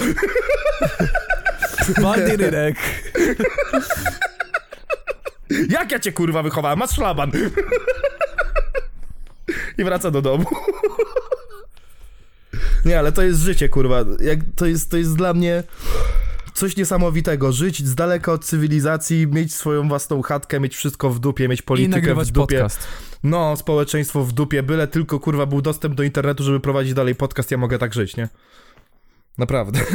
[2.03, 2.77] Walny rynek.
[5.77, 6.79] Jak ja cię, kurwa, wychowałem?
[6.79, 7.33] Masz szlaban.
[9.79, 10.45] I wraca do domu.
[12.85, 14.05] Nie, ale to jest życie, kurwa.
[14.21, 15.63] Jak, to, jest, to jest dla mnie
[16.59, 17.53] coś niesamowitego.
[17.53, 22.15] Żyć z daleka od cywilizacji, mieć swoją własną chatkę, mieć wszystko w dupie, mieć politykę
[22.15, 22.59] w dupie.
[22.59, 22.87] podcast.
[23.23, 27.51] No, społeczeństwo w dupie, byle tylko kurwa był dostęp do internetu, żeby prowadzić dalej podcast,
[27.51, 28.29] ja mogę tak żyć, nie?
[29.39, 29.81] Naprawdę.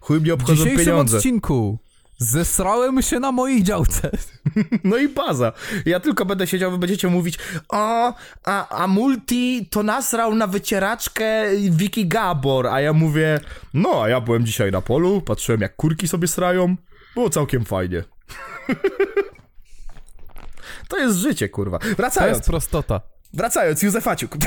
[0.00, 1.16] Chuj mnie W obchodzą dzisiejszym pieniądze.
[1.16, 1.78] odcinku
[2.20, 4.10] zesrałem się na mojej działce.
[4.84, 5.52] No i baza.
[5.86, 7.38] Ja tylko będę siedział, wy będziecie mówić
[7.68, 8.14] o,
[8.44, 13.40] a, a Multi to nasrał na wycieraczkę Wiki Gabor, a ja mówię,
[13.74, 16.76] no, a ja byłem dzisiaj na polu, patrzyłem jak kurki sobie srają,
[17.14, 18.04] było całkiem fajnie.
[20.88, 21.78] To jest życie, kurwa.
[21.78, 23.00] To Wracając, jest prostota.
[23.34, 24.36] wracając, Józefaciuk.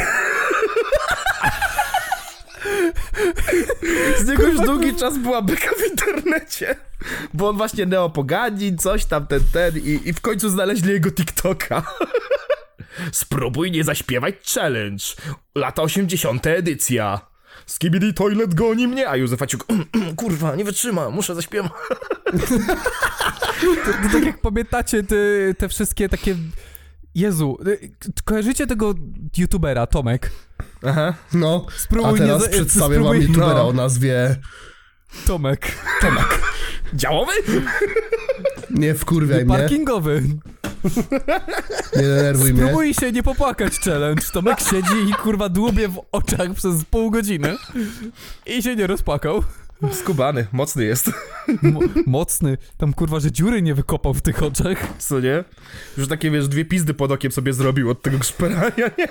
[4.18, 6.76] Z niego już długi czas była beka w internecie.
[7.34, 11.84] Bo on właśnie neopogadzi, coś tam, ten, ten i, i w końcu znaleźli jego TikToka.
[13.12, 15.06] Spróbuj nie zaśpiewać challenge.
[15.56, 16.48] Lata 80.
[16.48, 17.34] edycja.
[17.66, 19.66] Skibidi Toilet goni mnie, a Józefaciuk,
[20.16, 21.72] kurwa, nie wytrzymam, muszę zaśpiewać.
[23.64, 25.16] To tak jak pamiętacie te,
[25.58, 26.36] te wszystkie takie...
[27.16, 27.92] Jezu, y,
[28.26, 28.94] kojarzycie tego
[29.38, 30.32] youtubera, Tomek?
[30.86, 31.14] Aha.
[31.34, 33.68] No, Spróbuj a teraz nie za- przedstawię wam spróbuj- youtubera no.
[33.68, 34.36] o nazwie...
[35.28, 35.72] Tomek.
[36.94, 37.32] Działowy?
[38.70, 40.24] Nie wkurwiaj mnie, Parkingowy.
[41.96, 42.62] nie denerwuj mnie.
[42.64, 44.24] Spróbuj się nie popłakać challenge.
[44.34, 47.58] Tomek siedzi i kurwa dłubie w oczach przez pół godziny
[48.46, 49.44] i się nie rozpłakał.
[49.92, 51.12] Skubany, mocny jest.
[51.62, 52.58] Mo mocny.
[52.78, 54.78] Tam kurwa, że dziury nie wykopał w tych oczach.
[55.00, 55.44] Co nie?
[55.98, 59.08] Już takie, wiesz, dwie pizdy pod okiem sobie zrobił od tego szperania, nie?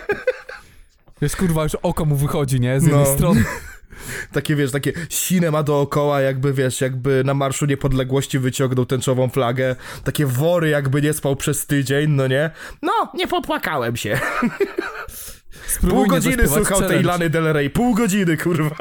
[1.22, 2.80] Wiesz, kurwa, już oko mu wychodzi, nie?
[2.80, 3.14] Z jednej No.
[3.14, 3.44] strony.
[4.32, 9.76] Takie, wiesz, takie sine ma dookoła, jakby, wiesz, jakby na Marszu Niepodległości wyciągnął tęczową flagę.
[10.04, 12.50] Takie wory, jakby nie spał przez tydzień, no nie?
[12.82, 14.20] No, nie popłakałem się.
[15.66, 17.08] Spróbuj Pół godziny słuchał tej challenge.
[17.08, 17.70] Lany Del Rey.
[17.70, 18.76] Pół godziny, kurwa.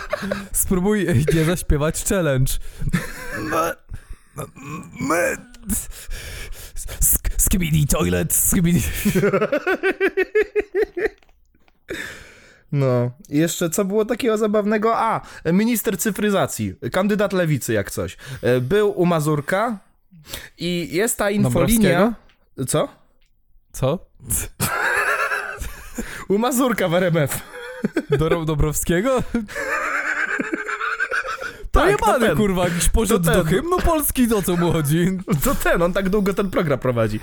[0.52, 2.52] Spróbuj nie zaśpiewać challenge.
[7.00, 8.82] Sk- Skibidi toilet, skibidi...
[12.72, 14.96] No, i jeszcze co było takiego zabawnego?
[14.98, 15.20] A,
[15.52, 18.16] minister cyfryzacji, kandydat lewicy jak coś.
[18.42, 19.78] E, Był u Mazurka
[20.58, 22.14] i jest ta infolinia...
[22.68, 22.88] Co?
[23.72, 23.98] Co?
[26.28, 27.40] U Mazurka w RMF.
[28.10, 29.22] Do Dobrowskiego?
[29.22, 29.42] Tak,
[31.72, 32.36] to Pojebany, ten.
[32.36, 35.18] kurwa, jakiś poszedł do hymnu Polski, o co mu chodzi?
[35.44, 37.20] To ten, on tak długo ten program prowadzi.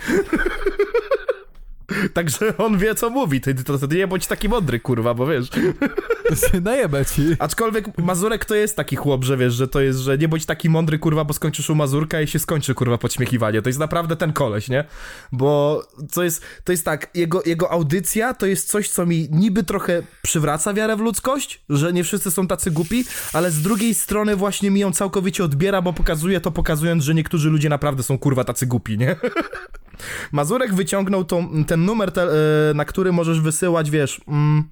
[2.14, 3.42] Także on wie, co mówi.
[3.42, 5.50] Ty, ty, ty nie bądź taki mądry, kurwa, bo wiesz.
[6.64, 7.22] Najebę ci.
[7.40, 10.70] Aczkolwiek Mazurek to jest taki chłop, że wiesz, że to jest, że nie bądź taki
[10.70, 13.62] mądry, kurwa, bo skończysz u Mazurka i się skończy, kurwa, podśmiechiwanie.
[13.62, 14.86] To jest naprawdę ten koleś, nie?
[15.32, 15.84] Bo
[16.14, 20.04] to jest, to jest tak, jego, jego audycja to jest coś, co mi niby trochę
[20.22, 24.72] przywraca wiarę w ludzkość, że nie wszyscy są tacy głupi, ale z drugiej strony właśnie
[24.72, 28.66] mi ją całkowicie odbiera, bo pokazuje to, pokazując, że niektórzy ludzie naprawdę są, kurwa, tacy
[28.66, 29.16] głupi, nie?
[30.32, 34.22] Mazurek wyciągnął tą, ten numer, te, e, na który możesz wysyłać, wiesz...
[34.28, 34.64] Mm,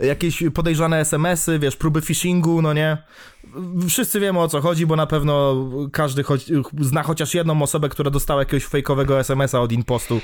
[0.00, 2.98] jakieś podejrzane SMS-y, wiesz, próby phishingu, no nie?
[3.88, 5.56] Wszyscy wiemy o co chodzi, bo na pewno
[5.92, 10.20] każdy cho- zna chociaż jedną osobę, która dostała jakiegoś fejkowego SMS-a od impostu,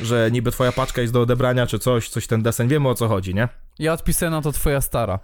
[0.00, 2.68] że niby twoja paczka jest do odebrania, czy coś, coś ten desen.
[2.68, 3.48] Wiemy o co chodzi, nie?
[3.78, 5.18] Ja odpisałem na to twoja stara.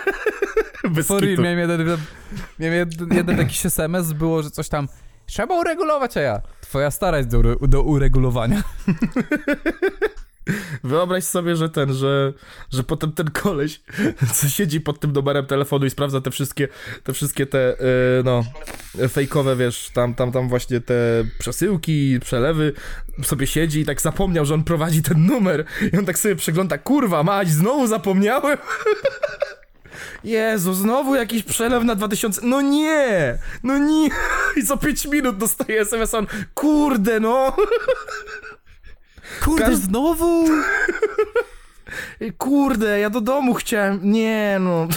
[0.90, 1.42] Bez For real, kitu.
[1.42, 1.86] miałem jeden,
[2.58, 4.88] miałem jeden, jeden jakiś SMS, było, że coś tam
[5.26, 8.62] trzeba uregulować, a ja, twoja stara jest do, do uregulowania.
[10.84, 12.32] Wyobraź sobie, że ten, że,
[12.72, 13.80] że potem ten koleś,
[14.34, 16.68] co siedzi pod tym numerem telefonu i sprawdza te wszystkie,
[17.04, 17.84] te wszystkie te, e,
[18.24, 18.44] no,
[19.08, 20.94] fejkowe, wiesz, tam, tam, tam właśnie te
[21.38, 22.72] przesyłki, przelewy,
[23.22, 26.78] sobie siedzi i tak zapomniał, że on prowadzi ten numer i on tak sobie przegląda,
[26.78, 28.58] kurwa mać, znowu zapomniałem?
[30.24, 34.08] Jezu, znowu jakiś przelew na 2000, no nie, no nie,
[34.56, 37.52] i co 5 minut dostaje SMS, on, kurde no.
[39.44, 40.48] Kurde, Każ- znowu?
[42.38, 44.00] Kurde, ja do domu chciałem.
[44.02, 44.88] Nie, no.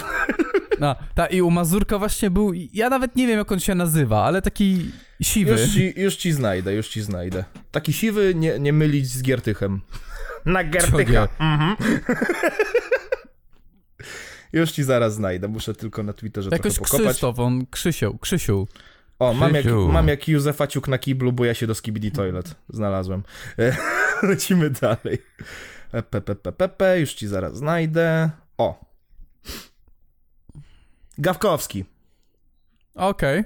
[0.80, 4.24] A, ta, i u Mazurka właśnie był, ja nawet nie wiem jak on się nazywa,
[4.24, 4.90] ale taki
[5.22, 5.50] siwy.
[5.50, 7.44] Już ci, już ci znajdę, już ci znajdę.
[7.70, 9.80] Taki siwy nie, nie mylić z Giertychem.
[10.46, 11.28] Na Giertycha.
[11.38, 11.76] Mhm.
[14.52, 17.06] Już ci zaraz znajdę, muszę tylko na Twitterze Jakoś trochę pokopać.
[17.06, 18.68] Krzysztof, on Krzysiu, Krzysiu.
[19.18, 22.54] O, mam jak, mam jak Józefa Ciuk na kiblu, bo ja się do Skibidi Toilet
[22.68, 23.22] znalazłem.
[24.22, 25.18] Lecimy dalej.
[25.92, 28.30] E, pe, już ci zaraz znajdę.
[28.58, 28.84] O.
[31.18, 31.84] Gawkowski.
[32.94, 33.44] Okej.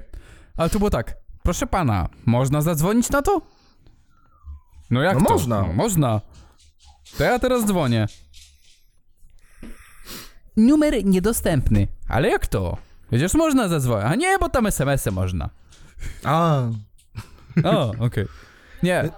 [0.57, 1.17] Ale to było tak.
[1.43, 3.41] Proszę pana, można zadzwonić na to?
[4.91, 5.33] No jak No to?
[5.33, 5.63] można.
[5.63, 6.21] No, można.
[7.19, 8.07] To ja teraz dzwonię.
[10.57, 11.89] Numer niedostępny.
[12.09, 12.77] Ale jak to?
[13.09, 14.07] Przecież można zadzwonić.
[14.13, 15.51] A nie, bo tam SMS-y można.
[16.25, 16.63] A.
[17.65, 18.27] O, okej.
[18.83, 19.11] Nie,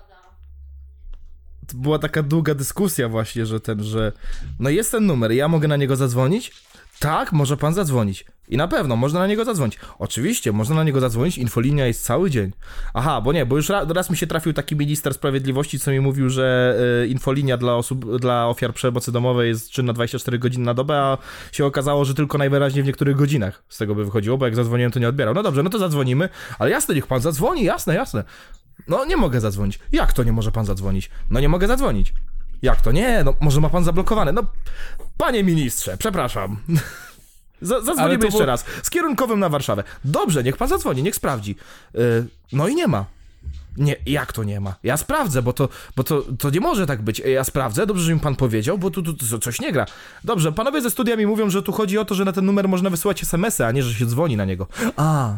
[1.67, 4.13] To była taka długa dyskusja właśnie, że ten, że
[4.59, 6.53] no jest ten numer, ja mogę na niego zadzwonić?
[7.01, 8.25] Tak, może pan zadzwonić.
[8.49, 9.79] I na pewno, można na niego zadzwonić.
[9.99, 12.53] Oczywiście, można na niego zadzwonić, infolinia jest cały dzień.
[12.95, 16.01] Aha, bo nie, bo już raz, raz mi się trafił taki minister sprawiedliwości, co mi
[16.01, 20.75] mówił, że y, infolinia dla osób, dla ofiar przemocy domowej jest czynna 24 godziny na
[20.75, 21.19] dobę, a
[21.53, 24.93] się okazało, że tylko najwyraźniej w niektórych godzinach z tego by wychodziło, bo jak zadzwoniłem,
[24.93, 25.35] to nie odbierał.
[25.35, 26.29] No dobrze, no to zadzwonimy,
[26.59, 28.25] ale jasne, niech pan zadzwoni, jasne, jasne.
[28.89, 29.79] No nie mogę zadzwonić.
[29.93, 31.11] Jak to nie może pan zadzwonić?
[31.31, 32.13] No nie mogę zadzwonić.
[32.63, 32.93] Jak to?
[32.93, 34.33] Nie, no może ma pan zablokowane.
[34.33, 34.43] No,
[35.17, 36.57] panie ministrze, przepraszam.
[37.61, 38.65] Z- zadzwonimy jeszcze było- raz.
[38.83, 39.85] Z kierunkowym na Warszawę.
[40.05, 41.57] Dobrze, niech pan zadzwoni, niech sprawdzi.
[41.95, 43.05] Yy, no i nie ma.
[43.77, 44.75] Nie, jak to nie ma?
[44.83, 47.19] Ja sprawdzę, bo to, bo to, to nie może tak być.
[47.19, 49.87] Ja sprawdzę, dobrze, że mi pan powiedział, bo tu, tu, tu coś nie gra.
[50.25, 52.69] Dobrze, panowie ze studia mi mówią, że tu chodzi o to, że na ten numer
[52.69, 54.67] można wysyłać SMS-y, a nie, że się dzwoni na niego.
[54.97, 55.35] A,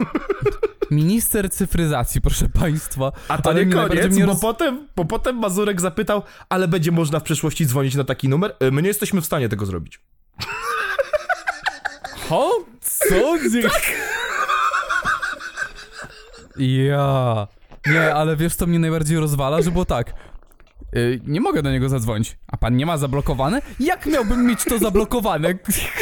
[0.90, 3.12] minister cyfryzacji, proszę państwa.
[3.28, 7.20] A to Ale nie koniec, bo, roz- potem, bo potem Mazurek zapytał, ale będzie można
[7.20, 8.56] w przyszłości dzwonić na taki numer?
[8.60, 10.00] E, My nie jesteśmy w stanie tego zrobić.
[12.28, 12.50] Ho?
[12.80, 13.38] Co?
[13.44, 13.62] Gdzie...
[16.56, 17.46] Ja.
[17.86, 20.14] Nie, ale wiesz co mnie najbardziej rozwala, że było tak.
[20.96, 22.36] Y, nie mogę do niego zadzwonić.
[22.46, 23.62] A pan nie ma zablokowane?
[23.80, 25.54] Jak miałbym mieć to zablokowane?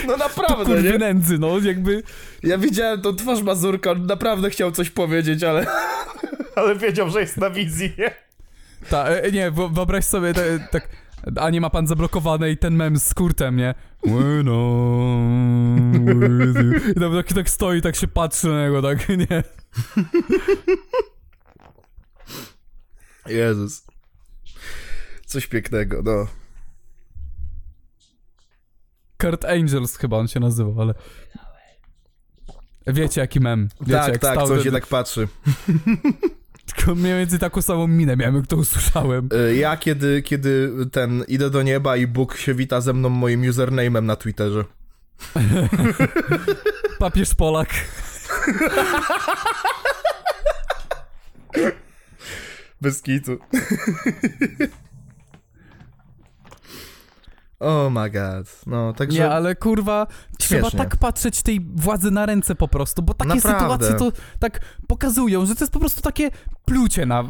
[0.07, 0.99] No naprawdę, Kurwy nie?
[0.99, 2.03] nędzy, no jakby.
[2.43, 5.67] Ja widziałem tą twarz Mazurka, on naprawdę chciał coś powiedzieć, ale...
[6.57, 8.11] ale wiedział, że jest na wizji, nie?
[8.91, 10.89] Ta, e, nie, wyobraź sobie te, tak.
[11.37, 13.75] A nie ma pan zablokowane i ten mem z kurtem, nie?
[14.05, 15.19] When you.
[16.97, 19.43] I tam tak, tak stoi, tak się patrzy na niego, tak, nie?
[23.27, 23.88] Jezus.
[25.29, 26.27] Coś pięknego, no.
[29.19, 30.95] Kurt Angels chyba on się nazywał, ale...
[32.87, 33.69] Wiecie jaki mem.
[33.81, 35.29] Wiecie, tak, tak, stał co ten- się tak patrzy.
[36.77, 39.29] Tylko mniej więcej taką samą minę miałem, jak to usłyszałem.
[39.51, 43.43] E, Ja kiedy, kiedy ten idę do nieba i Bóg się wita ze mną moim
[43.43, 44.65] username'em na Twitterze.
[46.99, 47.69] Papież Polak.
[52.81, 53.39] Bez kitu.
[57.61, 58.61] oh my god.
[58.67, 59.19] No, także...
[59.19, 60.07] Nie, ale kurwa,
[60.39, 60.79] trzeba Śmiesznie.
[60.79, 63.61] tak patrzeć tej władzy na ręce po prostu, bo takie Naprawdę.
[63.87, 66.31] sytuacje to tak pokazują, że to jest po prostu takie
[66.65, 67.25] plucie na,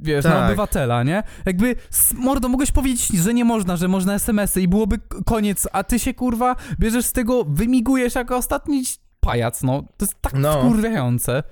[0.00, 0.46] wiesz, na Tak.
[0.46, 1.22] obywatela, nie?
[1.46, 1.76] Jakby,
[2.14, 6.14] mordo, mogłeś powiedzieć, że nie można, że można SMS-y i byłoby koniec, a ty się,
[6.14, 8.82] kurwa, bierzesz z tego, wymigujesz jako ostatni
[9.20, 9.82] pajac, no.
[9.96, 10.52] To jest tak No.
[10.58, 11.42] wkurwiające.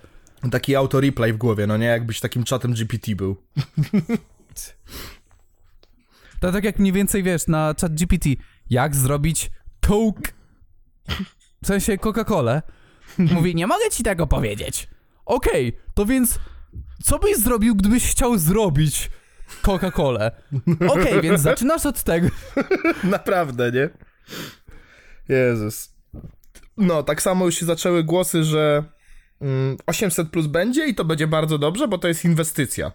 [0.51, 1.87] Taki auto-replay w głowie, no nie?
[1.87, 3.37] Jakbyś takim czatem GPT był.
[6.41, 8.29] To tak jak mniej więcej, wiesz, na chat GPT,
[8.71, 9.51] jak zrobić
[9.81, 10.33] Coke,
[11.63, 12.63] w sensie Coca-Colę,
[13.19, 14.89] mówi, nie mogę ci tego powiedzieć.
[15.27, 16.39] Okej, to więc
[17.03, 19.11] co byś zrobił, gdybyś chciał zrobić
[19.63, 20.31] Coca-Colę?
[20.89, 22.29] Okej, więc zaczynasz od tego.
[23.05, 23.91] Naprawdę, nie?
[25.37, 25.95] Jezus.
[26.77, 28.85] No, tak samo już się zaczęły głosy, że
[29.41, 32.93] mm, 800 plus będzie i to będzie bardzo dobrze, bo to jest inwestycja.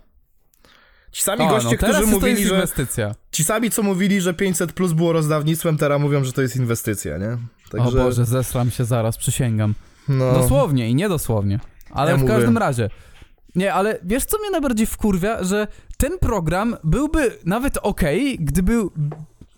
[1.14, 2.56] Ci sami goście, no którzy to mówili, jest że...
[2.56, 3.16] inwestycja.
[3.32, 7.18] Ci sami, co mówili, że 500 plus było rozdawnictwem, teraz mówią, że to jest inwestycja,
[7.18, 7.38] nie?
[7.80, 9.74] O Boże, zesram się zaraz, przysięgam.
[10.10, 11.60] no, Dosłownie i niedosłownie.
[11.92, 12.34] Ale Ja w mówię.
[12.34, 12.90] każdym razie.
[13.56, 15.44] Nie, ale wiesz co mnie najbardziej wkurwia?
[15.44, 15.68] Że
[15.98, 18.82] ten program byłby nawet okej, gdyby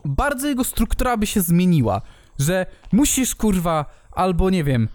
[0.06, 2.02] bardzo jego struktura by się zmieniła.
[2.40, 4.88] Że musisz kurwa albo nie wiem,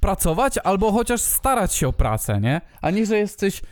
[0.00, 2.60] pracować, albo chociaż starać się o pracę, nie?
[2.80, 3.62] A nie, że jesteś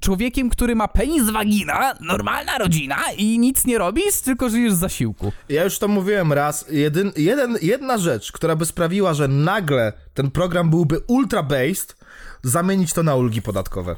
[0.00, 5.32] człowiekiem, który ma penis wagina, normalna rodzina i nic nie robisz, tylko żyjesz z zasiłku.
[5.48, 6.64] Ja już to mówiłem raz.
[6.70, 11.94] Jedyn, jeden, jedna rzecz, która by sprawiła, że nagle ten program byłby ultra-based,
[12.42, 13.96] zamienić to na ulgi podatkowe.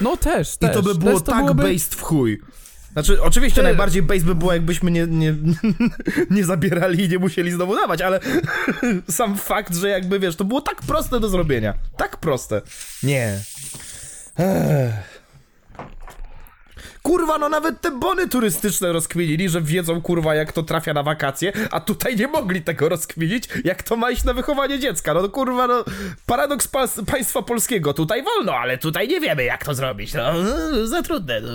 [0.00, 0.74] No też, I też.
[0.74, 1.62] to by było też to tak byłoby...
[1.62, 2.40] based w chuj.
[2.92, 5.34] Znaczy, oczywiście Ty- najbardziej based by było, jakbyśmy nie, nie,
[6.30, 8.20] nie zabierali i nie musieli znowu dawać, ale
[9.10, 11.74] sam fakt, że jakby, wiesz, to było tak proste do zrobienia.
[11.96, 12.62] Tak proste.
[13.02, 13.40] Nie.
[14.38, 15.16] Ech.
[17.02, 21.52] Kurwa, no nawet te bony turystyczne rozkminili, że wiedzą, kurwa, jak to trafia na wakacje,
[21.70, 25.14] a tutaj nie mogli tego rozkminić, jak to ma iść na wychowanie dziecka.
[25.14, 25.84] No kurwa, no
[26.26, 27.94] paradoks pa państwa polskiego.
[27.94, 30.14] Tutaj wolno, ale tutaj nie wiemy, jak to zrobić.
[30.14, 30.32] No,
[30.86, 31.40] za trudne.
[31.40, 31.48] No.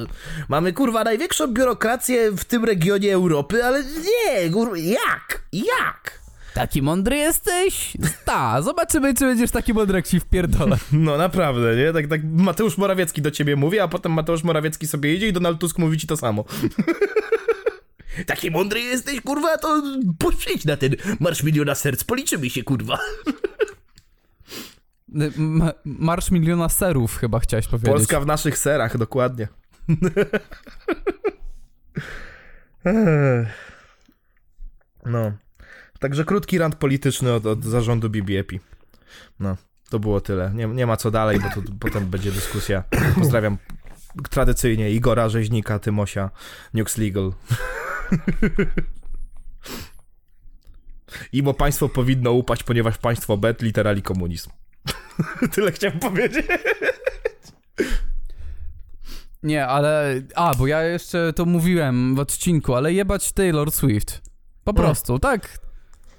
[0.49, 5.41] Mamy, kurwa, największą biurokrację w tym regionie Europy, ale nie, kurwa, jak?
[5.53, 6.20] Jak?
[6.53, 7.98] Taki mądry jesteś?
[8.26, 10.78] Ta, zobaczymy, czy będziesz taki mądry, jak ci wpierdolę.
[10.91, 11.94] No naprawdę, nie?
[11.94, 15.60] Tak, tak Mateusz Morawiecki do ciebie mówi, a potem Mateusz Morawiecki sobie idzie i Donald
[15.60, 16.45] Tusk mówi ci to samo.
[18.28, 19.84] Taki mądry jesteś, kurwa, to
[20.19, 22.99] poświeć na ten Marsz Miliona Serc, policzymy się, kurwa.
[25.15, 27.91] M- Marsz miliona serów chyba chciałeś powiedzieć.
[27.91, 29.48] Polska w naszych serach, dokładnie.
[35.06, 35.32] No.
[36.02, 38.60] Także krótki rant polityczny od, od zarządu BBEPI.
[39.40, 39.57] No,
[39.90, 40.52] to było tyle.
[40.56, 42.84] Nie, nie ma co dalej, bo tu potem będzie dyskusja.
[43.15, 43.57] Pozdrawiam
[44.30, 46.30] tradycyjnie Igora Rzeźnika, Tymosia,
[46.73, 47.32] Nux Legal.
[51.34, 54.49] I bo państwo powinno upaść, ponieważ państwo bet literali komunizm.
[55.53, 56.45] Tyle chciałem powiedzieć.
[59.44, 60.22] Nie, ale...
[60.36, 64.22] A, bo ja jeszcze to mówiłem w odcinku, ale jebać Taylor Swift.
[64.64, 64.73] Po No.
[64.73, 65.57] prostu, tak,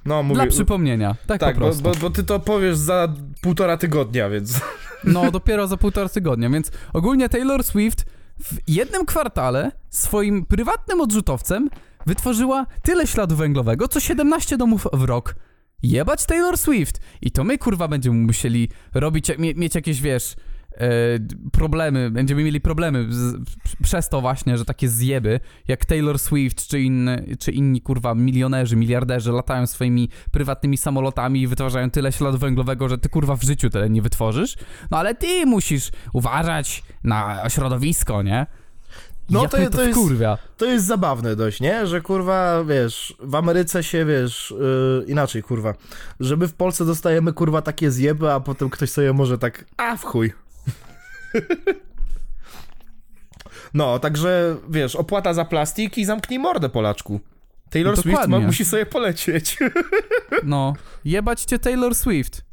[0.04, 1.16] No, mówię, dla przypomnienia.
[1.26, 1.82] Tak, tak, po bo, prostu.
[1.82, 3.08] bo, bo ty to powiesz za
[3.40, 4.60] półtora tygodnia, więc...
[5.04, 8.04] No, dopiero za półtora tygodnia, więc ogólnie Taylor Swift
[8.40, 11.70] w jednym kwartale swoim prywatnym odrzutowcem
[12.06, 15.34] wytworzyła tyle śladu węglowego, co 17 domów w rok.
[15.82, 17.00] Jebać Taylor Swift!
[17.22, 20.36] I to my, kurwa, będziemy musieli robić, mie, mieć jakieś, wiesz,
[21.52, 23.36] problemy, będziemy mieli problemy z,
[23.82, 28.76] przez to właśnie, że takie zjeby, jak Taylor Swift czy, inny, czy inni, kurwa, milionerzy,
[28.76, 33.70] miliarderzy latają swoimi prywatnymi samolotami i wytwarzają tyle śladu węglowego, że ty, kurwa, w życiu
[33.70, 34.56] tyle nie wytworzysz.
[34.90, 38.46] No ale ty musisz uważać na środowisko, nie?
[39.30, 40.00] No to- mnie to jest-.
[40.56, 41.86] To jest zabawne dość, nie?
[41.86, 45.74] Że kurwa, wiesz, w Ameryce się, wiesz, yy, inaczej, kurwa,
[46.20, 49.96] że my w Polsce dostajemy, kurwa, takie zjeby, a potem ktoś sobie może tak, a
[49.96, 50.32] w chuj.
[53.74, 57.20] No, także, wiesz, opłata za plastik i zamknij mordę, Polaczku.
[57.70, 59.58] Taylor Swift ma, musi sobie polecieć.
[60.44, 62.44] No, jebać cię Taylor Swift.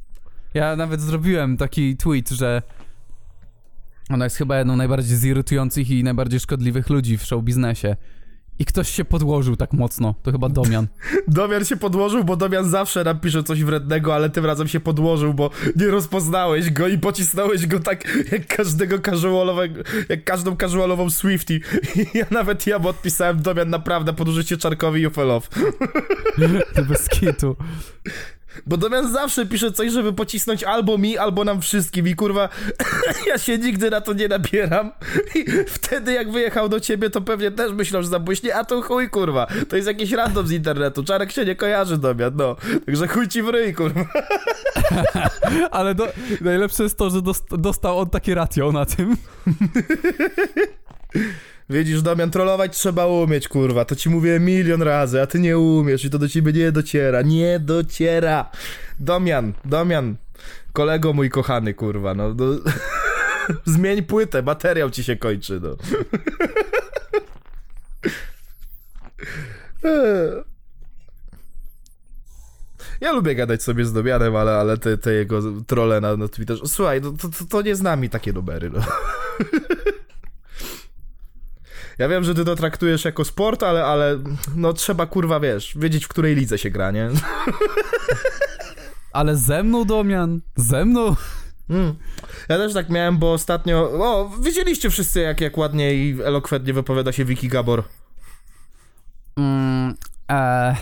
[0.54, 2.62] Ja nawet zrobiłem taki tweet, że
[4.10, 7.96] ona jest chyba jedną najbardziej zirytujących i najbardziej szkodliwych ludzi w show biznesie.
[8.60, 10.16] I ktoś się podłożył tak mocno.
[10.24, 10.88] To chyba Domian.
[11.28, 15.50] Domian się podłożył, bo Domian zawsze napisze coś wrednego, ale tym razem się podłożył, bo
[15.76, 21.54] nie rozpoznałeś go i pocisnąłeś go tak jak każdego casualowego, jak każdą casualową Swifty.
[21.54, 21.62] I
[22.18, 25.50] ja nawet ja mu odpisałem Domian naprawdę podłożycie Czarkowi Jufelow.
[26.90, 27.56] Bez kitu.
[28.66, 32.50] Bo Domian zawsze pisze coś, żeby pocisnąć albo mi, albo nam wszystkim i kurwa
[33.28, 34.92] ja się nigdy na to nie nabieram.
[35.36, 39.10] I wtedy jak wyjechał do ciebie, to pewnie też myślał, że zabłyśnie, a to chuj
[39.10, 39.48] kurwa.
[39.70, 41.04] To jest jakiś random z internetu.
[41.04, 42.56] Czarek się nie kojarzy Domian, no.
[42.86, 44.06] Także chuj ci w ryj, kurwa.
[45.72, 46.08] Ale do,
[46.42, 49.16] najlepsze jest to, że dost, dostał on takie ratio na tym.
[51.70, 53.86] Widzisz, Damian, trollować trzeba umieć, kurwa.
[53.86, 57.22] To ci mówię milion razy, a ty nie umiesz i to do ciebie nie dociera.
[57.22, 58.52] Nie dociera.
[59.00, 60.16] Damian, Damian,
[60.74, 62.34] kolego mój kochany, kurwa, no.
[62.34, 62.46] no
[63.74, 65.76] zmień płytę, materiał ci się kończy, no.
[73.02, 76.68] Ja lubię gadać sobie z Damianem, ale, ale te, te jego trole na, na Twitterze.
[76.68, 78.80] Słuchaj, no, to, to, to nie z nami takie numery, no.
[82.00, 84.20] Ja wiem, że ty to traktujesz jako sport, ale, ale
[84.56, 87.10] no trzeba kurwa, wiesz, wiedzieć w której lidze się gra, nie?
[89.14, 91.16] Ale ze mną, Domian, ze mną.
[91.70, 91.96] Mm.
[92.50, 93.92] Ja też tak miałem, bo ostatnio.
[93.94, 97.84] O, widzieliście wszyscy, jak, jak ładnie i elokwentnie wypowiada się Vicky Gabor.
[99.38, 99.96] Mm,
[100.32, 100.76] e,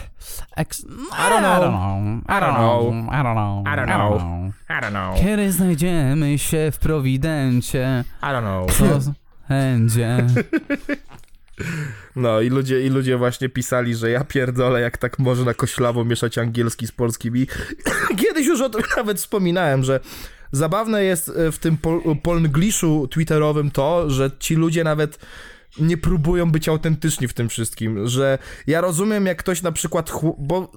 [0.55, 1.59] ex, I don't know.
[1.59, 2.23] I don't know.
[2.29, 2.93] I don't know.
[3.07, 3.67] I don't know.
[3.67, 4.53] I don't know.
[4.69, 5.21] I don't know.
[5.21, 8.71] Kiedy znajdziemy się w Prowidencie, I don't know.
[8.73, 9.11] co
[9.49, 10.17] będzie?
[12.15, 16.37] No i ludzie, i ludzie właśnie pisali, że ja pierdolę, jak tak można koślawo mieszać
[16.37, 17.47] angielski z polskimi.
[18.21, 19.99] Kiedyś już o tym nawet wspominałem, że
[20.51, 25.19] zabawne jest e, w tym pol, polngliszu twitterowym to, że ci ludzie nawet
[25.79, 28.37] nie próbują być autentyczni w tym wszystkim, że
[28.67, 30.71] ja rozumiem, jak ktoś na przykład, chł- bo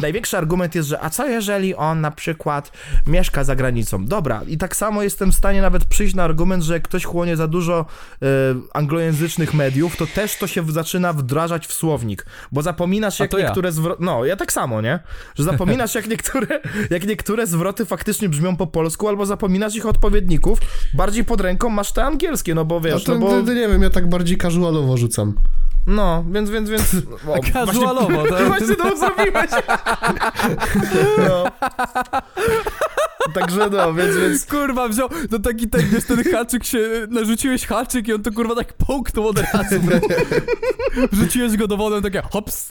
[0.00, 2.72] największy argument jest, że a co jeżeli on na przykład
[3.06, 4.06] mieszka za granicą?
[4.06, 7.36] Dobra, i tak samo jestem w stanie nawet przyjść na argument, że jak ktoś chłonie
[7.36, 7.86] za dużo
[8.22, 8.26] e,
[8.74, 13.44] anglojęzycznych mediów, to też to się zaczyna wdrażać w słownik, bo zapominasz jak to ja.
[13.44, 14.98] niektóre zwroty, no ja tak samo, nie?
[15.34, 16.60] Że zapominasz jak niektóre,
[16.90, 20.58] jak niektóre zwroty faktycznie brzmią po polsku, albo zapominasz ich odpowiedników,
[20.94, 23.28] bardziej pod ręką masz te angielskie, no bo wiesz, to, no bo...
[23.28, 25.34] to, to nie wiem, ja tak bardziej bardziej casualowo rzucam.
[25.86, 26.96] No, więc, więc, więc...
[27.28, 28.46] O, Casualowo, właśnie, tak?
[28.46, 29.50] Właśnie to zrobiłeś.
[31.28, 31.44] No.
[33.34, 34.46] Także no, więc, więc...
[34.46, 38.54] Kurwa, wziął, to taki ten, wiesz, ten haczyk się, narzuciłeś haczyk i on to kurwa
[38.54, 39.80] tak połknął od razu.
[39.80, 40.00] bro.
[41.12, 42.70] Wrzuciłeś go do wody, takie hops.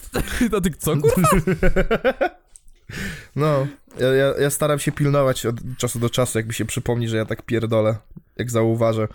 [0.50, 1.28] To ty, co kurwa?
[3.36, 3.66] No,
[4.00, 7.16] ja, ja, ja staram się pilnować od czasu do czasu, jak mi się przypomni, że
[7.16, 7.96] ja tak pierdolę,
[8.36, 9.08] jak zauważę.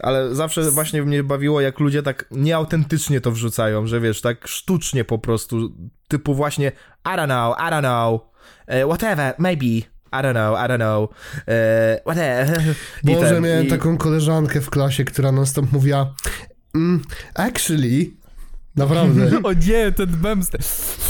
[0.00, 5.04] Ale zawsze właśnie mnie bawiło, jak ludzie tak nieautentycznie to wrzucają, że wiesz, tak sztucznie
[5.04, 5.76] po prostu,
[6.08, 6.72] typu właśnie
[7.04, 8.20] I don't know, I don't know,
[8.66, 11.10] eh, whatever, maybe, I don't know, I don't know,
[11.46, 12.74] eh, whatever.
[13.04, 16.14] Boże, ten, miałem i- taką koleżankę w klasie, która non stop mówiła
[16.74, 17.02] mm,
[17.34, 18.10] actually,
[18.76, 19.30] naprawdę.
[19.48, 20.42] O nie, ten mem.
[20.42, 20.50] z-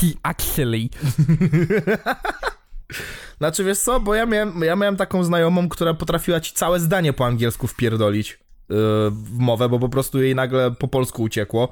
[0.01, 0.89] He actually.
[3.39, 7.13] Znaczy wiesz co, bo ja miałem, ja miałem taką znajomą, która potrafiła ci całe zdanie
[7.13, 8.77] po angielsku wpierdolić yy,
[9.11, 11.69] w mowę, bo po prostu jej nagle po polsku uciekło.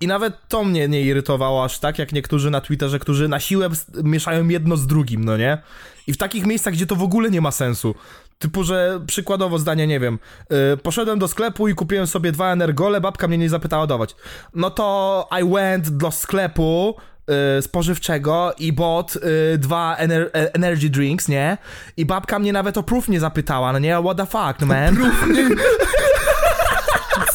[0.00, 3.68] I nawet to mnie nie irytowało aż tak, jak niektórzy na Twitterze, którzy na siłę
[4.04, 5.58] mieszają jedno z drugim, no nie?
[6.06, 7.94] I w takich miejscach, gdzie to w ogóle nie ma sensu.
[8.38, 10.18] Typu, że przykładowo zdanie, nie wiem,
[10.50, 14.16] yy, poszedłem do sklepu i kupiłem sobie dwa energole, babka mnie nie zapytała dawać.
[14.54, 16.96] No to I went do sklepu
[17.28, 21.58] yy, spożywczego i bought yy, dwa ener e- energy drinks, nie?
[21.96, 23.96] I babka mnie nawet o proof nie zapytała, no nie?
[24.04, 24.96] What the fuck, no man?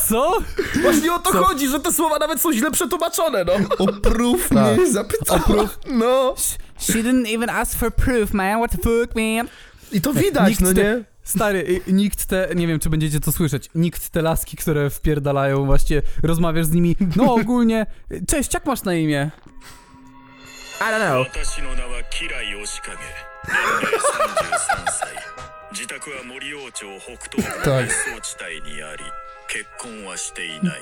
[0.07, 0.38] Co?
[0.81, 3.53] Właśnie o to chodzi, że te słowa nawet są źle przetłumaczone, no.
[3.77, 5.69] Oprów mnie, zapytała.
[5.89, 6.35] No.
[6.80, 8.57] She didn't even ask for proof, man.
[8.57, 9.47] What the fuck, man?
[9.91, 11.03] I to widać, Nikt no te- nie?
[11.23, 15.65] Stary, y, nikt te, nie wiem czy będziecie to słyszeć, nikt te laski, które wpierdalają,
[15.65, 19.31] właśnie rozmawiasz z nimi, no ogólnie, y, cześć, jak masz na imię?
[20.80, 21.26] I don't know.
[21.26, 22.98] 私の名はキライヨシカゲ。
[23.48, 23.52] 33
[24.91, 25.10] 歳。
[25.72, 29.04] 自宅は森王朝北東の別荘地帯にあり、
[29.48, 30.80] 結婚はしていない。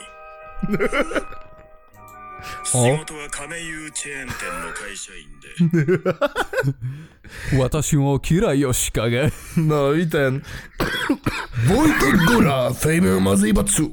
[2.66, 5.30] 仕事は亀有チェーン店の会社員
[7.54, 7.58] で。
[7.58, 9.32] 私もキライヨシカゲ。
[9.56, 10.44] なりてん。
[11.70, 11.94] ボイ
[12.28, 13.90] トグラー、フェイムマズいバツ。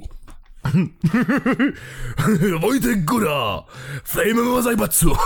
[2.61, 3.63] Wojtek Góra!
[4.05, 5.11] Fame Mazajbatsu!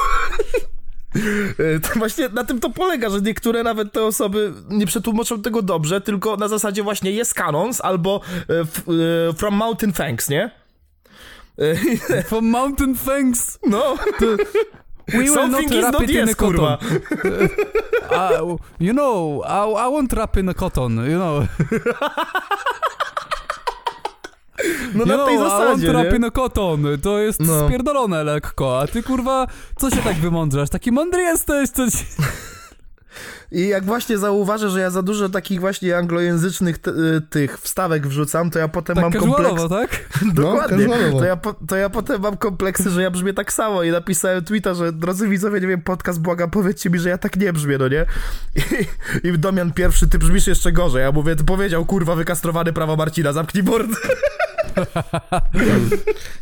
[1.83, 6.01] To właśnie na tym to polega, że niektóre nawet te osoby nie przetłumaczą tego dobrze,
[6.01, 10.51] tylko na zasadzie właśnie jest canons albo e, e, from mountain thanks, nie?
[11.59, 13.59] E, From Mountain Thanks.
[13.67, 13.97] No,
[15.09, 16.79] We will not something is wrap not it in a yes, kurwa.
[16.79, 17.01] cotton.
[18.11, 21.47] Uh, you know, I, I won't wrap in a cotton, you know.
[24.95, 26.85] No you na tej I zasadzie, a cotton.
[27.03, 27.67] To jest No.
[27.67, 29.47] spierdolone lekko, a ty kurwa,
[29.79, 30.71] co się tak wymądrzasz?
[30.71, 31.99] Taki mądry jesteś, co ci...
[33.57, 38.07] I jak właśnie zauważę, że ja za dużo takich właśnie anglojęzycznych t- y, tych wstawek
[38.07, 39.37] wrzucam, to ja potem Tak mam kompleks...
[39.37, 40.09] casualowo, tak?
[40.35, 40.87] Dokładnie.
[40.87, 43.91] No, to, ja po, to ja potem mam kompleksy, że ja brzmię tak samo i
[43.91, 47.53] napisałem tweeta, że drodzy widzowie, nie wiem, podcast błagam, powiedzcie mi, że ja tak nie
[47.53, 48.07] brzmię, no nie?
[49.25, 51.03] I, i Domian pierwszy, ty brzmisz jeszcze gorzej.
[51.03, 53.97] Ja mówię, ty powiedział, kurwa, wykastrowany prawo Marcina, zamknij mordę.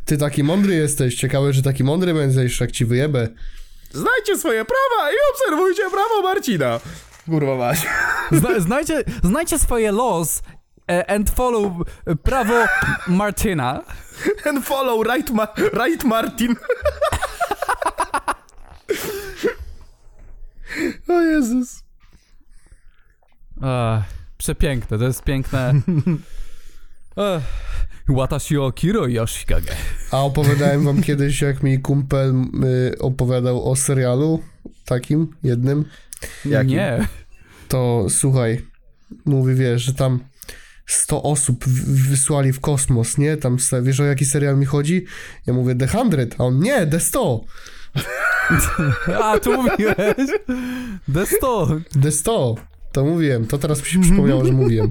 [0.04, 3.28] Ty taki mądry jesteś, ciekawe, że taki mądry będziesz, jak ci wyjebę.
[3.94, 6.80] Znajdźcie swoje prawa i obserwujcie prawo Marcina.
[7.26, 7.78] Kurwa mać.
[8.40, 10.42] Zna, znajcie, znajcie swoje laws
[10.90, 11.72] e, and follow
[12.06, 12.66] e, prawo
[13.06, 13.82] Martina.
[14.46, 15.48] And follow right, ma
[15.84, 16.56] right Martin.
[21.08, 21.82] o Jezus.
[23.62, 24.02] Ach,
[24.38, 25.74] przepiękne, to jest piękne.
[27.16, 27.42] Ech,
[28.08, 29.72] Watashi o Kiro Yoshikage.
[30.10, 32.34] A opowiadałem wam kiedyś, jak mi kumpel
[32.92, 34.42] y, opowiadał o serialu
[34.84, 35.84] takim, jednym.
[36.44, 36.70] Jakim?
[36.70, 37.08] Nie.
[37.68, 38.66] To słuchaj,
[39.24, 40.20] mówi, wiesz, że tam
[40.86, 41.64] 100 osób
[42.08, 43.36] wysłali w kosmos, nie?
[43.36, 45.04] Tam, wiesz o jaki serial mi chodzi?
[45.46, 46.00] Ja mówię The 100,
[46.38, 47.44] a on nie, The 100,
[49.22, 49.96] A, tu mówiłeś.
[51.14, 51.80] The 100.
[52.02, 52.54] The 100.
[52.92, 54.90] To mówiłem, to teraz mi się przypomniało, że mówiłem.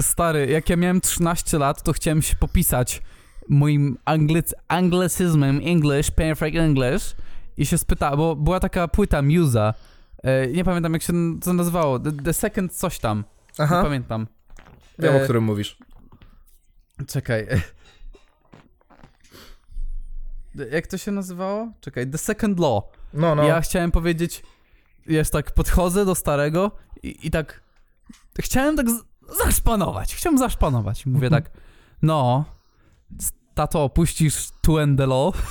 [0.00, 3.02] Stary, jak ja miałem 13 lat, to chciałem się popisać
[3.48, 7.16] moim anglic anglicyzmem English, perfect English
[7.56, 9.74] i się spytałem, bo była taka płyta Musa,
[10.22, 13.18] e, nie pamiętam jak się to nazywało, The, the Second coś tam,
[13.58, 14.26] nie Aha, pamiętam.
[14.98, 15.78] wiem o E, którym mówisz.
[17.08, 17.46] Czekaj.
[20.72, 21.72] Jak to się nazywało?
[21.80, 22.82] Czekaj, The Second Law.
[23.14, 23.44] No, no.
[23.44, 24.42] Ja chciałem powiedzieć,
[25.06, 26.70] jest tak, podchodzę do starego
[27.02, 27.60] i, i tak,
[28.40, 29.02] chciałem tak z-
[29.44, 31.06] zaszpanować, chciałem zaszpanować.
[31.06, 31.50] Mówię tak,
[32.02, 32.44] no,
[33.54, 35.34] tato, opuścisz tu and the law?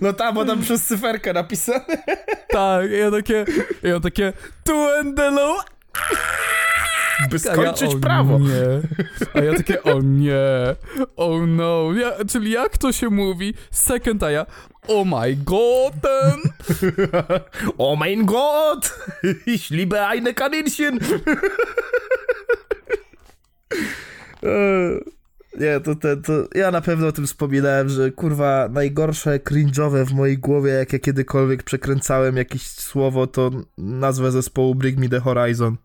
[0.00, 1.84] No tam, bo tam przez cyferkę napisane.
[2.48, 3.44] Tak, i ja takie,
[3.82, 4.32] i ja takie,
[4.64, 5.64] tu and the law?
[7.30, 8.38] by ja, skończyć o prawo.
[8.38, 8.80] Nie.
[9.34, 10.36] A ja takie, o nie,
[11.16, 11.92] oh no.
[11.92, 13.54] Ja, czyli jak to się mówi?
[13.70, 14.46] Second, a ja,
[14.88, 15.04] oh
[15.44, 16.42] god, ten.
[17.78, 18.92] Oh mein Gott!
[19.46, 21.00] Ich liebe eine Kaninchen!
[25.56, 30.12] Nie, to, to, to ja na pewno o tym wspominałem, że kurwa najgorsze cringe'owe w
[30.12, 35.76] mojej głowie, jak ja kiedykolwiek przekręcałem jakieś słowo, to nazwę zespołu Bring Me The Horizon.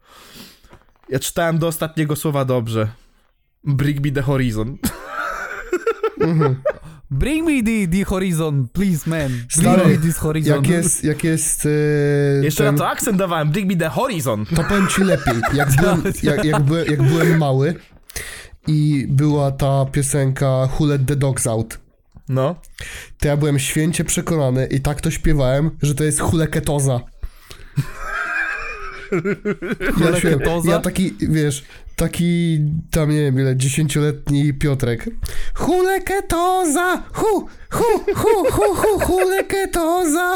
[1.09, 2.87] Ja czytałem do ostatniego słowa dobrze.
[3.63, 4.77] Bring Me The Horizon.
[7.11, 9.27] Bring me the, the horizon, please, man.
[9.29, 10.55] Bring Stary, me this horizon.
[10.55, 11.69] Jak jest, jak jest e,
[12.43, 14.45] Jeszcze ten, na to akcent dawałem, Bring Me The Horizon.
[14.45, 15.33] to powiem ci lepiej.
[15.53, 17.75] Jak byłem, jak, jak, byłem, jak byłem mały
[18.67, 20.47] i była ta piosenka
[20.79, 21.79] Who Let The Dogs Out,
[22.29, 22.55] No.
[23.19, 26.99] to ja byłem święcie przekonany i tak to śpiewałem, że to jest huleketoza.
[29.11, 30.71] Ja, Huleketoza?
[30.71, 31.63] ja taki, wiesz,
[31.95, 32.59] taki
[32.91, 35.09] tam nie wiem ile, dziesięcioletni Piotrek.
[35.53, 37.03] Huleketoza!
[37.13, 37.83] Hu, hu,
[38.15, 40.35] hu, hu, hu, huleketoza!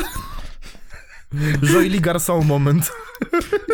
[1.64, 2.92] Joyli Garçon moment.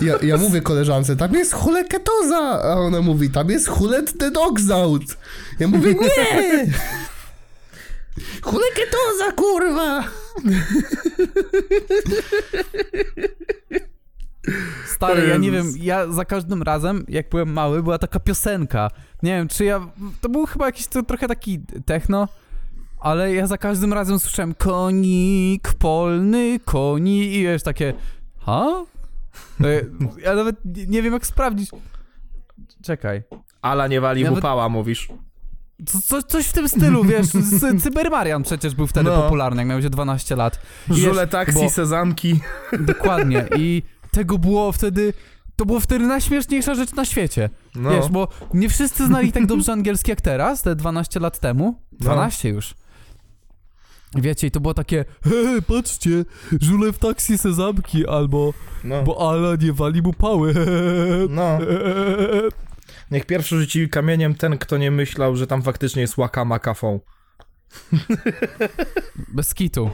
[0.02, 2.38] Ja, ja mówię koleżance, tam jest huleketoza!
[2.64, 5.04] A ona mówi, tam jest hulet the dogs out!
[5.60, 6.68] Ja mówię, nie!
[8.42, 10.04] Huleketoza, kurwa!
[14.86, 18.90] Stary, ja nie wiem, ja za każdym razem, jak byłem mały, była taka piosenka.
[19.24, 19.88] Nie wiem, czy ja.
[20.22, 22.28] To był chyba jakiś to, trochę taki techno,
[23.00, 27.94] ale ja za każdym razem słyszałem konik polny, koni i wiesz, takie.
[28.40, 28.66] Ha?
[29.64, 29.66] E,
[30.24, 30.56] Ja nawet
[30.88, 31.70] nie wiem, jak sprawdzić.
[32.84, 33.24] Czekaj.
[33.62, 35.08] Ala nie wali Nawet- upała, mówisz.
[35.86, 37.28] Co, co, coś w tym stylu, wiesz,
[37.84, 39.22] Cybermarian przecież był wtedy No.
[39.22, 40.60] popularny, jak miał się 12 lat.
[40.90, 42.40] I wiesz, Żule taksi, bo- sezamki.
[42.80, 43.46] Dokładnie.
[43.58, 45.14] I tego było wtedy.
[45.56, 47.50] To było wtedy najśmieszniejsza rzecz na świecie.
[47.76, 47.90] No.
[47.90, 51.82] Wiesz, bo nie wszyscy znali tak dobrze angielski jak teraz, te 12 lat temu.
[51.92, 52.74] 12 już.
[54.16, 56.26] Wiecie, i to było takie, hej, patrzcie,
[56.62, 58.54] żule w taksi sezamki, albo,
[58.84, 59.04] no.
[59.04, 60.54] bo Ala nie wali mu pały.
[61.30, 61.60] no.
[63.12, 67.00] Niech pierwszy rzuci kamieniem ten, kto nie myślał, że tam faktycznie jest łakama kafą.
[69.34, 69.90] Bez kitu.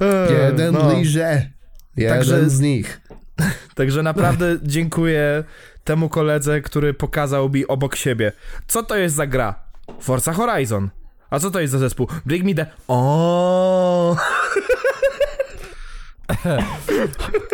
[0.00, 0.92] Eee, Jeden no.
[0.92, 1.50] liże.
[2.00, 3.00] Jeden Także- z nich.
[3.74, 5.44] Także naprawdę dziękuję
[5.84, 8.32] temu koledze, który pokazał mi obok siebie.
[8.66, 9.54] Co to jest za gra?
[10.00, 10.90] Forza Horizon.
[11.30, 12.08] A co to jest za zespół?
[12.26, 12.66] Bring me the...
[12.88, 14.16] O.
[16.28, 16.32] A,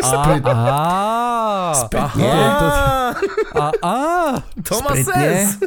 [0.02, 2.32] a, Sprytnie.
[2.32, 3.14] a,
[3.52, 5.12] to, a, a, To ma Sprytnie.
[5.14, 5.58] sens!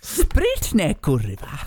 [0.00, 1.58] sprytne, kurwa.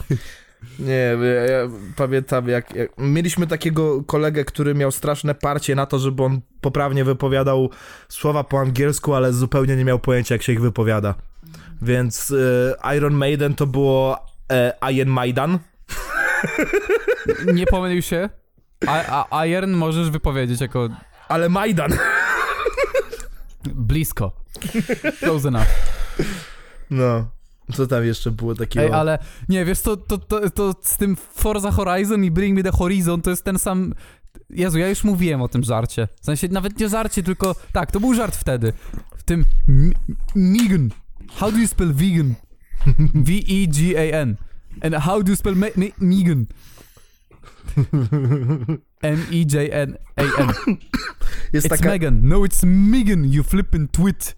[0.80, 2.91] Nie, ja, ja pamiętam jak, jak...
[2.98, 7.69] Mieliśmy takiego kolegę, który miał straszne parcie na to, żeby on poprawnie wypowiadał
[8.10, 11.15] słowa po angielsku, ale zupełnie nie miał pojęcia, jak się ich wypowiada.
[11.81, 12.34] Więc
[12.84, 15.60] e, Iron Maiden to było e, Iron Maidan.
[17.53, 18.30] Nie pomylił się.
[18.88, 20.90] A, a Iron możesz wypowiedzieć jako
[21.27, 21.91] Ale Majdan.
[23.65, 24.31] blisko.
[25.19, 25.68] Close enough.
[26.90, 27.30] No.
[27.73, 28.85] Co tam jeszcze było takiego?
[28.85, 29.19] Ej, ale
[29.49, 33.21] nie, wiesz, to, to, to, to z tym Forza Horizon i Bring Me The Horizon
[33.21, 33.93] to jest ten sam...
[34.49, 36.07] Jezu, ja już mówiłem o tym żarcie.
[36.21, 37.55] W sensie nawet nie żarcie, tylko...
[37.73, 38.73] Tak, to był żart wtedy.
[39.17, 39.45] W tym...
[40.35, 40.89] Megan.
[41.35, 42.33] How do you spell vegan?
[43.15, 44.35] V-E-G-A-N.
[44.81, 46.45] And how do you spell me- me- Megan?
[49.01, 50.47] M-E-J-N-A-N.
[51.53, 52.19] Jest It's taka, Megan.
[52.23, 54.35] No, it's Megan, you flippin' twit.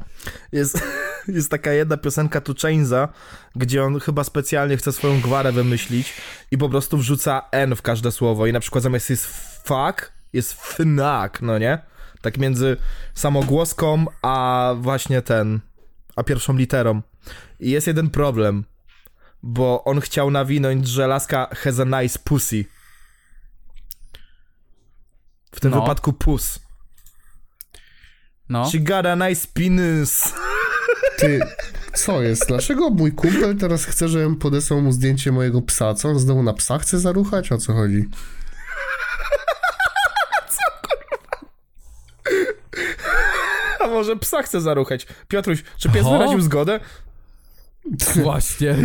[0.52, 0.84] jest,
[1.38, 3.10] jest taka jedna piosenka Tu Chainsa,
[3.56, 6.14] gdzie on chyba specjalnie chce swoją gwarę wymyślić
[6.52, 9.26] i po prostu wrzuca N w każde słowo i na przykład zamiast jest
[9.64, 11.80] fuck, jest fnak, no nie?
[12.22, 12.78] Tak między
[13.14, 15.60] samogłoską, a właśnie ten,
[16.16, 17.02] a pierwszą literą.
[17.60, 18.64] I jest jeden problem,
[19.44, 22.66] bo on chciał nawinąć, że laska has a nice pussy.
[25.52, 25.82] W tym No.
[25.82, 26.60] wypadku puss.
[28.50, 28.70] No.
[28.72, 30.34] She got a nice penis.
[31.22, 31.40] Ty,
[31.94, 32.48] co jest?
[32.48, 35.94] Dlaczego mój kumpel teraz chce, żebym podesłał mu zdjęcie mojego psa?
[35.94, 37.52] Co on znowu na psa chce zaruchać?
[37.52, 38.10] O co chodzi?
[43.80, 45.08] A może psa chce zaruchać?
[45.28, 46.80] Piotruś, czy pies wyraził zgodę?
[48.16, 48.76] Właśnie.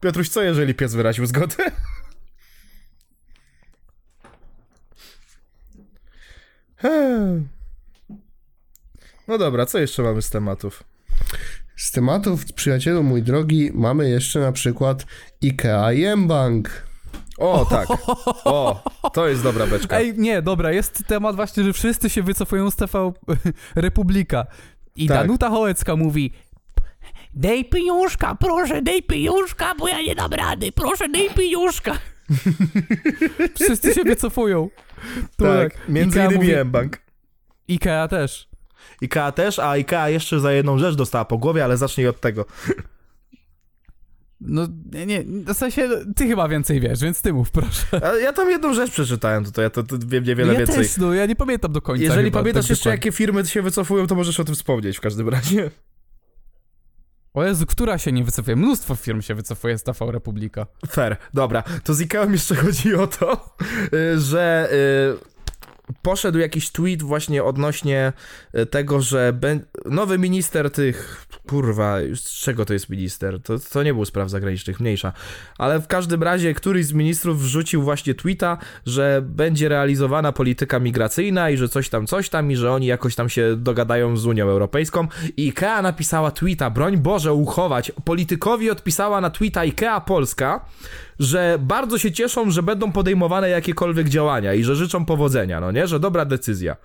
[0.00, 1.56] Piotruś, co jeżeli pies wyraził zgodę?
[6.76, 7.48] Hmm.
[9.28, 10.82] No dobra, co jeszcze mamy z tematów?
[11.76, 15.06] Z tematów, przyjacielu mój drogi, mamy jeszcze na przykład
[15.44, 16.70] IKEA i M-Bank.
[17.38, 17.88] O, tak.
[18.44, 18.82] O,
[19.12, 19.96] to jest dobra beczka.
[19.98, 23.12] Ej, nie, dobra, jest temat właśnie, że wszyscy się wycofują z TV
[23.74, 24.46] Republika.
[24.96, 25.18] I Tak.
[25.18, 26.32] Danuta Hołecka mówi
[27.34, 31.98] Dej pieniążka, proszę, dej pieniążka, bo ja nie dam rady, proszę, dej pieniążka.
[33.54, 34.68] wszyscy się wycofują.
[35.36, 36.98] Tak, między Ikea innymi mówi- M-Bank.
[37.68, 38.48] Ikea też.
[39.02, 42.44] IKEA też, a IKEA jeszcze za jedną rzecz dostała po głowie, ale zacznij od tego.
[44.40, 47.86] No, nie, nie, w sensie, ty chyba więcej wiesz, więc ty mów, proszę.
[48.22, 50.76] Ja tam jedną rzecz przeczytałem, to ja to, to wiem niewiele ja więcej.
[50.76, 52.96] też, no, ja nie pamiętam do końca Jeżeli chyba, pamiętasz tak jeszcze, dokładnie.
[52.96, 55.70] jakie firmy się wycofują, to możesz o tym wspomnieć w każdym razie.
[57.34, 58.56] O Jezu, która się nie wycofuje?
[58.56, 60.66] Mnóstwo firm się wycofuje z TV Republika.
[60.88, 61.62] Fair, dobra.
[61.84, 63.56] To z IKEA jeszcze chodzi o to,
[63.94, 65.31] y, że y,
[66.02, 68.12] poszedł jakiś tweet właśnie odnośnie
[68.58, 69.38] y, tego, że
[69.84, 71.26] nowy minister tych...
[71.48, 73.42] Kurwa, z czego to jest minister?
[73.42, 75.12] To, to nie był spraw zagranicznych, mniejsza.
[75.58, 81.50] Ale w każdym razie któryś z ministrów wrzucił właśnie tweeta, że będzie realizowana polityka migracyjna
[81.50, 84.48] i że coś tam, coś tam i że oni jakoś tam się dogadają z Unią
[84.48, 85.08] Europejską.
[85.36, 87.92] I IKEA napisała tweeta, broń Boże uchować.
[88.04, 90.64] Politykowi odpisała na tweeta IKEA Polska,
[91.22, 95.86] że bardzo się cieszą, że będą podejmowane jakiekolwiek działania i że życzą powodzenia, no nie?
[95.86, 96.76] Że dobra decyzja.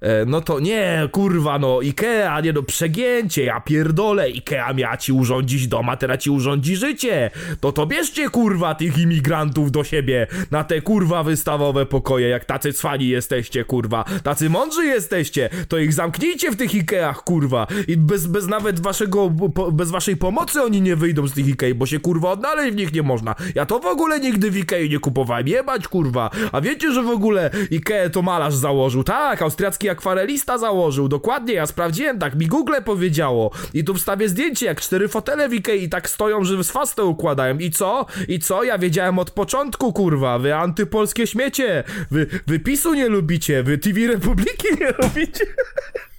[0.00, 5.12] E, no to nie, kurwa, no Ikea, nie no, przegięcie, ja pierdolę, Ikea miała ci
[5.12, 7.30] urządzić dom, a teraz ci urządzi życie.
[7.60, 12.72] To to bierzcie, kurwa, tych imigrantów do siebie na te, kurwa, wystawowe pokoje, jak tacy
[12.72, 18.26] cwani jesteście, kurwa, tacy mądrzy jesteście, to ich zamknijcie w tych Ikeach, kurwa, i bez,
[18.26, 22.00] bez nawet waszego, po, bez waszej pomocy oni nie wyjdą z tych Ikei, bo się,
[22.00, 23.34] kurwa, odnaleźć w nich nie można.
[23.54, 26.30] Ja to w ogóle nigdy w Ikei nie kupowałem, jebać, kurwa.
[26.52, 29.04] A wiecie, że w ogóle Ikea to malarz założył?
[29.04, 33.50] Tak, austriacki akwarelista założył, dokładnie, ja sprawdziłem, tak mi Google powiedziało.
[33.74, 37.58] I tu wstawię zdjęcie, jak cztery fotele w Ikei tak stoją, że z fastę układają.
[37.58, 38.06] I co?
[38.28, 38.64] I co?
[38.64, 44.06] Ja wiedziałem od początku, kurwa, wy antypolskie śmiecie, wy, wy PiSu nie lubicie, wy TV
[44.06, 45.46] Republiki nie lubicie.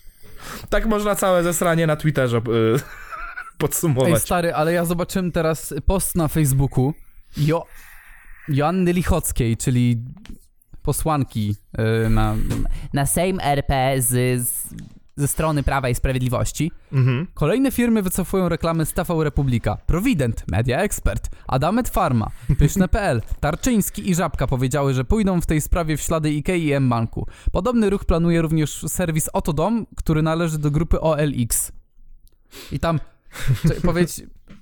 [0.70, 2.42] tak można całe zesranie na Twitterze y,
[3.58, 4.14] podsumować.
[4.14, 6.94] Ej, stary, ale ja zobaczyłem teraz post na Facebooku
[7.38, 7.66] jo
[8.48, 10.04] Joanny Lichockiej, czyli
[10.82, 11.56] posłanki
[12.06, 12.36] y, na,
[12.94, 14.74] na Sejm RP z, z,
[15.16, 16.72] ze strony Prawa i Sprawiedliwości.
[16.92, 17.28] Mhm.
[17.34, 19.78] Kolejne firmy wycofują reklamy z TV Republika.
[19.86, 22.28] Provident, Media Expert, Adamet Pharma,
[22.60, 27.28] Pyszne.pl, Tarczyński i Żabka powiedziały, że pójdą w tej sprawie w ślady IKEA i M-Banku.
[27.52, 31.72] Podobny ruch planuje również serwis Otodom, który należy do grupy OLX.
[32.72, 33.00] I tam,
[33.84, 34.22] powiedz,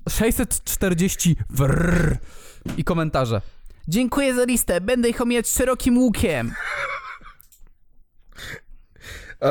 [0.10, 2.18] 640 wrrr
[2.78, 3.42] i komentarze.
[3.88, 6.52] Dziękuję za listę, będę ich omijać szerokim łukiem.
[9.42, 9.48] A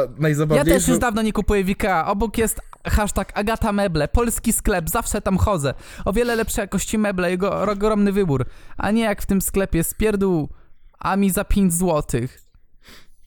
[0.55, 2.05] Ja też już dawno nie kupuję w IKEA.
[2.07, 5.75] Obok jest hashtag Agata Meble, polski sklep, zawsze tam chodzę.
[6.05, 8.47] O wiele lepszej jakości meble, jego ogromny wybór.
[8.77, 12.43] A nie jak w tym sklepie z pierdółami za 5 złotych.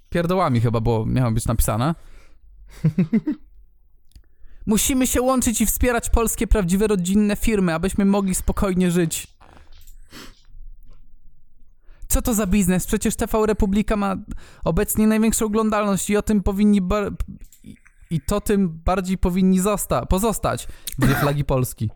[0.09, 1.95] Pierdołami chyba było, miało być napisane.
[4.65, 9.36] Musimy się łączyć i wspierać polskie prawdziwe rodzinne firmy, abyśmy mogli spokojnie żyć.
[12.07, 12.85] Co to za biznes?
[12.87, 14.15] Przecież TV Republika ma
[14.63, 17.11] obecnie największą oglądalność i o tym powinni bar-
[18.09, 20.67] i- to tym bardziej powinni zosta- pozostać
[20.99, 21.89] dwie flagi Polski.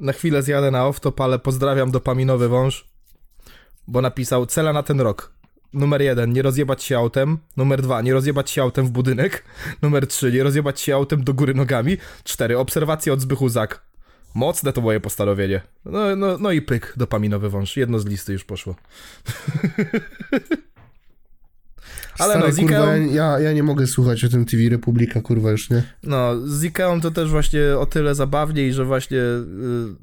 [0.00, 2.88] Na chwilę zjadę na off-top, ale pozdrawiam dopaminowy wąż,
[3.86, 5.32] bo napisał cela na ten rok.
[5.72, 7.38] Numer jeden, nie rozjebać się autem.
[7.56, 9.44] Numer dwa, nie rozjebać się autem w budynek.
[9.82, 11.96] Numer trzy, nie rozjebać się autem do góry nogami.
[12.24, 13.89] Cztery, obserwacje od Zbychu Zak.
[14.34, 15.60] Mocne to moje postanowienie.
[15.84, 17.76] No, no, no i pyk, dopaminowy wąż.
[17.76, 18.74] Jedno z listy już poszło.
[22.18, 25.50] Ale no, z kurwa, Ikeą- ja, ja nie mogę słuchać o tym TV Republika, kurwa,
[25.50, 25.82] już nie.
[26.02, 29.42] No, z Ikeą to też właśnie o tyle zabawniej, że właśnie y,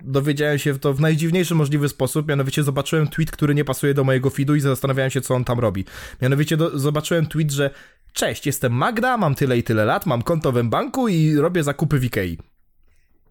[0.03, 4.03] dowiedziałem się w to w najdziwniejszy możliwy sposób, mianowicie zobaczyłem tweet, który nie pasuje do
[4.03, 5.85] mojego feedu i zastanawiałem się, co on tam robi.
[6.21, 7.69] Mianowicie do, zobaczyłem tweet, że
[8.13, 11.99] cześć, jestem Magda, mam tyle i tyle lat, mam konto w banku i robię zakupy
[11.99, 12.37] w Ikei.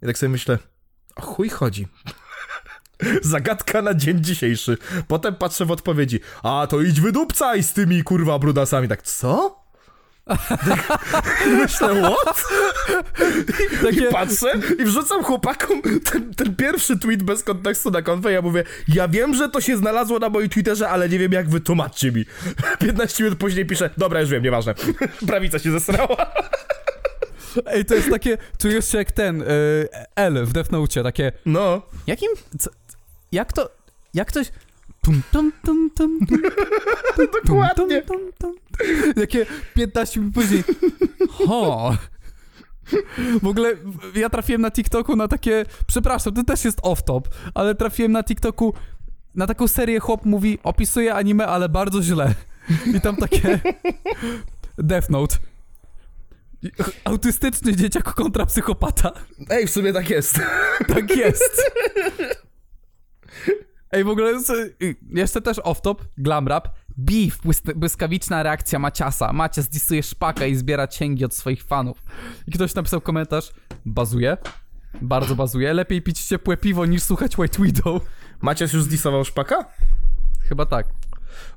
[0.02, 0.58] I tak sobie myślę,
[1.16, 1.86] o chuj chodzi.
[3.22, 4.78] Zagadka na dzień dzisiejszy.
[5.08, 8.88] Potem patrzę w odpowiedzi, a to idź wydupcaj z tymi kurwa brudasami.
[8.88, 9.66] Tak, co?
[11.62, 12.44] Myślę, what?
[13.82, 18.32] Takie, I patrzę i wrzucam chłopakom ten, ten pierwszy tweet bez kontekstu na konfę.
[18.32, 21.48] Ja mówię, ja wiem, że to się znalazło na moim Twitterze, ale nie wiem jak
[21.48, 22.24] wytłumaczcie mi.
[22.78, 24.74] 15 minut później piszę, dobra, już wiem, nieważne.
[25.26, 26.32] Prawica się zesrała.
[27.66, 29.46] Ej, to jest takie, czujesz się jak ten, y,
[30.16, 32.70] L w Death Note, takie, No, jakim, co,
[33.32, 33.70] jak to,
[34.14, 34.50] jak ktoś...
[35.02, 36.38] Tum, tum, tum, tum, tum,
[37.16, 38.02] tum, Dokładnie.
[38.02, 39.14] Tum, tum, tum, tum.
[39.14, 40.64] Takie 15 minut później.
[41.30, 41.96] Ho.
[43.42, 43.74] W ogóle
[44.14, 47.20] ja trafiłem na TikToku na takie, przepraszam, to też jest off-top,
[47.54, 48.74] ale trafiłem na TikToku
[49.34, 52.34] na taką serię chłop mówi, opisuje anime, ale bardzo źle.
[52.94, 53.60] I tam takie
[54.78, 55.36] Death Note.
[57.04, 59.12] Autystyczny dzieciak kontra psychopata.
[59.50, 60.40] Ej, w sumie tak jest.
[60.94, 61.62] Tak jest.
[63.92, 64.30] Ej, w ogóle
[64.82, 66.68] y, jeszcze też off-top, glam rap.
[66.98, 69.32] Beef, błysk- błyskawiczna reakcja Maciasa.
[69.32, 72.02] Macias disuje szpaka i zbiera cięgi od swoich fanów.
[72.46, 73.52] I ktoś napisał komentarz,
[73.86, 74.36] bazuje.
[75.02, 75.72] Bardzo bazuje.
[75.72, 78.02] Lepiej pić ciepłe piwo niż słuchać White Widow.
[78.40, 79.64] Macias już zdisował szpaka?
[80.48, 80.86] Chyba tak.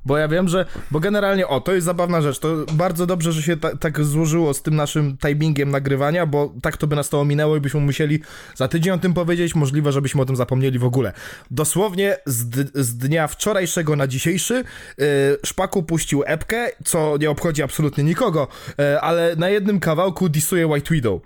[0.04, 0.66] Bo ja wiem, że.
[0.90, 2.38] Bo generalnie, o, to jest zabawna rzecz.
[2.38, 6.76] To bardzo dobrze, że się ta, tak złożyło z tym naszym timingiem nagrywania, bo tak
[6.76, 8.20] to by nas to ominęło i byśmy musieli
[8.54, 9.54] za tydzień o tym powiedzieć.
[9.54, 11.12] Możliwe, żebyśmy o tym zapomnieli w ogóle.
[11.50, 14.54] Dosłownie z, d- z dnia wczorajszego na dzisiejszy
[14.98, 15.04] yy,
[15.46, 18.48] Szpaku puścił epkę, co nie obchodzi absolutnie nikogo,
[18.78, 21.20] yy, ale na jednym kawałku disuje White Widow.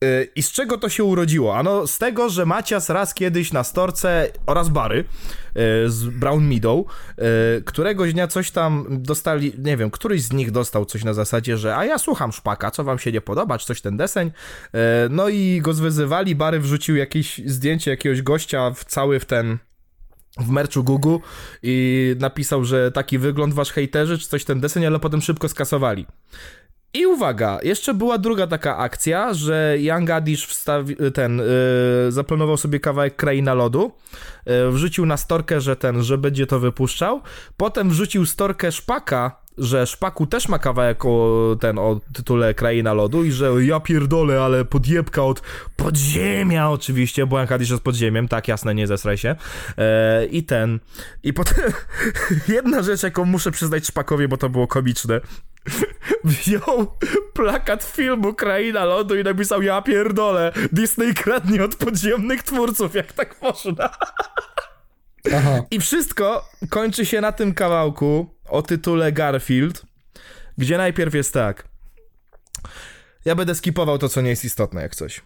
[0.00, 1.56] Yy, I z czego to się urodziło?
[1.56, 6.86] Ano z tego, że Macias raz kiedyś na storce oraz bary yy, z Brown Meadow,
[7.18, 7.24] yy,
[7.64, 11.76] któregoś dnia coś tam dostali, nie wiem, któryś z nich dostał coś na zasadzie, że
[11.76, 14.30] a ja słucham szpaka, co wam się nie podoba, czy coś ten deseń.
[15.10, 19.58] No i go zwyzywali, bary wrzucił jakieś zdjęcie jakiegoś gościa w cały w ten
[20.38, 21.20] w merczu Gugu
[21.62, 26.06] i napisał, że taki wygląd wasz hejterzy, czy coś ten deseń, ale potem szybko skasowali.
[26.94, 32.80] I uwaga, jeszcze była druga taka akcja, że Young Adish wstawi, ten, yy, zaplanował sobie
[32.80, 33.92] kawałek Kraina Lodu,
[34.46, 37.20] yy, wrzucił na storkę, że ten, że będzie to wypuszczał,
[37.56, 43.24] potem wrzucił storkę Szpaka, że Szpaku też ma kawałek o, ten, o tytule Kraina Lodu
[43.24, 45.42] i że ja pierdolę, ale podjebka od
[45.76, 49.36] podziemia oczywiście, bo Young Adish jest podziemiem, tak jasne, nie zesraj się.
[49.78, 50.80] E, I ten,
[51.22, 51.72] i potem
[52.48, 55.20] jedna rzecz, jaką muszę przyznać Szpakowi, bo to było komiczne,
[56.24, 56.96] wziął
[57.32, 63.42] plakat filmu Kraina Lodu i napisał ja pierdolę, Disney kradnie od podziemnych twórców, jak tak
[63.42, 63.90] można.
[65.36, 65.62] Aha.
[65.70, 69.86] I wszystko kończy się na tym kawałku o tytule Garfield,
[70.58, 71.68] gdzie najpierw jest tak.
[73.24, 75.22] Ja będę skipował to, co nie jest istotne, jak coś.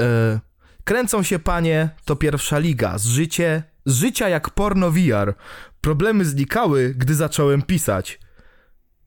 [0.00, 0.40] E,
[0.84, 2.98] kręcą się panie, to pierwsza liga.
[2.98, 5.34] Z, życie, z życia jak porno VR.
[5.80, 8.20] Problemy znikały, gdy zacząłem pisać.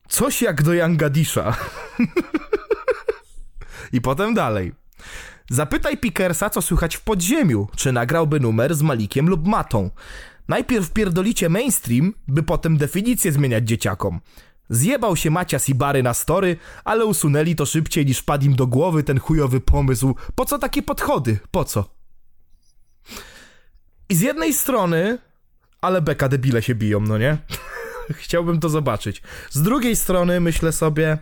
[0.08, 1.52] Coś jak do Yangadisha.
[3.92, 4.72] I potem dalej.
[5.50, 9.90] Zapytaj Pickersa, co słychać w podziemiu, czy nagrałby numer z Malikiem lub Matą.
[10.48, 14.20] Najpierw pierdolicie mainstream, by potem definicję zmieniać dzieciakom.
[14.70, 18.66] Zjebał się Macias i Bary na story, ale usunęli to szybciej niż padł im do
[18.66, 20.14] głowy ten chujowy pomysł.
[20.34, 21.38] Po co takie podchody?
[21.50, 21.84] Po co?
[24.08, 25.18] I z jednej strony,
[25.80, 27.38] ale beka debile się biją, no nie?
[28.22, 29.22] Chciałbym to zobaczyć.
[29.50, 31.18] Z drugiej strony myślę sobie,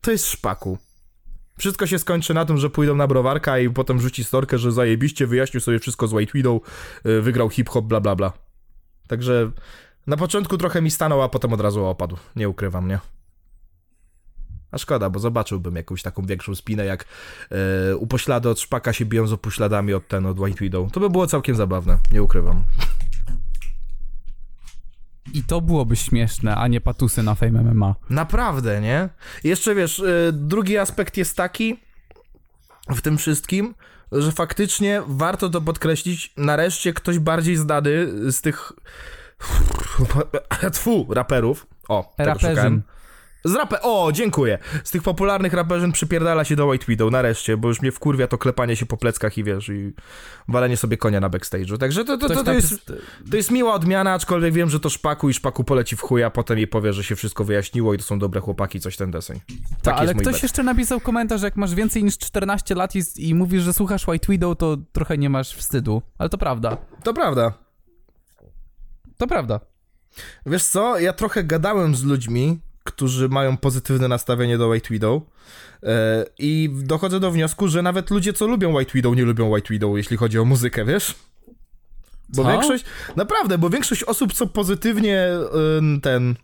[0.00, 0.78] to jest szpaku.
[1.58, 5.26] Wszystko się skończy na tym, że pójdą na browarka i potem rzuci storkę, że zajebiście
[5.26, 6.62] wyjaśnił sobie wszystko z White Widow,
[7.04, 8.32] yy, wygrał hip-hop, bla bla bla.
[9.06, 9.50] Także
[10.06, 12.16] na początku trochę mi stanął, a potem od razu opadł.
[12.36, 12.98] Nie ukrywam, nie?
[14.70, 17.04] A szkoda, bo zobaczyłbym jakąś taką większą spinę, jak
[17.50, 20.92] yy, upoślady od szpaka się biją z upośladami od ten, od White Widow.
[20.92, 22.64] To by było całkiem zabawne, nie ukrywam.
[25.34, 27.94] I to byłoby śmieszne, a nie patusy na Fame MMA.
[28.10, 29.08] Naprawdę, nie?
[29.44, 31.80] Jeszcze wiesz, y, drugi aspekt jest taki
[32.88, 33.74] w tym wszystkim,
[34.12, 36.32] że faktycznie warto to podkreślić.
[36.36, 38.72] Nareszcie ktoś bardziej znany z tych.
[40.72, 41.66] Tfu, raperów.
[41.88, 42.50] O, tego Raperzyn.
[42.50, 42.82] szukałem.
[43.44, 43.82] Z rape...
[43.82, 44.58] O, dziękuję.
[44.84, 48.38] Z tych popularnych raperzyn przypierdala się do White Widow, nareszcie, bo już mnie wkurwia to
[48.38, 49.94] klepanie się po pleckach i wiesz, i
[50.48, 51.78] walenie sobie konia na backstage'u.
[51.78, 52.92] Także to, to, to, Ktoś to, jest,
[53.30, 56.58] to jest miła odmiana, aczkolwiek wiem, że to szpaku i szpaku poleci w chuja, potem
[56.58, 59.40] jej powie, że się wszystko wyjaśniło i to są dobre chłopaki, coś ten deseń.
[59.48, 60.42] Ta, Taki ale ktoś bet.
[60.42, 64.08] jeszcze napisał komentarz, że jak masz więcej niż 14 lat i, i mówisz, że słuchasz
[64.08, 66.02] White Widow, to trochę nie masz wstydu.
[66.18, 66.76] Ale to prawda.
[67.02, 67.52] To prawda.
[69.16, 69.60] To prawda.
[70.46, 75.22] Wiesz co, ja trochę gadałem z ludźmi, którzy mają pozytywne nastawienie do White Widow
[75.82, 79.68] e, i dochodzę do wniosku, że nawet ludzie, co lubią White Widow, nie lubią White
[79.70, 81.14] Widow, jeśli chodzi o muzykę, wiesz?
[82.28, 82.50] Bo Co?
[82.50, 82.84] większość,
[83.16, 85.28] naprawdę, bo większość osób, co pozytywnie
[86.02, 86.34] ten,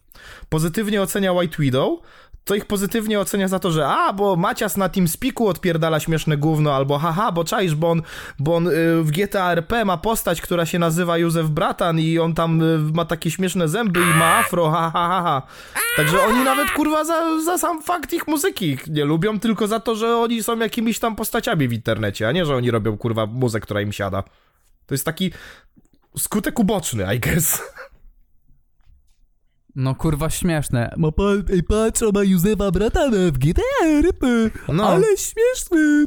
[0.48, 2.00] pozytywnie ocenia White Widow,
[2.48, 6.74] to ich pozytywnie ocenia za to, że a, bo Macias na TeamSpeaku odpierdala śmieszne gówno,
[6.74, 8.02] albo haha, bo czaisz, bo on,
[8.38, 12.34] bo on y, w GTA RP ma postać, która się nazywa Józef Bratan i on
[12.34, 15.42] tam y, ma takie śmieszne zęby i ma afro, ha, ha, ha, ha.
[15.96, 19.94] Także oni nawet, kurwa, za, za sam fakt ich muzyki nie lubią, tylko za to,
[19.94, 23.60] że oni są jakimiś tam postaciami w internecie, a nie, że oni robią, kurwa, muzę,
[23.60, 24.22] która im siada.
[24.86, 25.32] To jest taki
[26.18, 27.62] skutek uboczny, I guess.
[29.78, 30.94] No kurwa śmieszne.
[30.96, 34.26] Ma pan, ej patrz, ona Józefa Bratana w GTA RP.
[34.68, 34.88] No.
[34.88, 36.04] Ale śmieszny.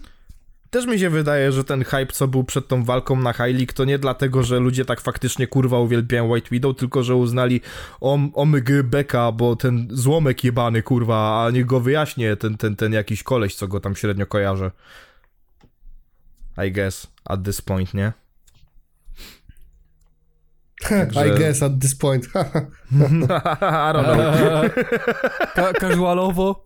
[0.69, 3.73] Też mi się wydaje, że ten hype, co był przed tą walką na High League,
[3.73, 7.61] to nie dlatego, że ludzie tak faktycznie kurwa uwielbiają White Widow, tylko że uznali
[8.01, 12.93] om, omyg beka, bo ten złomek jebany kurwa, a niech go wyjaśnie ten, ten, ten
[12.93, 14.71] jakiś koleś, co go tam średnio kojarzę.
[16.67, 18.13] I guess, at this point, nie?
[20.89, 22.27] Także- I guess at this point.
[22.33, 24.69] I don't know.
[25.55, 26.65] Ka- casualowo?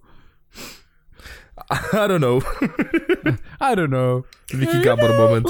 [1.93, 2.41] I don't know.
[3.61, 4.23] I don't know.
[4.53, 5.47] Wiki Gabor moment.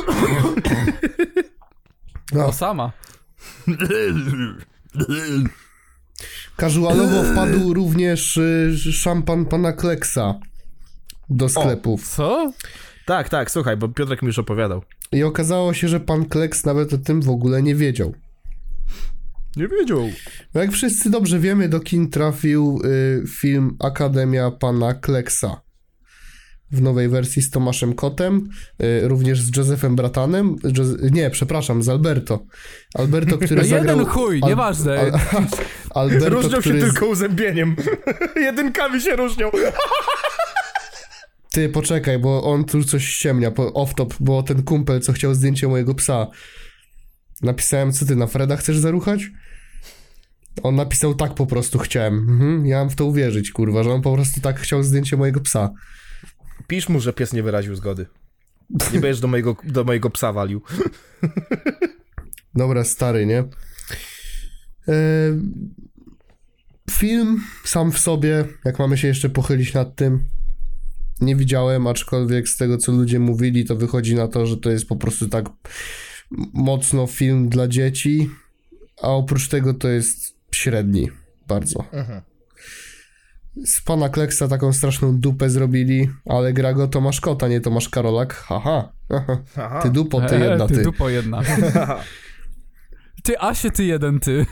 [2.34, 2.46] No.
[2.46, 2.92] O, sama.
[6.58, 10.40] Casualowo wpadł również y, szampan pana Kleksa
[11.30, 12.08] do sklepów.
[12.08, 12.52] Co?
[13.06, 14.84] Tak, tak, słuchaj, bo Piotrek mi już opowiadał.
[15.12, 18.14] I okazało się, że pan Kleks nawet o tym w ogóle nie wiedział.
[19.58, 20.10] Nie wiedział.
[20.54, 25.62] No Jak wszyscy dobrze wiemy, do kin trafił y, film Akademia pana Kleksa.
[26.72, 28.50] W nowej wersji z Tomaszem Kotem,
[28.84, 30.56] y, również z Josephem Bratanem.
[31.12, 32.46] Nie, przepraszam, z Alberto.
[32.94, 34.06] Alberto, który jeden zagrał...
[34.06, 35.00] chuj, nieważne.
[35.00, 35.12] Al-
[36.04, 37.76] Alberto, Różnią się tylko uzębieniem.
[38.46, 39.52] Jedynkami się różnią.
[41.52, 45.68] Ty, poczekaj, bo on tu coś ściemnia, po off-top, bo ten kumpel, co chciał zdjęcie
[45.68, 46.28] mojego psa.
[47.42, 49.32] Napisałem, co ty, na Freda chcesz zaruchać?
[50.64, 52.14] On napisał tak po prostu chciałem.
[52.14, 55.40] Mhm, ja mam w to uwierzyć, kurwa, że on po prostu tak chciał zdjęcie mojego
[55.40, 55.70] psa.
[56.68, 58.06] Pisz mu, że pies nie wyraził zgody.
[58.94, 60.62] Nie będziesz do mojego, do mojego psa walił.
[62.56, 63.44] Dobra, stary, nie?
[64.88, 64.94] E,
[66.92, 70.24] film sam w sobie, jak mamy się jeszcze pochylić nad tym,
[71.22, 74.88] nie widziałem, aczkolwiek z tego, co ludzie mówili, to wychodzi na to, że to jest
[74.88, 75.50] po prostu tak
[76.54, 78.30] mocno film dla dzieci,
[79.02, 81.10] a oprócz tego to jest średni,
[81.48, 81.86] bardzo.
[83.66, 88.34] Z pana Kleksa taką straszną dupę zrobili, ale gra go Tomasz Kota, nie Tomasz Karolak.
[88.34, 88.92] Haha.
[89.58, 89.82] Aha.
[89.82, 90.76] Ty dupo, ty jedna, ty.
[90.76, 90.84] ty.
[90.84, 91.42] dupo jedna.
[93.24, 94.46] Ty Asie, ty jeden, ty.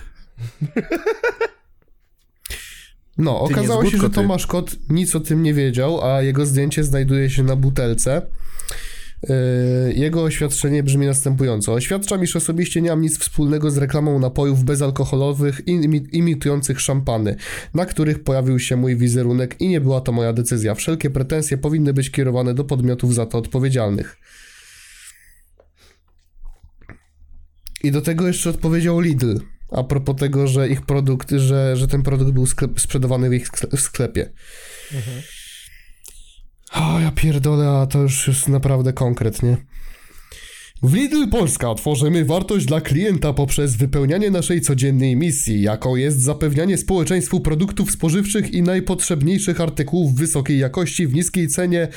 [3.18, 4.10] No, Ty okazało się, że.
[4.10, 8.22] Tomasz Kot nic o tym nie wiedział, a jego zdjęcie znajduje się na butelce.
[9.30, 11.74] Yy, Jego oświadczenie brzmi następująco.
[11.74, 17.36] Oświadczam, iż osobiście nie mam nic wspólnego z reklamą napojów bezalkoholowych imi- imitujących szampany,
[17.74, 20.76] na których pojawił się mój wizerunek i nie była to moja decyzja.
[20.76, 24.18] Wszelkie pretensje powinny być kierowane do podmiotów za to odpowiedzialnych.
[27.84, 29.40] I do tego jeszcze odpowiedział Lidl.
[29.72, 33.48] A propos tego, że ich produkt, że, że ten produkt był sklep, sprzedawany w ich
[33.78, 34.30] sklepie.
[36.74, 39.58] O, ja pierdolę, a to już jest naprawdę konkret, nie?
[40.84, 46.78] W Lidl Polska tworzymy wartość dla klienta poprzez wypełnianie naszej codziennej misji, jaką jest zapewnianie
[46.78, 51.88] społeczeństwu produktów spożywczych i najpotrzebniejszych artykułów wysokiej jakości w niskiej cenie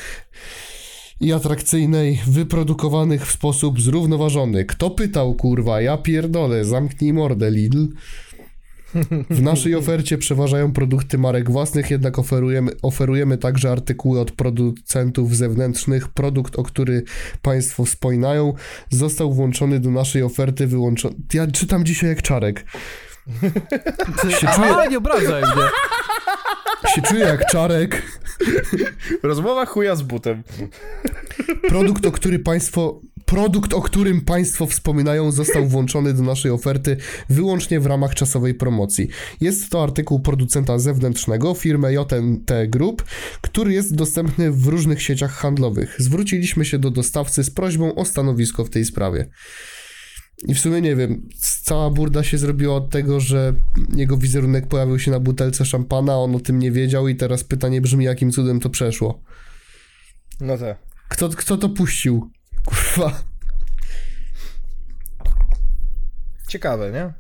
[1.21, 4.65] i atrakcyjnej, wyprodukowanych w sposób zrównoważony.
[4.65, 5.81] Kto pytał, kurwa?
[5.81, 7.87] Ja pierdolę, zamknij mordę, Lidl.
[9.31, 16.09] W naszej ofercie przeważają produkty marek własnych, jednak oferujemy, oferujemy także artykuły od producentów zewnętrznych.
[16.09, 17.03] Produkt, o który
[17.43, 18.55] Państwo wspominają,
[18.91, 21.15] został włączony do naszej oferty wyłączony.
[21.35, 22.65] Ja czytam dzisiaj jak czarek.
[24.23, 25.65] ty Się A, nie obrażaj mnie.
[26.95, 28.03] Się czuję jak czarek.
[29.23, 30.43] Rozmowa chuja z butem.
[31.69, 33.01] Produkt, o który państwo.
[33.27, 36.97] Produkt, o którym Państwo wspominają, został włączony do naszej oferty
[37.31, 39.09] wyłącznie w ramach czasowej promocji.
[39.41, 43.05] Jest to artykuł producenta zewnętrznego, firmy JNT Group,
[43.41, 45.97] który jest dostępny w różnych sieciach handlowych.
[45.99, 49.29] Zwróciliśmy się do dostawcy z prośbą o stanowisko w tej sprawie.
[50.49, 51.29] I w sumie nie wiem,
[51.63, 53.55] cała burda się zrobiła od tego, że
[53.97, 57.81] jego wizerunek pojawił się na butelce szampana, on o tym nie wiedział i teraz pytanie
[57.81, 59.23] brzmi, jakim cudem to przeszło.
[60.41, 60.79] No tak.
[61.09, 62.31] Kto, kto to puścił?
[62.67, 63.23] Kurwa.
[66.49, 67.13] Ciekawe, nie?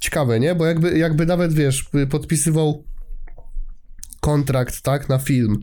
[0.00, 0.54] Ciekawe, nie?
[0.54, 2.84] Bo jakby, jakby nawet, wiesz, podpisywał
[4.20, 5.60] kontrakt, tak, na film.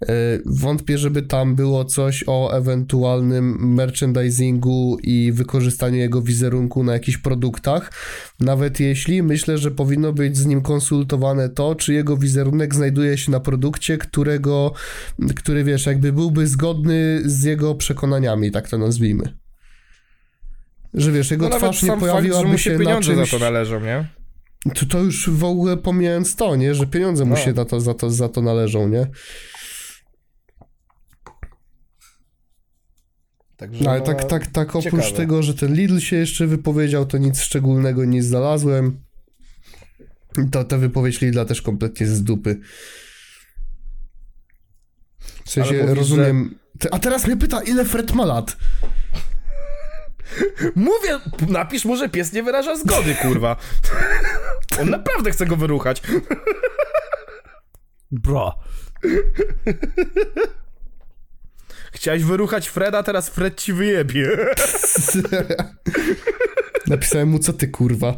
[0.00, 0.08] Yy,
[0.46, 7.92] Wątpię, żeby tam było coś o ewentualnym merchandisingu i wykorzystaniu jego wizerunku na jakichś produktach.
[8.40, 13.32] Nawet jeśli myślę, że powinno być z nim konsultowane to, czy jego wizerunek znajduje się
[13.32, 14.72] na produkcie, którego,
[15.36, 19.38] który, wiesz, jakby byłby zgodny z jego przekonaniami, tak to nazwijmy.
[20.94, 23.30] Że wiesz, jego No twarz nie fakt, pojawiłaby mu się na pieniądze czymś...
[23.30, 24.08] za to należą, nie?
[24.74, 26.74] To, to już w ogóle pomijając to, nie?
[26.74, 27.36] Że pieniądze mu No.
[27.36, 29.06] się za to, za, to, za to należą, nie?
[33.56, 35.12] Także No, ale no, tak, tak, tak oprócz ciekawe.
[35.16, 39.00] tego, że ten Lidl się jeszcze wypowiedział, to nic szczególnego nie znalazłem.
[40.50, 42.60] Ta, ta wypowiedź Lidla też kompletnie z dupy.
[45.44, 46.58] W sensie mówisz, rozumiem.
[46.78, 48.56] Te- A teraz mnie pyta, ile Fred ma lat?
[50.74, 53.56] Mówię, napisz mu, że pies nie wyraża zgody, kurwa.
[54.80, 56.02] On naprawdę chce go wyruchać.
[58.10, 58.58] Bro.
[61.92, 64.28] Chciałeś wyruchać Freda, teraz Fred ci wyjebie.
[66.86, 68.16] Napisałem mu, co ty kurwa.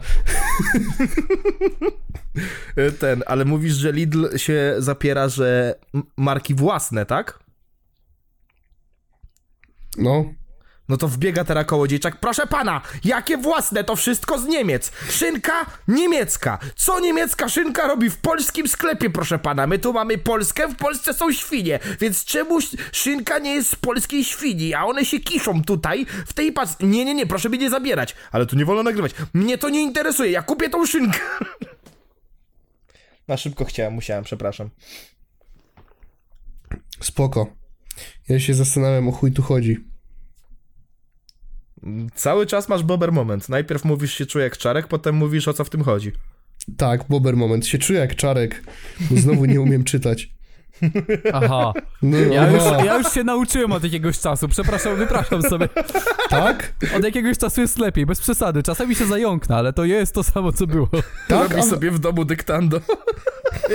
[2.98, 5.74] Ten, ale mówisz, że Lidl się zapiera, że
[6.16, 7.38] marki własne, tak?
[9.98, 10.24] No.
[10.88, 12.20] No to wbiega teraz kołodziejczak.
[12.20, 13.84] Proszę pana, jakie własne?
[13.84, 14.92] To wszystko z Niemiec.
[15.10, 16.58] Szynka niemiecka.
[16.76, 19.66] Co niemiecka szynka robi w polskim sklepie, proszę pana?
[19.66, 21.78] My tu mamy Polskę, w Polsce są świnie.
[22.00, 26.32] Więc czemu sz- szynka nie jest z polskiej świni, a one się kiszą tutaj, w
[26.32, 26.76] tej pas...
[26.80, 28.14] Nie, nie, nie, proszę mnie nie zabierać.
[28.32, 29.12] Ale tu nie wolno nagrywać.
[29.34, 31.18] Mnie to nie interesuje, ja kupię tą szynkę.
[33.28, 34.70] Na szybko chciałem, musiałem, przepraszam.
[37.00, 37.46] Spoko.
[38.28, 39.95] Ja się zastanawiam, o chuj tu chodzi.
[42.14, 43.48] Cały czas masz bober moment.
[43.48, 46.12] Najpierw mówisz się czuję jak czarek, potem mówisz o co w tym chodzi.
[46.76, 47.66] Tak, bober moment.
[47.66, 48.64] Się czuję jak czarek.
[49.10, 50.30] bo Znowu nie umiem czytać.
[51.32, 51.72] Aha.
[52.02, 52.84] No, Ja już, aha.
[52.84, 54.48] ja już się nauczyłem od jakiegoś czasu.
[54.48, 55.68] Przepraszam, wypraszam sobie.
[56.30, 56.72] Tak?
[56.96, 58.62] Od jakiegoś czasu jest lepiej, bez przesady.
[58.62, 60.88] Czasami się zająknę, ale to jest to samo, co było.
[61.28, 61.50] Tak?
[61.50, 62.80] Robi sobie w domu dyktando.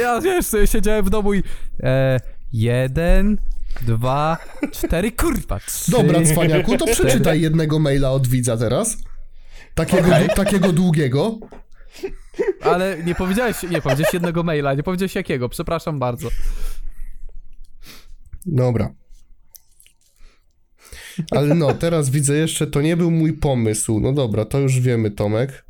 [0.01, 1.43] Ja wiesz, sobie siedziałem w domu i...
[1.83, 2.19] E,
[2.53, 3.37] jeden,
[3.73, 4.37] dwa,
[4.71, 5.91] cztery, kurwa, trzy.
[5.91, 8.97] Dobra, cwaniaku, to przeczytaj jednego maila od widza teraz.
[9.75, 11.39] Takiego, takiego długiego.
[12.61, 16.29] Ale nie powiedziałeś, nie powiedziałeś jednego maila, nie powiedziałeś jakiego, przepraszam bardzo.
[18.45, 18.93] Dobra.
[21.31, 23.99] Ale no, teraz widzę jeszcze, to nie był mój pomysł.
[23.99, 25.65] No dobra, to już wiemy, Tomek.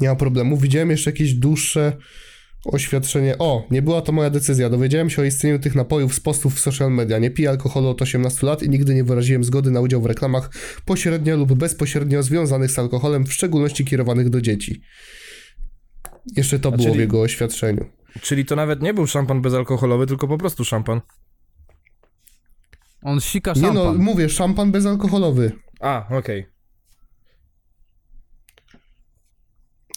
[0.00, 0.56] Nie ma problemu.
[0.56, 1.96] Widziałem jeszcze jakieś dłuższe
[2.64, 3.38] oświadczenie.
[3.38, 4.70] O, nie była to moja decyzja.
[4.70, 7.18] Dowiedziałem się o istnieniu tych napojów z postów w social media.
[7.18, 10.50] Nie piję alkoholu od 18 lat i nigdy nie wyraziłem zgody na udział w reklamach
[10.84, 14.82] pośrednio lub bezpośrednio związanych z alkoholem, w szczególności kierowanych do dzieci.
[16.36, 17.84] Jeszcze to było w czyli- jego oświadczeniu.
[18.20, 21.00] Czyli to nawet nie był szampan bezalkoholowy, tylko po prostu szampan.
[23.02, 23.74] On sika Nie szampan.
[23.84, 25.52] no, mówię, szampan bezalkoholowy.
[25.80, 26.46] A, okej.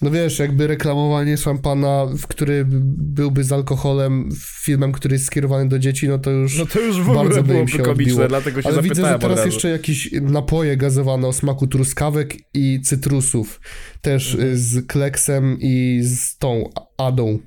[0.06, 2.66] No wiesz, jakby reklamowanie szampana, w który
[2.98, 4.30] byłby z alkoholem,
[4.64, 7.34] filmem, który jest skierowany do dzieci, no to już No to już w bardzo ogóle
[7.36, 8.28] by im byłoby się komiczne, odbiło.
[8.28, 13.62] dlatego się Ale widzę, że teraz jeszcze jakieś napoje gazowane o smaku truskawek i cytrusów.
[14.02, 14.54] Też Mhm.
[14.54, 17.40] y, z kleksem i z tą adą.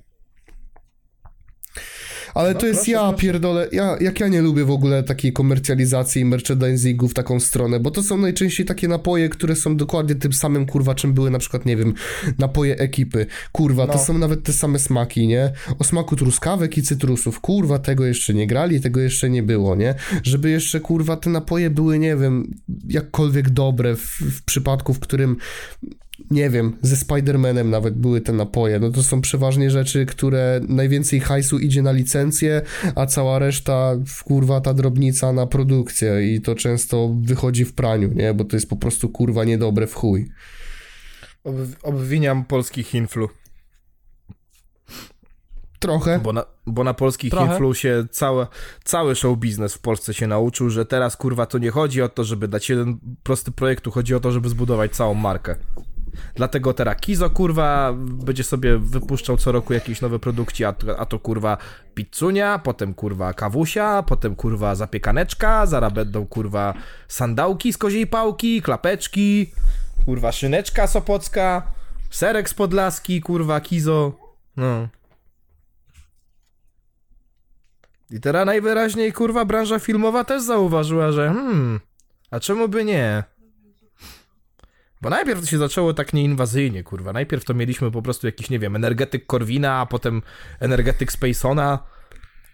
[2.39, 3.17] Ale No, to jest proszę, ja, proszę.
[3.23, 7.81] pierdolę, ja, jak ja nie lubię w ogóle takiej komercjalizacji i merchandisingu w taką stronę,
[7.81, 11.39] bo to są najczęściej takie napoje, które są dokładnie tym samym, kurwa, czym były na
[11.39, 11.95] przykład, nie wiem,
[12.39, 13.27] napoje ekipy.
[13.53, 13.99] Kurwa, to No.
[13.99, 15.53] są nawet te same smaki, nie?
[15.79, 17.41] O smaku truskawek i cytrusów.
[17.41, 19.95] Kurwa, tego jeszcze nie grali, tego jeszcze nie było, nie?
[20.23, 22.55] Żeby jeszcze, kurwa, te napoje były, nie wiem,
[22.89, 25.37] jakkolwiek dobre w, w przypadku, w którym
[26.31, 28.79] nie wiem, ze Spider-Manem nawet były te napoje.
[28.79, 32.63] No to są przeważnie rzeczy, które najwięcej hajsu idzie na licencję,
[32.95, 33.93] a cała reszta,
[34.25, 38.35] kurwa, ta drobnica na produkcję i to często wychodzi w praniu, nie?
[38.35, 40.31] Bo to jest po prostu kurwa niedobre w chuj.
[41.45, 43.29] Ob, obwiniam polskich influ,
[45.79, 46.19] Trochę.
[46.19, 47.53] bo na, bo na polskich Trochę.
[47.53, 48.47] influ się całe,
[48.85, 52.25] cały show biznes w Polsce się nauczył, że teraz kurwa to nie chodzi o to,
[52.25, 55.57] żeby dać jeden prosty projekt, tu chodzi o to, żeby zbudować całą markę.
[56.35, 61.19] Dlatego teraz Kizo kurwa będzie sobie wypuszczał co roku jakieś nowe produkcje, a a to
[61.19, 61.57] kurwa
[61.95, 66.75] pizzunia, potem kurwa kawusia, potem kurwa zapiekaneczka, zaraz będą kurwa
[67.09, 69.51] sandałki z koziej pałki, klapeczki,
[70.05, 71.63] kurwa szyneczka sopocka,
[72.11, 74.13] serek z Podlaski, kurwa Kizo,
[74.57, 74.89] no.
[78.11, 81.81] I teraz najwyraźniej kurwa branża filmowa też zauważyła, że hmm,
[82.31, 83.25] a czemu by nie?
[85.03, 87.13] Bo najpierw to się zaczęło tak nieinwazyjnie, kurwa.
[87.13, 90.23] Najpierw to mieliśmy po prostu jakiś, nie wiem, energetyk Korwina, a potem
[90.61, 91.79] energetyk Spacona.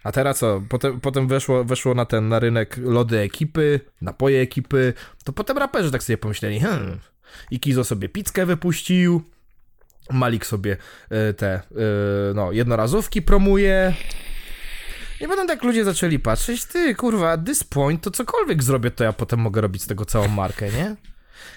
[0.03, 0.61] A teraz co?
[0.69, 4.93] Potem, potem weszło, weszło na ten, na rynek lody ekipy, napoje ekipy.
[5.23, 6.99] To potem raperzy tak sobie pomyśleli, hmm.
[7.51, 9.21] I Kizo sobie pizzkę wypuścił.
[10.11, 10.77] Malik sobie
[11.09, 11.61] e, te, e,
[12.35, 13.93] no, jednorazówki promuje.
[15.21, 19.13] I potem tak ludzie zaczęli patrzeć, ty kurwa, this point to cokolwiek zrobię, to ja
[19.13, 20.95] potem mogę robić z tego całą markę, nie?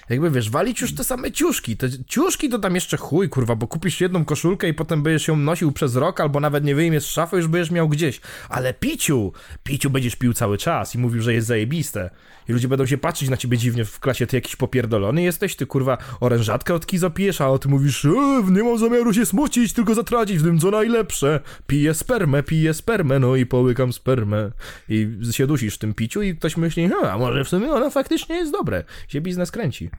[0.09, 1.77] Jakby wiesz, walić już te same ciuszki.
[1.77, 5.35] Te ciuszki to tam jeszcze chuj, kurwa, bo kupisz jedną koszulkę i potem będziesz ją
[5.35, 8.21] nosił przez rok, albo nawet nie wyjmiesz z szafy, już będziesz miał gdzieś.
[8.49, 9.33] Ale piciu,
[9.63, 12.09] piciu będziesz pił cały czas i mówił, że jest zajebiste.
[12.49, 15.65] I ludzie będą się patrzeć na ciebie dziwnie w klasie, ty jakiś popierdolony jesteś, ty
[15.65, 18.09] kurwa orężatkę od kizo pijesz, a ty mówisz, e,
[18.51, 21.39] nie mam zamiaru się smucić, tylko zatracić w tym co najlepsze.
[21.67, 24.51] Piję spermę, piję spermę, no i połykam spermę.
[24.89, 27.89] I się dusisz w tym piciu i ktoś myśli, "Ha, a może w sumie ono
[27.89, 28.83] faktycznie jest dobre.
[29.07, 29.89] Się biznes kręci.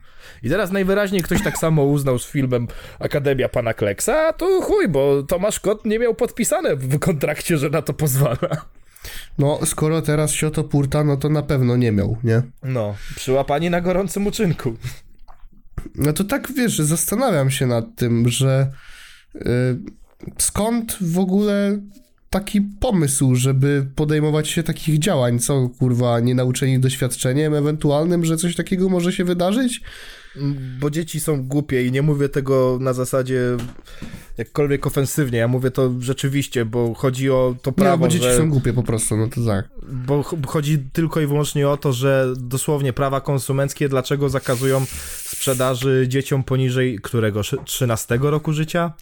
[0.43, 2.67] I teraz najwyraźniej ktoś tak samo uznał z filmem
[2.99, 7.69] Akademia Pana Kleksa, a to chuj, bo Tomasz Kot nie miał podpisane w kontrakcie, że
[7.69, 8.65] na to pozwala.
[9.37, 12.41] No, skoro teraz Sioto Purta, no to na pewno nie miał, nie?
[12.63, 14.75] No, przyłapani na gorącym uczynku.
[15.95, 18.71] No to tak, wiesz, zastanawiam się nad tym, że
[19.35, 19.41] y,
[20.37, 21.79] skąd w ogóle
[22.31, 25.39] taki pomysł, żeby podejmować się takich działań?
[25.39, 29.81] Co, kurwa, nie nauczeni doświadczeniem ewentualnym, że coś takiego może się wydarzyć?
[30.79, 33.41] Bo dzieci są głupie i nie mówię tego na zasadzie
[34.37, 38.37] jakkolwiek ofensywnie, ja mówię to rzeczywiście, bo chodzi o to prawo, bo dzieci że...
[38.37, 39.69] są głupie po prostu, no to tak.
[39.91, 44.85] Bo ch- chodzi tylko i wyłącznie o to, że dosłownie prawa konsumenckie dlaczego zakazują
[45.25, 47.43] sprzedaży dzieciom poniżej którego?
[47.43, 48.93] Szy- 13 roku życia?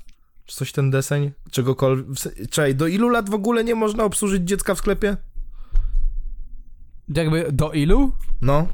[0.50, 1.32] Czy coś ten deseń?
[1.52, 2.06] Czegokolwiek?
[2.50, 5.18] Czekaj, do ilu lat w ogóle nie można obsłużyć dziecka w sklepie?
[7.10, 8.12] Jakby do ilu?
[8.42, 8.68] No.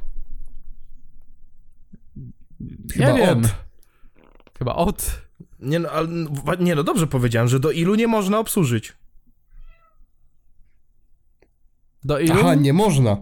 [2.94, 3.40] Chyba nie wiem.
[3.40, 3.46] od.
[4.58, 5.22] Chyba od.
[5.60, 6.08] Nie no, ale,
[6.60, 8.94] nie no, dobrze powiedziałem, że do ilu nie można obsłużyć.
[12.04, 12.40] Do ilu?
[12.40, 13.18] Aha, nie można.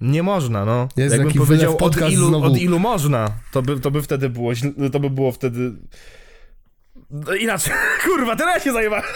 [0.00, 0.88] Nie można, no.
[0.96, 2.46] Jest Jakbym powiedział od ilu, znowu.
[2.46, 5.72] od ilu można, to by, to by wtedy było źle, to by było wtedy...
[7.10, 7.72] No, Inaczej,
[8.04, 9.02] kurwa, teraz się zajęła.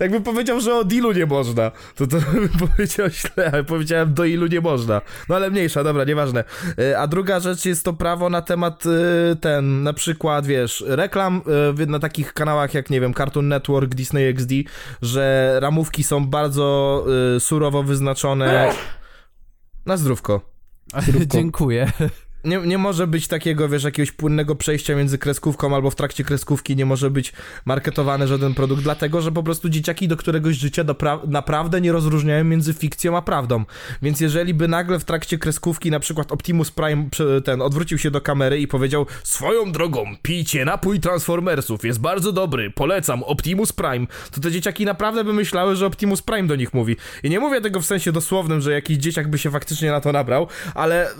[0.00, 4.24] Jakbym powiedział, że od ilu nie można, to to bym powiedział źle, ale powiedziałem do
[4.24, 5.00] ilu nie można.
[5.28, 6.44] No ale mniejsza, dobra, nieważne.
[6.78, 11.42] E, A druga rzecz jest to prawo na temat e, ten, na przykład, wiesz, reklam
[11.78, 14.50] e, na takich kanałach jak, nie wiem, Cartoon Network, Disney XD,
[15.02, 17.06] że ramówki są bardzo
[17.38, 18.72] surowo wyznaczone.
[19.86, 20.40] Na zdrówko.
[21.26, 21.92] Dziękuję.
[22.44, 26.76] Nie, nie może być takiego, wiesz, jakiegoś płynnego przejścia między kreskówką albo w trakcie kreskówki
[26.76, 27.32] nie może być
[27.64, 32.44] marketowany żaden produkt, dlatego, że po prostu dzieciaki do któregoś życia dopra- naprawdę nie rozróżniają
[32.44, 33.64] między fikcją a prawdą.
[34.02, 37.08] Więc jeżeli by nagle w trakcie kreskówki na przykład Optimus Prime
[37.44, 42.70] ten odwrócił się do kamery i powiedział swoją drogą, pijcie napój Transformersów, jest bardzo dobry,
[42.70, 46.96] polecam, Optimus Prime, to te dzieciaki naprawdę by myślały, że Optimus Prime do nich mówi.
[47.22, 50.12] I nie mówię tego w sensie dosłownym, że jakiś dzieciak by się faktycznie na to
[50.12, 51.10] nabrał, ale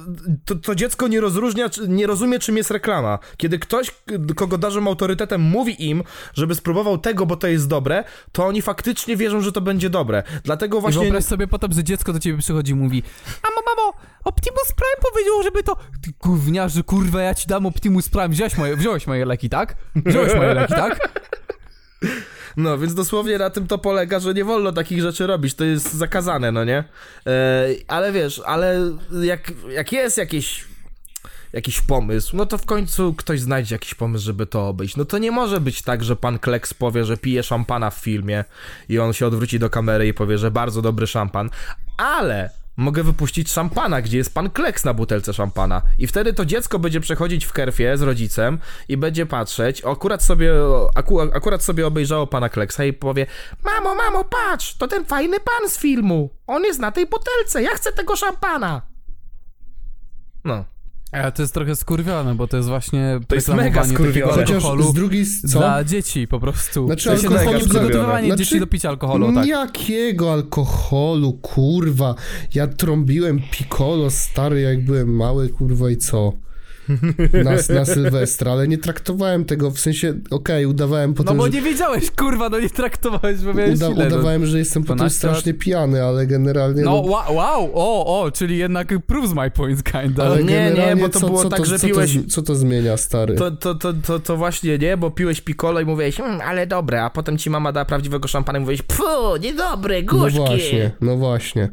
[0.45, 3.19] to, to dziecko nie rozróżnia, czy- nie rozumie, czym jest reklama.
[3.37, 3.91] Kiedy ktoś,
[4.37, 6.03] kogo darzą autorytetem, mówi im,
[6.35, 10.23] żeby spróbował tego, bo to jest dobre, to oni faktycznie wierzą, że to będzie dobre.
[10.45, 11.03] Dlatego I właśnie...
[11.03, 13.03] wyobraź sobie potem, że dziecko do ciebie przychodzi i mówi
[13.43, 13.93] Mamo, mamo,
[14.25, 15.77] Optimus Prime powiedział, żeby to...
[16.03, 18.29] Ty gówniarzu, kurwa, ja ci dam Optimus Prime.
[18.29, 19.75] Wziąłeś moje, wziąłeś moje leki, tak?
[19.97, 20.99] Wziąłeś moje leki, tak?
[22.57, 25.93] No, więc dosłownie na tym to polega, że nie wolno takich rzeczy robić, to jest
[25.93, 26.85] zakazane, no nie?
[27.27, 28.93] E, ale wiesz, ale
[29.23, 30.65] jak, jak jest jakieś
[31.55, 34.97] jakiś pomysł, no to w końcu ktoś znajdzie jakiś pomysł, żeby to obejść.
[34.97, 38.45] No to nie może być tak, że pan Kleks powie, że pije szampana w filmie
[38.89, 41.51] i on się odwróci do kamery i powie, że bardzo dobry szampan,
[41.97, 46.79] ale mogę wypuścić szampana, gdzie jest pan Kleks na butelce szampana i wtedy to dziecko
[46.79, 48.59] będzie przechodzić w kerfie z rodzicem
[48.89, 50.53] i będzie patrzeć, akurat sobie,
[50.95, 53.27] aku, akurat sobie obejrzało pana Kleksa i powie
[53.65, 57.71] mamo, mamo, patrz, to ten fajny pan z filmu, on jest na tej butelce, ja
[57.71, 58.83] chcę tego szampana.
[60.45, 60.74] No.
[61.23, 64.33] Ale to jest trochę skurwione, bo to jest właśnie To jest mega skurwione.
[64.33, 65.25] Chociaż z drugiej...
[65.27, 65.59] Co?
[65.59, 66.87] dla dzieci po prostu.
[66.87, 69.47] Znaczy, sensie alkoholu przygotowywanie Znaczy, dzieci do picia alkoholu, tak.
[69.47, 72.15] Jakiego alkoholu, kurwa?
[72.55, 76.33] Ja trąbiłem piccolo stary, jak byłem mały, kurwa, i co?
[77.45, 81.51] Na, na Sylwestra, ale nie traktowałem tego, w sensie, okej, udawałem No potem, bo że...
[81.51, 84.07] nie wiedziałeś, kurwa, no nie traktowałeś, bo miałeś Uda, ile, no.
[84.07, 85.37] udawałem, że jestem potem 12 lat?
[85.37, 86.83] strasznie pijany, ale generalnie...
[86.83, 90.25] No No, wow, wow, o, o, czyli jednak proves my point kinda.
[90.25, 92.43] ale nie, nie, bo to co, było co tak, to, że co piłeś- To, co
[92.43, 93.35] to zmienia, stary?
[93.35, 97.03] To, to, to, to, to właśnie nie, bo piłeś piccolo i mówiłeś, mmm, ale dobre,
[97.05, 99.03] a potem ci mama da prawdziwego szampana i mówiłeś, pfu,
[99.41, 100.39] niedobre, No gorzkie.
[100.41, 101.69] właśnie, no właśnie.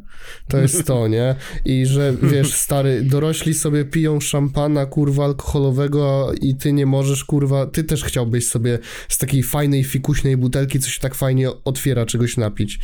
[0.48, 1.36] To jest to, nie?
[1.66, 7.26] I że, wiesz, stary, dorośli sobie piją szampana, kurwa, alkoholowego a- i ty nie możesz,
[7.26, 8.80] kurwa, ty też chciałbyś sobie
[9.10, 12.80] z takiej fajnej, fikuśnej butelki, co się tak fajnie otwiera, czegoś napić.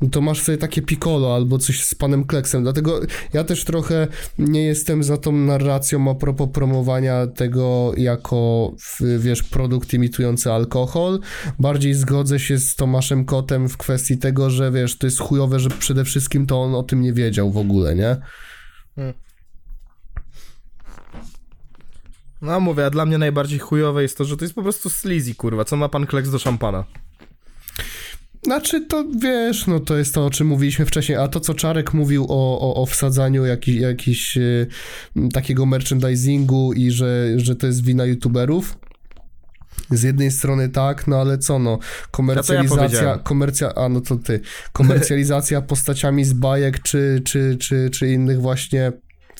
[0.00, 3.00] No to masz sobie takie piccolo albo coś z panem Kleksem, dlatego
[3.32, 4.06] ja też trochę
[4.38, 8.72] nie jestem za tą narracją a propos promowania tego jako,
[9.18, 11.20] wiesz, produkt imitujący alkohol.
[11.58, 15.70] Bardziej zgodzę się z Tomaszem Kotem w kwestii tego, że wiesz, to jest chujowe, że
[15.70, 18.16] przede wszystkim to on o tym nie wiedział w ogóle, nie?
[22.42, 25.34] No mówię, a dla mnie najbardziej chujowe jest to, że to jest po prostu sleazy,
[25.34, 25.64] kurwa.
[25.64, 26.84] Co ma pan kleks do szampana?
[28.42, 31.94] Znaczy, to wiesz, no to jest to, o czym mówiliśmy wcześniej, a to, co Czarek
[31.94, 34.66] mówił o, o, o wsadzaniu jakiś, jakiś y,
[35.32, 38.78] takiego merchandisingu i że, że to jest wina youtuberów,
[39.90, 41.78] z jednej strony tak, no ale co no,
[42.10, 43.18] komercjalizacja, powiedziałem.
[43.18, 44.40] komercja, a no to ty,
[44.72, 48.92] komercjalizacja postaciami z bajek czy, czy, czy, czy innych właśnie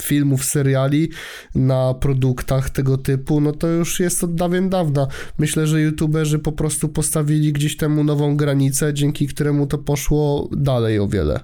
[0.03, 1.11] filmów, seriali
[1.55, 5.07] na produktach tego typu, no to już jest od dawien dawna.
[5.39, 10.99] Myślę, że youtuberzy po prostu postawili gdzieś temu nową granicę, dzięki któremu to poszło dalej
[10.99, 11.41] o wiele.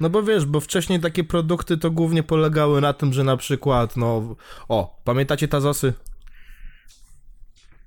[0.00, 3.96] No bo wiesz, bo wcześniej takie produkty to głównie polegały na tym, że na przykład,
[3.96, 4.36] no...
[4.68, 5.92] O, pamiętacie Tazosy?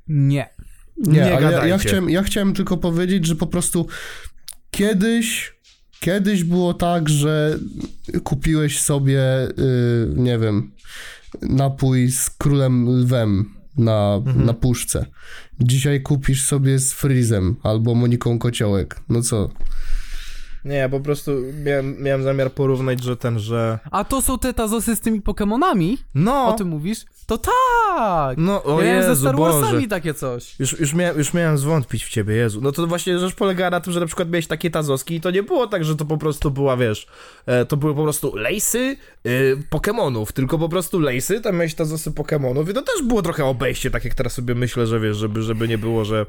[0.07, 0.49] Nie.
[0.97, 1.77] Nie, Nie ale ja, ja, gadajcie.
[1.87, 3.87] chciałem, ja chciałem tylko powiedzieć, że po prostu
[4.71, 5.54] kiedyś,
[5.99, 7.59] kiedyś było tak, że
[8.23, 9.51] kupiłeś sobie, y,
[10.15, 10.71] nie wiem,
[11.41, 14.45] napój z królem lwem na, Mhm.
[14.45, 15.05] na puszce.
[15.59, 18.99] Dzisiaj kupisz sobie z Frizem albo Moniką Kociołek.
[19.09, 19.49] No co?
[20.65, 21.31] Nie, ja po prostu
[21.65, 23.79] miałem, miałem zamiar porównać, że ten, że...
[23.91, 25.97] A to są te tazosy z tymi Pokemonami?
[26.15, 26.47] No!
[26.47, 27.05] O tym mówisz?
[27.27, 28.37] To tak!
[28.37, 29.87] No, o ja miałem ze Jezu, Star Warsami Boże.
[29.87, 30.59] takie coś.
[30.59, 32.61] Już, już, miałem, już miałem zwątpić w ciebie, Jezu.
[32.61, 35.31] No to właśnie rzecz polegała na tym, że na przykład miałeś takie tazoski i to
[35.31, 37.07] nie było tak, że to po prostu była, wiesz,
[37.45, 42.11] e, to były po prostu lejsy y, Pokemonów, tylko po prostu lejsy, tam miałeś tazosy
[42.11, 45.41] Pokemonów i to też było trochę obejście, tak jak teraz sobie myślę, że wiesz, żeby,
[45.41, 46.25] żeby nie było, że,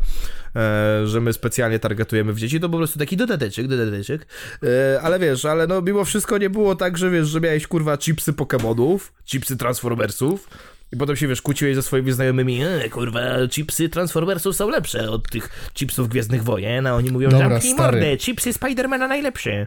[0.56, 4.26] e, że my specjalnie targetujemy w dzieci, to po prostu taki dodateczek, dodateczek,
[4.62, 7.98] e, ale wiesz, ale no mimo wszystko nie było tak, że wiesz, że miałeś kurwa
[7.98, 10.48] chipsy Pokemonów, chipsy Transformersów,
[10.92, 15.30] i potem się, wiesz, kłóciłeś ze swoimi znajomymi, e, kurwa, chipsy Transformersów są lepsze od
[15.30, 17.92] tych chipsów Gwiezdnych Wojen, a oni mówią, Dobra, zamknij stary.
[18.00, 19.66] mordę, chipsy Spidermana najlepsze.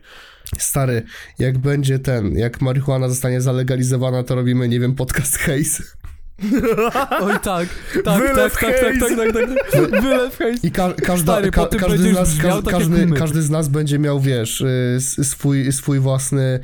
[0.58, 1.04] Stary,
[1.40, 5.84] jak będzie ten, jak marihuana zostanie zalegalizowana, to robimy, nie wiem, podcast Haze.
[7.26, 7.70] Oj tak,
[8.04, 10.02] tak, Wylew tak, tak, tak, tak, tak, tak, tak.
[10.02, 10.64] Wylew hejs.
[10.64, 14.00] I ka każda, Stary, ka każdy, z nas, ka tak każdy, każdy z nas będzie
[14.00, 16.60] miał, wiesz, y, swój, swój własny,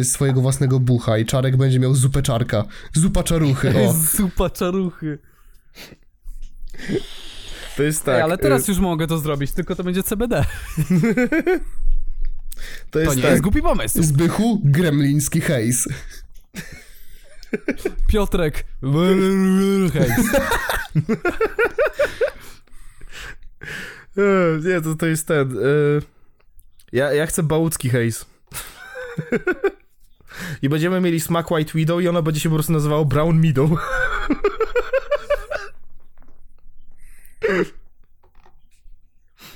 [0.00, 2.64] y, swojego własnego bucha i Czarek będzie miał zupę czarka.
[2.94, 3.92] Zupa czaruchy, o.
[4.16, 5.18] Zupa czaruchy.
[7.76, 8.14] To jest tak.
[8.14, 10.44] Ej, ale teraz y, już mogę to zrobić, tylko to będzie CBD.
[10.76, 10.84] to
[12.90, 13.30] To jest nie tak.
[13.30, 14.02] jest głupi pomysł.
[14.02, 15.88] Zbychu, gremliński hejs.
[18.08, 18.64] Piotrek.
[24.18, 25.52] E, Nie, to, to jest ten.
[25.52, 26.00] e,
[26.92, 28.26] Ja, ja chcę bałucki hejs.
[30.62, 33.70] I będziemy mieli smak White Widow i ono będzie się po prostu nazywało Brown Meadow.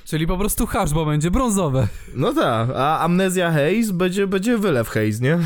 [0.04, 1.88] Czyli po prostu hasz, bo będzie brązowe.
[2.14, 5.38] No tak, a Amnezja Haze będzie, będzie wylew Haze, nie?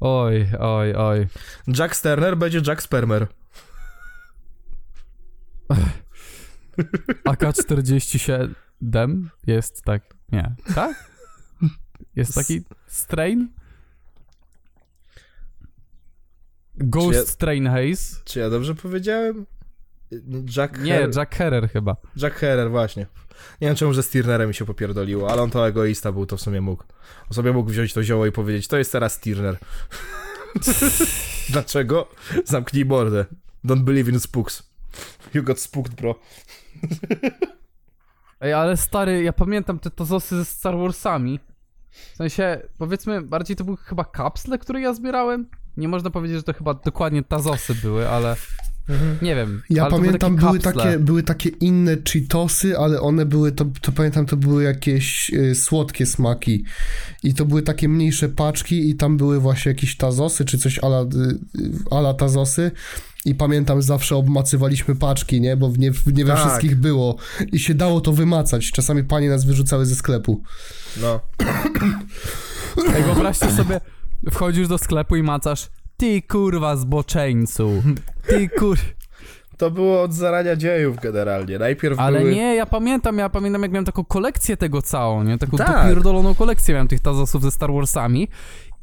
[0.00, 1.26] Oj, oj, oj.
[1.78, 3.26] Jack Sterner będzie Jack Spermer.
[7.24, 8.50] AK-47
[9.46, 10.02] jest tak...
[10.32, 11.10] Nie, tak?
[12.16, 13.48] Jest taki strain?
[16.74, 18.20] Ghost ja- Strain Haze?
[18.24, 19.46] Czy ja dobrze powiedziałem?
[20.56, 21.96] Jack Nie, Her- Jack Herrer chyba.
[22.16, 23.06] Jack Herrer, właśnie.
[23.60, 26.40] Nie wiem czemu, że Stirnerem mi się popierdoliło, ale on to egoista był, to w
[26.40, 26.84] sumie mógł.
[27.24, 29.58] On sobie mógł wziąć to zioło i powiedzieć, to jest teraz Stirner.
[31.50, 32.08] Dlaczego?
[32.44, 33.24] Zamknij mordę.
[33.64, 34.62] Don't believe in spooks.
[35.34, 36.14] You got spooked, bro.
[38.40, 41.40] Ej, ale stary, ja pamiętam te tozosy ze Star Warsami.
[41.90, 45.46] W sensie, powiedzmy, bardziej to były chyba kapsle, które ja zbierałem.
[45.76, 48.36] Nie można powiedzieć, że to chyba dokładnie tazosy były, ale
[49.22, 49.62] nie wiem.
[49.70, 54.26] Ja pamiętam, takie były takie, były takie inne cheatosy, ale one były, to, to pamiętam,
[54.26, 56.64] to były jakieś y, słodkie smaki.
[57.22, 61.02] I to były takie mniejsze paczki i tam były właśnie jakieś tazosy, czy coś ala,
[61.02, 61.38] y,
[61.90, 62.70] ala tazosy.
[63.24, 65.56] I pamiętam, zawsze obmacywaliśmy paczki, nie?
[65.56, 66.40] Bo nie, nie we Tak.
[66.40, 67.16] wszystkich było.
[67.52, 68.70] I się dało to wymacać.
[68.70, 70.42] Czasami panie nas wyrzucały ze sklepu.
[71.00, 71.20] No.
[72.96, 73.80] Ej, wyobraźcie sobie,
[74.30, 77.82] wchodzisz do sklepu i macasz ty kurwa zboczeńcu,
[78.28, 78.78] ty kur...
[79.56, 81.58] To było od zarania dziejów generalnie.
[81.58, 82.34] Najpierw Ale były...
[82.34, 85.38] nie, ja pamiętam, ja pamiętam jak miałem taką kolekcję tego całą, nie?
[85.38, 85.82] Taką Tak.
[85.82, 88.28] dopierdoloną kolekcję miałem tych tazosów ze Star Warsami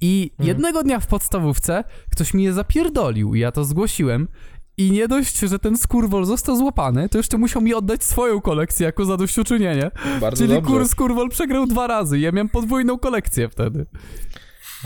[0.01, 0.47] i Mhm.
[0.47, 4.27] jednego dnia w podstawówce ktoś mi je zapierdolił i ja to zgłosiłem
[4.77, 8.85] i nie dość, że ten skurwol został złapany, to jeszcze musiał mi oddać swoją kolekcję
[8.85, 9.91] jako zadośćuczynienie.
[10.21, 10.71] Bardzo Czyli dobrze.
[10.71, 13.85] kur skurwol przegrał dwa razy i ja miałem podwójną kolekcję wtedy.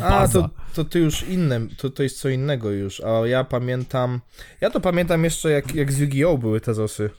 [0.01, 4.21] A, to, to ty już inne, to, to jest co innego już, a ja pamiętam,
[4.61, 6.37] ja to pamiętam jeszcze jak, jak z Yu-Gi-Oh!
[6.39, 7.09] były te zosy.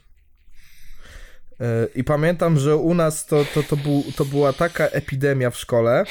[1.61, 5.57] E, I pamiętam, że u nas to, to, to, był, to była taka epidemia w
[5.57, 6.05] szkole,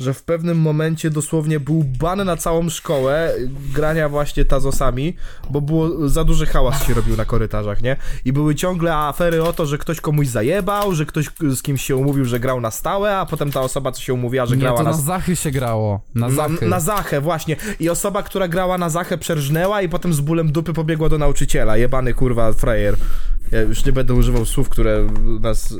[0.00, 3.34] że w pewnym momencie dosłownie był ban na całą szkołę
[3.74, 5.16] grania właśnie tazosami,
[5.50, 7.96] bo było za duży hałas się robił na korytarzach, nie?
[8.24, 11.96] I były ciągle afery o to, że ktoś komuś zajebał, że ktoś z kimś się
[11.96, 14.78] umówił, że grał na stałe, a potem ta osoba, co się umówiła, że Nie, grała
[14.78, 16.00] to na, na zachy się grało.
[16.14, 16.68] Na na, zachy.
[16.68, 17.56] na Zachę, właśnie.
[17.80, 21.76] I osoba, która grała na Zachę przerżnęła i potem z bólem dupy pobiegła do nauczyciela.
[21.76, 22.96] Jebany kurwa frajer.
[23.52, 25.06] Ja już nie będę używał słów, które
[25.40, 25.74] nas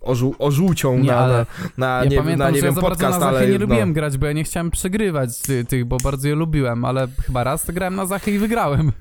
[0.00, 1.46] ożu, ożółcią Nie, na, na,
[1.76, 3.58] na, ja nie, pamiętam, na nie wiem, ja podcast, na ale nie no.
[3.58, 7.44] lubiłem grać, bo ja nie chciałem przegrywać ty, tych, bo bardzo je lubiłem, ale chyba
[7.44, 8.92] raz to grałem na Zachy i wygrałem.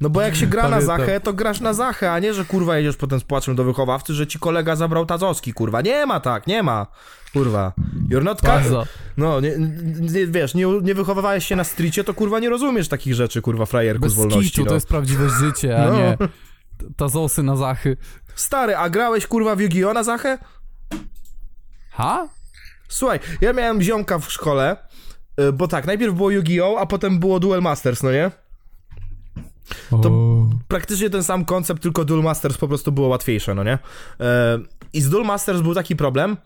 [0.00, 0.80] No bo jak się gra na.
[0.80, 4.14] Zachę, to grasz na Zachę, a nie, że kurwa jedziesz potem z płaczem do wychowawcy,
[4.14, 5.80] że ci kolega zabrał Tazowski, kurwa.
[5.80, 6.86] Nie ma tak, nie ma.
[7.32, 7.72] Kurwa.
[8.10, 8.86] You're not Bardzo.
[9.16, 9.52] No, nie,
[10.00, 13.66] nie, wiesz, nie, nie wychowywałeś się na stricie, to kurwa nie rozumiesz takich rzeczy, kurwa,
[13.66, 14.50] frajerku Bez z wolności.
[14.50, 14.68] kitu, no.
[14.68, 15.96] to jest prawdziwe życie, a No.
[15.96, 16.16] nie
[16.96, 17.96] tazosy na Zachy.
[18.34, 20.38] Stary, a grałeś kurwa w Yu-Gi-Oh na Zachę?
[21.90, 22.28] Ha?
[22.88, 24.76] Słuchaj, ja miałem ziomka w szkole,
[25.40, 28.30] y, bo tak, najpierw było Yu-Gi-Oh, a potem było Duel Masters, no nie?
[29.90, 30.10] To
[30.68, 33.78] praktycznie ten sam koncept, tylko Duel Masters po prostu było łatwiejsze, no nie?
[34.20, 34.58] E,
[34.92, 36.36] I z Duel Masters był taki problem,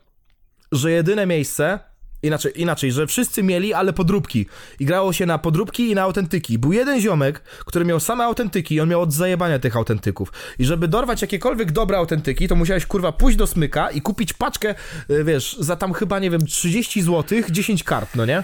[0.72, 1.78] że jedyne miejsce,
[2.22, 4.46] inaczej, inaczej, że wszyscy mieli, ale podróbki.
[4.80, 6.58] I grało się na podróbki i na autentyki.
[6.58, 10.32] Był jeden ziomek, który miał same autentyki i on miał od zajebania tych autentyków.
[10.58, 14.74] I żeby dorwać jakiekolwiek dobre autentyki, to musiałeś kurwa pójść do smyka i kupić paczkę,
[15.10, 18.42] y, wiesz, za tam chyba, nie wiem, 30 zł, 10 kart, no nie?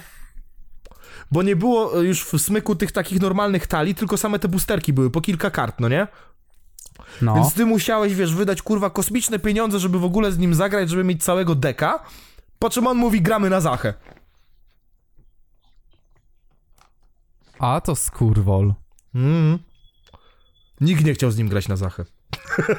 [1.30, 4.92] Bo nie było y, już w smyku tych takich normalnych talii, tylko same te boosterki
[4.92, 6.06] były, po kilka kart, no nie?
[7.22, 7.34] No.
[7.34, 11.04] Więc ty musiałeś, wiesz, wydać kurwa kosmiczne pieniądze, żeby w ogóle z nim zagrać, żeby
[11.04, 12.04] mieć całego deka.
[12.58, 13.94] Po czym on mówi, gramy na Zachę.
[17.58, 18.74] A to skurwol.
[19.14, 19.58] Mhm.
[20.80, 22.04] Nikt nie chciał z nim grać na Zachę.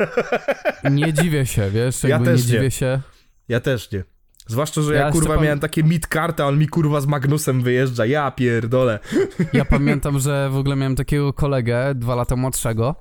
[0.91, 2.57] Nie dziwię się, wiesz, Ja jakby też nie nie.
[2.57, 3.01] dziwię się.
[3.47, 4.03] Ja też nie.
[4.47, 7.05] Zwłaszcza, że Ja ja, kurwa pam- miałem takie mid karty, a on mi kurwa z
[7.07, 8.05] Magnusem wyjeżdża.
[8.05, 8.99] Ja pierdolę.
[9.53, 12.95] Ja pamiętam, że w ogóle miałem takiego kolegę, dwa lata młodszego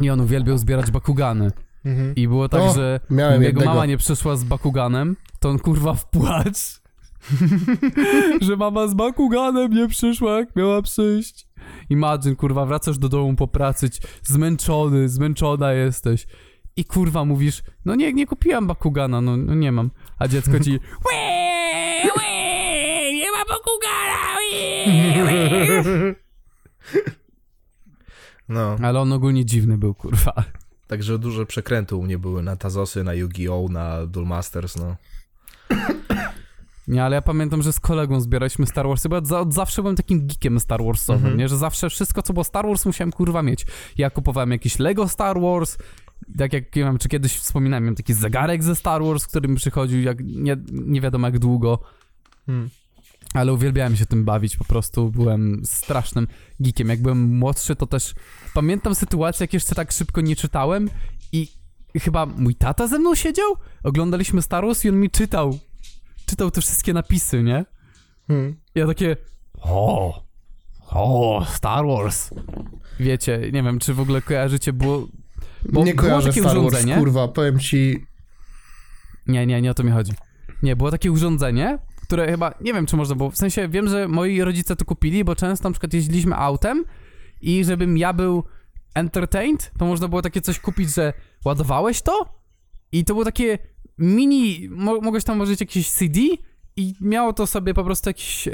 [0.00, 1.50] i on uwielbiał zbierać bakugany.
[2.16, 3.64] I było tak, O, że jego jednego.
[3.64, 5.16] mama nie przyszła z bakuganem,
[5.46, 6.80] to on kurwa w płacz.
[8.46, 11.46] że mama z bakuganem nie przyszła, jak miała przyjść.
[11.90, 13.88] Imagine, kurwa, wracasz do domu po pracy,
[14.22, 16.26] zmęczony, zmęczona jesteś.
[16.76, 19.90] I kurwa mówisz, no nie, nie kupiłam bakugana, no, no nie mam.
[20.18, 20.70] A dziecko ci,
[21.06, 26.14] "Łe, łe, nie ma bakugana, łe, łe".
[28.48, 28.76] No.
[28.82, 30.44] Ale on ogólnie dziwny był, kurwa.
[30.86, 34.96] Także duże przekręty u mnie były na Tazosy, na Yu-Gi-Oh, na Duel Masters, no.
[36.88, 39.82] Nie, ale ja pamiętam, że z kolegą zbieraliśmy Star Warsy, bo ja za, od zawsze
[39.82, 41.38] byłem takim geekiem Star Warsowym, Mhm.
[41.38, 41.48] nie?
[41.48, 43.66] Że zawsze wszystko, co było Star Wars, musiałem kurwa mieć.
[43.98, 45.78] Ja kupowałem jakieś Lego Star Wars,
[46.38, 49.56] tak jak, nie wiem, czy kiedyś wspominałem, miałem taki zegarek ze Star Wars, który mi
[49.56, 51.78] przychodził jak, nie, nie wiadomo jak długo.
[52.46, 52.68] Hmm.
[53.34, 56.26] Ale uwielbiałem się tym bawić, po prostu byłem strasznym
[56.60, 56.88] geekiem.
[56.88, 58.14] Jak byłem młodszy, to też
[58.54, 60.90] pamiętam sytuację, jak jeszcze tak szybko nie czytałem
[61.32, 61.48] i
[62.00, 65.58] chyba mój tata ze mną siedział, oglądaliśmy Star Wars i on mi czytał,
[66.26, 67.64] czytał te wszystkie napisy, nie?
[68.28, 68.56] Hmm.
[68.74, 69.16] Ja takie,
[69.60, 70.22] o,
[70.90, 72.30] o, Star Wars.
[73.00, 75.08] Wiecie, nie wiem, czy w ogóle kojarzycie, było...
[75.72, 76.96] Bo nie kojarzę takie Star Wars, urządzenie.
[76.96, 78.06] kurwa, powiem ci...
[79.26, 80.12] Nie, nie, nie o to mi chodzi.
[80.62, 84.08] Nie, było takie urządzenie, które chyba, nie wiem czy można było, w sensie wiem, że
[84.08, 86.84] moi rodzice to kupili, bo często na przykład jeździliśmy autem
[87.40, 88.44] i żebym ja był
[88.96, 91.12] entertained, to można było takie coś kupić, że
[91.44, 92.42] ładowałeś to
[92.92, 93.58] i to było takie
[93.98, 96.20] mini, mo mogłeś tam włożyć jakiś CD
[96.76, 98.52] i miało to sobie po prostu jakiś, e,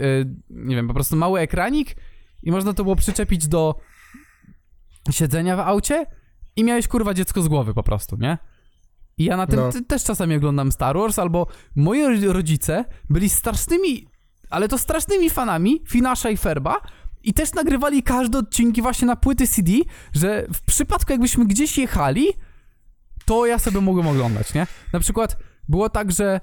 [0.51, 1.97] nie wiem, po prostu mały ekranik
[2.43, 3.75] i można to było przyczepić do
[5.11, 6.07] siedzenia w aucie
[6.57, 8.39] i miałeś kurwa dziecko z głowy po prostu, nie?
[9.19, 9.73] I ja na tym No.
[9.73, 11.47] te- też czasami oglądam Star Wars, albo
[11.77, 14.07] moi ro- rodzice byli strasznymi,
[14.51, 16.77] ale to strasznymi fanami Finasza i Ferba
[17.25, 19.73] i też nagrywali każde odcinki właśnie na płyty CD,
[20.13, 22.27] że w przypadku jakbyśmy gdzieś jechali,
[23.25, 24.67] to ja sobie mogłem oglądać, nie?
[24.93, 25.37] Na przykład
[25.69, 26.41] było tak, że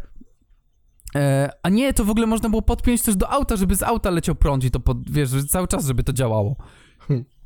[1.16, 4.10] e, a nie, to w ogóle można było podpiąć też do auta, żeby z auta
[4.10, 6.56] leciał prąd i to pod, wiesz, cały czas, żeby to działało.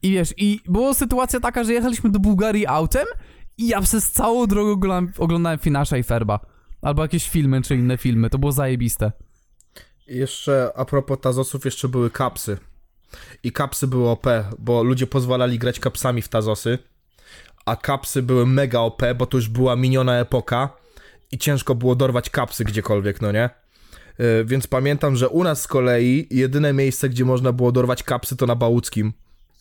[0.04, 3.06] I wiesz, i była sytuacja taka, że jechaliśmy do Bułgarii autem
[3.58, 6.40] i ja przez całą drogę oglądałem, oglądałem Finasza i Ferba.
[6.82, 8.30] Albo jakieś filmy, czy inne filmy.
[8.30, 9.12] To było zajebiste.
[10.08, 12.58] Jeszcze a propos Tazosów, jeszcze były kapsy.
[13.44, 14.28] I kapsy były OP,
[14.60, 16.80] bo ludzie pozwalali grać kapsami w Tazosy,
[17.66, 20.70] a kapsy były mega OP, bo to już była miniona epoka
[21.32, 23.50] i ciężko było dorwać kapsy gdziekolwiek, no nie?
[24.20, 28.36] Yy, więc pamiętam, że u nas z kolei jedyne miejsce, gdzie można było dorwać kapsy
[28.36, 29.14] to na Bałuckim.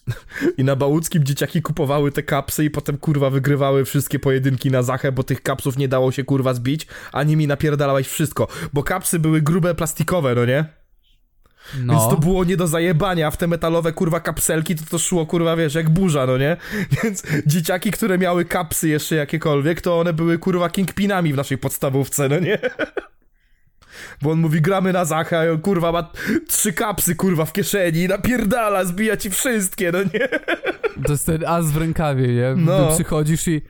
[0.58, 5.12] I na Bałuckim dzieciaki kupowały te kapsy i potem kurwa wygrywały wszystkie pojedynki na Zachę,
[5.12, 8.48] bo tych kapsów nie dało się kurwa zbić, a nimi napierdalałeś wszystko.
[8.72, 10.81] Bo kapsy były grube, plastikowe, no nie?
[11.84, 11.92] No.
[11.92, 15.26] Więc to było nie do zajebania, a w te metalowe kurwa kapselki to to szło
[15.26, 16.56] kurwa wiesz, jak burza, no nie?
[17.02, 22.28] Więc dzieciaki, które miały kapsy jeszcze jakiekolwiek, to one były kurwa kingpinami w naszej podstawówce,
[22.28, 22.58] no nie?
[24.22, 26.10] Bo on mówi, gramy na Zachę, a on kurwa ma
[26.48, 30.28] trzy kapsy kurwa w kieszeni napierdala, zbija ci wszystkie, no nie?
[31.06, 32.54] To jest ten as w rękawie, nie?
[32.56, 32.88] No.
[32.88, 33.62] Ty przychodzisz i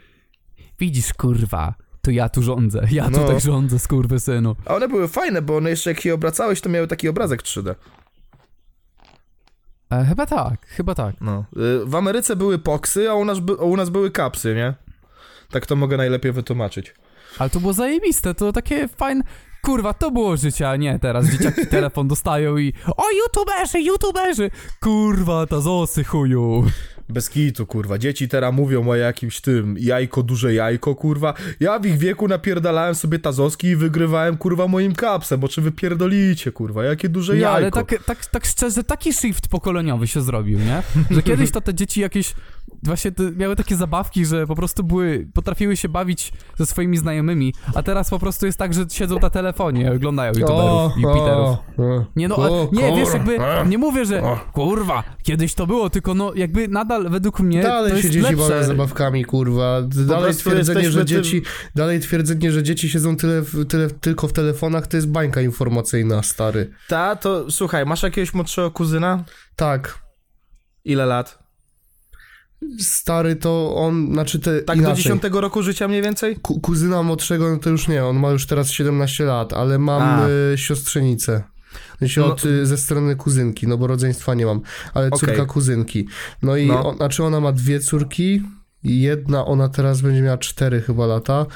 [0.79, 2.87] widzisz, kurwa, to ja tu rządzę.
[2.91, 3.19] Ja No.
[3.19, 4.57] tutaj rządzę, skurwysynu.
[4.67, 7.75] A one były fajne, bo one jeszcze jak je obracałeś, to miały taki obrazek 3D.
[9.93, 11.15] E, chyba tak, chyba tak.
[11.21, 11.45] No.
[11.57, 14.75] Y, W Ameryce były poksy, a u nas, by, a u nas były kapsy, nie?
[15.51, 16.95] Tak to mogę najlepiej wytłumaczyć.
[17.39, 19.25] Ale to było zajebiste, to takie fajne...
[19.65, 24.51] Kurwa, to było życie, a nie teraz dzieciaki telefon dostają i o, youtuberzy, youtuberzy!
[24.81, 26.65] Kurwa, ta zosy chuju.
[27.13, 27.99] Bez kitu, kurwa.
[27.99, 31.35] Dzieci teraz mówią o jakimś tym jajko, duże jajko, kurwa.
[31.61, 35.73] Ja w ich wieku napierdalałem sobie tazoski i wygrywałem, kurwa, moim kapsem, bo czy wy
[35.73, 37.57] pierdolicie, kurwa, jakie duże Nie, jajko.
[37.57, 40.83] ale tak, tak, tak szczerze, taki shift pokoleniowy się zrobił, nie?
[41.11, 42.35] Że kiedyś to te dzieci jakieś
[42.83, 47.55] właśnie te, miały takie zabawki, że po prostu były, potrafiły się bawić ze swoimi znajomymi,
[47.75, 51.59] a teraz po prostu jest tak, że siedzą na telefonie oglądają youtuberów i Peterów.
[52.17, 54.23] Nie no, o, a, nie, wiesz, jakby, nie mówię, że
[54.53, 58.31] kurwa, kiedyś to było, tylko no jakby nadal według mnie Dalej to się jest dzieci
[58.37, 58.49] lepsze.
[58.49, 59.83] bawią zabawkami, kurwa.
[60.07, 61.43] Dalej twierdzenie, że dzieci,
[61.75, 66.23] dalej twierdzenie, że dzieci siedzą tyle, w- tyle tylko w telefonach, to jest bańka informacyjna,
[66.23, 66.71] stary.
[66.89, 69.25] Ta, to słuchaj, masz jakiegoś młodszego kuzyna?
[69.57, 69.99] Tak.
[70.85, 71.42] Ile lat?
[72.81, 75.03] Stary to on, znaczy te Tak do inaczej.
[75.05, 76.37] 10 roku życia mniej więcej?
[76.37, 80.31] Ku, kuzyna młodszego, no to już nie, on ma już teraz 17 lat, ale mam
[80.55, 81.43] y, siostrzenicę.
[81.99, 84.61] Sensie No- od, y, ze strony kuzynki, no bo rodzeństwa nie mam,
[84.95, 85.47] ale córka Okej.
[85.47, 86.09] kuzynki.
[86.43, 86.85] No i No.
[86.89, 88.43] On, znaczy ona ma dwie córki,
[88.85, 91.47] jedna ona teraz będzie miała 4 chyba lata,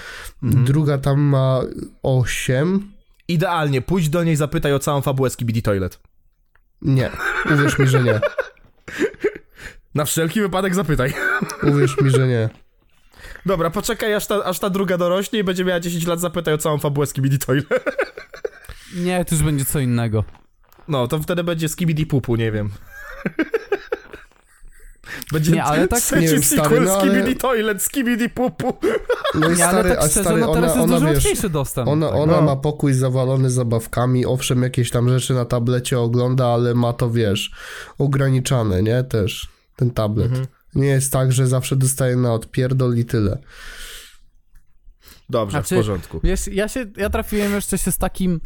[0.42, 0.64] Mhm.
[0.64, 1.60] druga tam ma
[2.02, 2.92] 8.
[3.28, 5.98] Idealnie, pójdź do niej, zapytaj o całą fabułę Skibidi Toilet.
[6.82, 7.10] Nie,
[7.54, 8.20] uwierz mi, że nie.
[9.96, 11.14] Na wszelki wypadek zapytaj.
[11.70, 12.48] Uwierz mi, że nie.
[13.46, 16.58] Dobra, poczekaj aż ta, aż ta druga dorośnie i będzie miała 10 lat, zapytaj o
[16.58, 17.66] całą fabułę Skibidi Toilet.
[19.04, 20.24] Nie, to już będzie co innego.
[20.88, 22.70] No, to wtedy będzie Skibidi Pupu, nie wiem.
[25.32, 28.78] Będzie Nie, ale tak- nie wiem, stary, no ale- Skibidi Toilet, Skibidi Pupu.
[29.34, 31.06] No i Nie, ale stary, tak a szczerze, stary, no teraz ona, jest ona dużo
[31.06, 31.88] wiesz, łatwiejszy dostęp.
[31.88, 32.16] Ona, tak.
[32.16, 32.42] ona no.
[32.42, 37.52] ma pokój zawalony zabawkami, owszem, jakieś tam rzeczy na tablecie ogląda, ale ma to, wiesz,
[37.98, 39.04] ograniczane, nie?
[39.04, 40.26] Też ten tablet.
[40.26, 40.46] Mhm.
[40.74, 43.38] Nie jest tak, że zawsze dostaje na odpierdol i tyle.
[45.30, 46.20] Dobrze, Znaczy- w porządku.
[46.24, 48.40] Wiesz, ja się, ja trafiłem jeszcze się z takim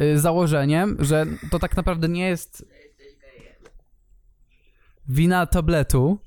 [0.00, 2.66] y, założeniem, że to tak naprawdę nie jest
[5.08, 6.18] wina tabletu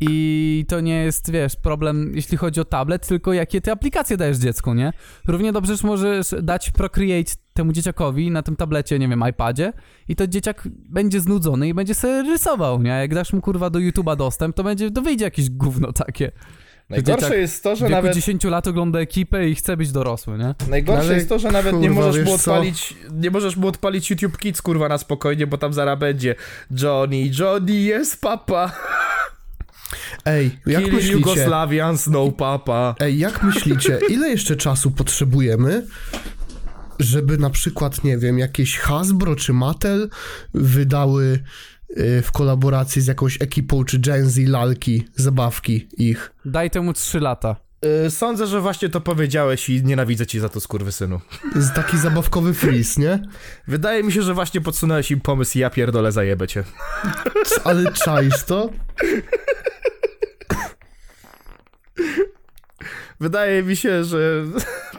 [0.00, 4.36] i to nie jest, wiesz, problem, jeśli chodzi o tablet, tylko jakie ty aplikacje dajesz
[4.36, 4.92] dziecku, nie?
[5.26, 9.72] Równie dobrze że możesz dać Procreate temu dzieciakowi na tym tablecie, nie wiem, iPadzie
[10.08, 12.90] i to dzieciak będzie znudzony i będzie sobie rysował, nie?
[12.90, 16.32] Jak dasz mu, kurwa, do YouTube'a dostęp, to będzie, to wyjdzie jakieś gówno takie.
[16.90, 18.14] Najgorsze jest to, że nawet...
[18.14, 20.54] 10 lat ogląda ekipę i chce być dorosły, nie?
[20.68, 22.52] Najgorsze Ale, jest to, że nawet nie kurwa, możesz mu wiesz co?
[22.52, 26.34] odpalić, nie możesz mu odpalić YouTube Kids, kurwa, na spokojnie, bo tam zaraz będzie
[26.82, 28.72] Johnny, Johnny jest papa,
[30.24, 31.12] Ej, jak Kill myślicie?
[31.12, 32.94] Jugoslavians, no papa.
[33.00, 35.86] Ej, jak myślicie, ile jeszcze czasu potrzebujemy,
[36.98, 40.10] żeby na przykład, nie wiem, jakieś Hasbro czy Mattel
[40.54, 41.42] wydały
[41.90, 46.32] y, w kolaboracji z jakąś ekipą czy Gen Z lalki, zabawki ich?
[46.44, 47.56] Daj temu 3 lata.
[48.06, 51.20] Y, Sądzę, że właśnie to powiedziałeś i nienawidzę ci za to, skurwysynu.
[51.56, 53.22] Z taki zabawkowy freeze, nie?
[53.68, 56.64] Wydaje mi się, że właśnie podsunąłeś im pomysł i ja pierdolę zajebę cię.
[57.64, 58.70] Ale czaisz to?
[63.20, 64.44] Wydaje mi się, że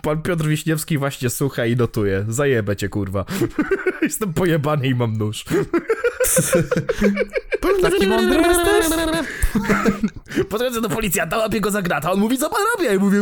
[0.01, 2.25] pan Piotr Wiśniewski właśnie słucha i notuje.
[2.27, 3.25] Zajebę cię, kurwa.
[4.01, 5.45] Jestem pojebany i mam nóż.
[7.81, 8.85] Taki mądry jesteś?
[10.49, 12.85] Podchodzę do policjanta, łapię go za gratę, a on mówi, co pan robi?
[12.85, 13.21] Ja mówię...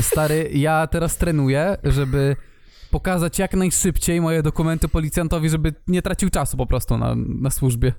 [0.00, 2.36] Stary, ja teraz trenuję, żeby
[2.90, 7.92] pokazać jak najszybciej moje dokumenty policjantowi, żeby nie tracił czasu po prostu na, na służbie.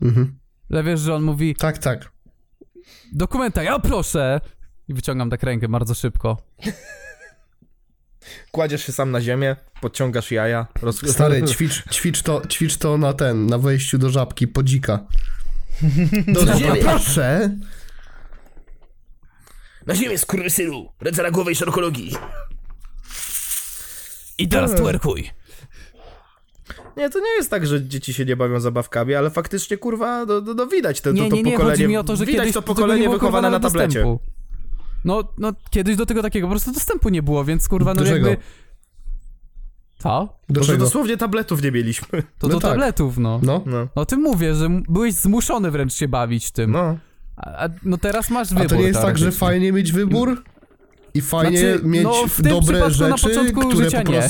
[0.00, 0.39] Mhm.
[0.70, 2.12] Ale wiesz, że on mówi, Tak, tak.
[3.12, 4.40] dokumenta, ja proszę!
[4.88, 6.36] I wyciągam tak rękę bardzo szybko.
[8.50, 11.10] Kładziesz się sam na ziemię, podciągasz jaja, roz...
[11.12, 15.06] Stary, ćwicz, ćwicz, to, ćwicz to na ten, na wejściu do żabki, podzika.
[16.34, 17.56] Do ziemi, proszę!
[19.86, 20.92] Na ziemię, skurwysynu!
[21.00, 22.16] Ręce na głowę i szerokologii.
[24.38, 25.30] I teraz twerkuj!
[26.96, 30.40] Nie, to nie jest tak, że dzieci się nie bawią zabawkami, ale faktycznie, kurwa, no,
[30.40, 32.26] no, no widać to, to, Nie, to nie, nie, pokolenie, chodzi mi o to, że
[32.26, 33.86] widać kiedyś to pokolenie nie było, kurwa, wychowane na tablecie.
[33.86, 34.20] dostępu.
[35.04, 38.36] No, no, kiedyś do tego takiego po prostu dostępu nie było, więc kurwa, no jakby...
[39.98, 40.38] Co?
[40.48, 42.22] Do Może dosłownie tabletów nie mieliśmy.
[42.38, 42.70] To No do tak.
[42.70, 43.40] tabletów, no.
[43.42, 43.62] No.
[43.66, 46.70] No, O tym mówię, że byłeś zmuszony wręcz się bawić tym.
[46.70, 46.96] no.
[47.36, 49.46] A, a, no teraz masz wybór A to nie jest tak, że teoretycznie.
[49.46, 50.42] fajnie mieć wybór?
[51.14, 54.22] I fajnie Znaczy, mieć no, w tym dobre rzeczy, początku które życia po nie.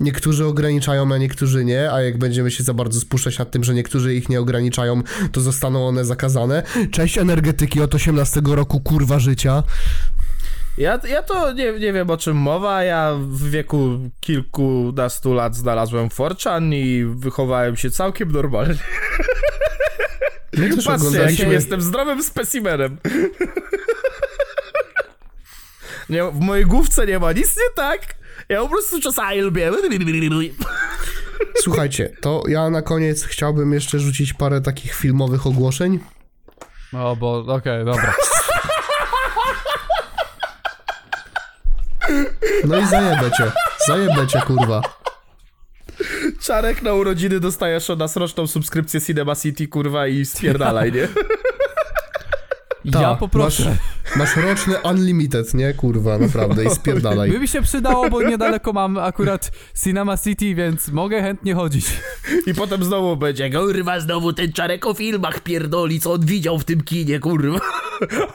[0.00, 3.74] Niektórzy ograniczają, a niektórzy nie, a jak będziemy się za bardzo spuszczać nad tym, że
[3.74, 5.02] niektórzy ich nie ograniczają,
[5.32, 6.62] to zostaną one zakazane.
[6.90, 9.62] Cześć energetyki od 18 roku, kurwa życia.
[10.78, 12.84] Ja, ja to nie, nie wiem o czym mowa.
[12.84, 18.74] Ja w wieku kilkunastu lat znalazłem Forchan i wychowałem się całkiem normalnie.
[20.52, 22.98] My też Patrzcie, ja jestem zdrowym specimenem.
[26.08, 28.17] Nie, w mojej główce nie ma nic nie tak.
[28.48, 29.70] Ja po prostu czasami lubię.
[31.60, 35.98] Słuchajcie, to ja na koniec chciałbym jeszcze rzucić parę takich filmowych ogłoszeń.
[36.92, 38.14] O, bo okej, dobra.
[42.64, 43.52] No i zajebę cię.
[43.86, 44.82] Zajebę cię, kurwa.
[46.40, 51.08] Czarek na urodziny dostajesz od nas roczną subskrypcję Cinema City, kurwa, i spierdalaj, nie?
[52.92, 53.76] Ta, ja poproszę.
[54.16, 55.74] Masz, masz roczny unlimited, nie?
[55.74, 56.64] Kurwa, naprawdę.
[56.64, 57.30] I spierdalaj.
[57.32, 59.50] By mi się przydało, bo niedaleko mam akurat
[59.84, 61.86] Cinema City, więc mogę chętnie chodzić.
[62.46, 66.64] I potem znowu będzie, kurwa, znowu ten Czarek o filmach pierdoli, co on widział w
[66.64, 67.58] tym kinie, kurwa.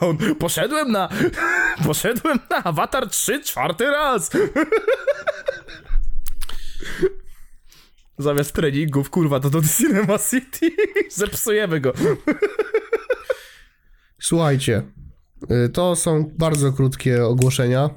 [0.06, 1.08] on, poszedłem na,
[1.86, 4.30] poszedłem na Avatar 3 czwarty raz.
[8.18, 10.70] Zamiast treningów, kurwa, to do Cinema City.
[11.10, 11.92] Zepsujemy go.
[14.20, 14.82] Słuchajcie,
[15.66, 17.90] y, to są bardzo krótkie ogłoszenia.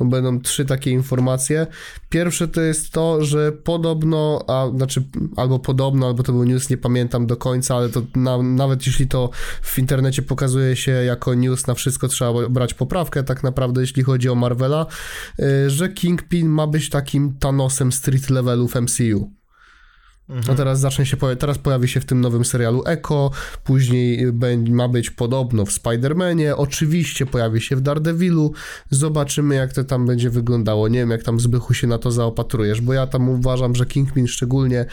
[0.00, 1.66] Będą trzy takie informacje.
[2.08, 5.04] Pierwsze to jest to, że podobno, a znaczy
[5.36, 9.08] albo podobno, albo to był news, nie pamiętam do końca, ale to na, nawet jeśli
[9.08, 9.30] to
[9.62, 14.28] w internecie pokazuje się jako news, na wszystko trzeba brać poprawkę, tak naprawdę, jeśli chodzi
[14.28, 14.86] o Marvela,
[15.40, 18.76] y, że Kingpin ma być takim Thanosem street levelu w
[20.28, 20.48] MCU.
[20.48, 23.30] No teraz zacznie się, teraz pojawi się w tym nowym serialu Echo,
[23.64, 24.32] później
[24.70, 28.52] ma być podobno w Spider-Manie, oczywiście pojawi się w Daredevilu,
[28.90, 32.80] zobaczymy jak to tam będzie wyglądało, nie wiem jak tam Zbychu się na to zaopatrujesz,
[32.80, 34.86] bo ja tam uważam, że Kingpin szczególnie y,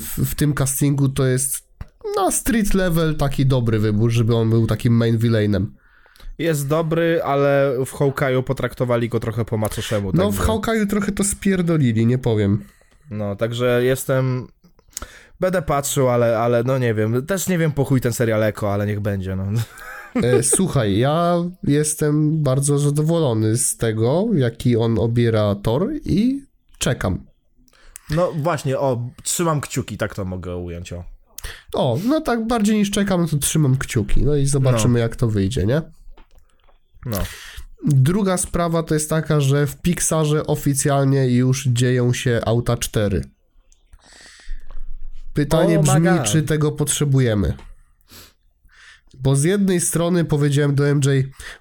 [0.00, 1.70] w, w tym castingu to jest
[2.16, 5.74] na street level taki dobry wybór, żeby on był takim main villainem.
[6.38, 10.10] Jest dobry, ale w Hawkeye'u potraktowali go trochę po macoszemu.
[10.14, 12.64] No tak w że- Hawkeye'u trochę to spierdolili, nie powiem.
[13.10, 14.48] No, także jestem...
[15.40, 17.26] Będę patrzył, ale, ale no nie wiem.
[17.26, 19.44] Też nie wiem po chuj ten serial Eko, ale niech będzie, no.
[20.14, 26.44] E, Słuchaj, ja jestem bardzo zadowolony z tego, jaki on obiera tor i
[26.78, 27.24] czekam.
[28.10, 31.04] No właśnie, o, trzymam kciuki, tak to mogę ująć, o.
[31.74, 34.22] O, no tak bardziej niż czekam, no to trzymam kciuki.
[34.24, 35.82] No i zobaczymy, jak to wyjdzie, nie?
[37.06, 37.18] No.
[37.86, 43.24] Druga sprawa to jest taka, że w Pixarze oficjalnie już dzieją się auta 4.
[45.34, 47.54] Pytanie Oh brzmi, czy tego potrzebujemy.
[49.22, 51.08] Bo z jednej strony powiedziałem do MJ,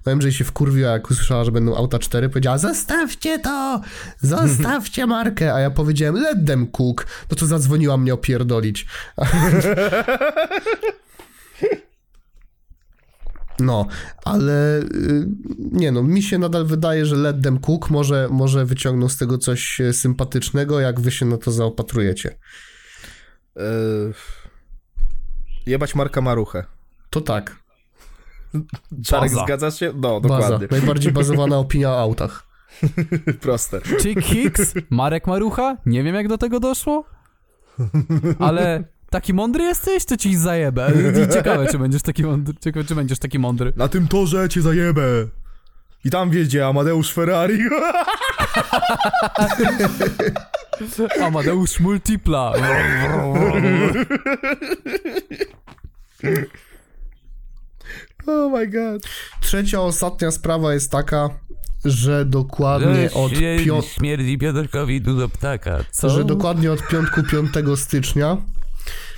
[0.06, 3.82] bo MJ się wkurwiła, jak usłyszała, że będą auta 4, powiedziała, zostawcie to,
[4.22, 8.86] zostawcie markę, a ja powiedziałem, let them cook, no to zadzwoniła mnie opierdolić.
[13.60, 13.86] No,
[14.26, 15.28] ale y,
[15.58, 19.38] nie no, mi się nadal wydaje, że Let Them Cook może, może wyciągną z tego
[19.38, 22.38] coś e, sympatycznego, jak wy się na to zaopatrujecie.
[23.56, 23.64] Yy...
[25.66, 26.66] Jebać Marka Maruchę.
[27.10, 27.56] To tak,
[29.06, 29.44] Czarek, Baza.
[29.46, 29.94] zgadzasz się?
[29.96, 30.50] No, baza.
[30.50, 30.68] dokładnie.
[30.72, 32.48] Najbardziej bazowana opinia o autach.
[33.42, 33.82] Proste.
[34.02, 37.06] Chick Hicks, Marek Marucha, nie wiem jak do tego doszło,
[38.40, 40.92] ale taki mądry jesteś, to ci zajebę.
[41.30, 42.54] I Ciekawe, czy będziesz taki mądry.
[42.64, 43.74] Ciekawe, czy będziesz taki mądry.
[43.76, 45.02] Na tym torze cię zajebę.
[46.06, 47.60] I tam wiedzie Amadeusz Ferrari.
[51.22, 52.54] Amadeusz Multipla.
[58.28, 59.02] oh my god.
[59.42, 61.30] Trzecia, ostatnia sprawa jest taka,
[61.86, 63.32] że dokładnie od
[63.66, 65.80] piątku Śmierdzi Piotrkowi dużo ptaka.
[65.92, 66.10] Co?
[66.10, 68.38] że dokładnie od piątku 5 stycznia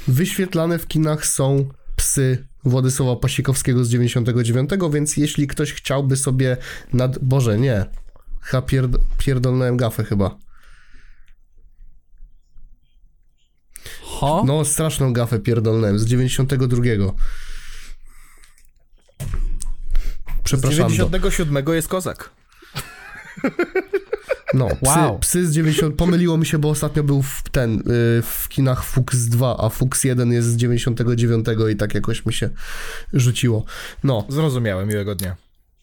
[0.07, 6.57] wyświetlane w kinach są psy Władysława Pasikowskiego z 99, więc jeśli ktoś chciałby sobie
[6.93, 7.19] nad...
[7.19, 7.85] Boże, nie.
[8.41, 8.91] Chyba pierd...
[9.17, 10.38] pierdolnąłem gafę chyba.
[14.01, 14.43] Ho?
[14.47, 16.83] No, straszną gafę pierdolnąłem z 92.
[16.83, 17.13] Z
[20.43, 20.89] Przepraszam.
[20.89, 20.93] to.
[20.93, 22.30] 97 jest kozak.
[24.53, 25.19] No, psy, Wow.
[25.19, 25.95] psy z 90.
[25.95, 27.81] Pomyliło mi się, bo ostatnio był w ten, y,
[28.21, 32.49] w kinach Fuchs 2, a Fuchs 1 jest z 99 i tak jakoś mi się
[33.13, 33.65] rzuciło.
[34.03, 35.35] No, Zrozumiałem, miłego dnia.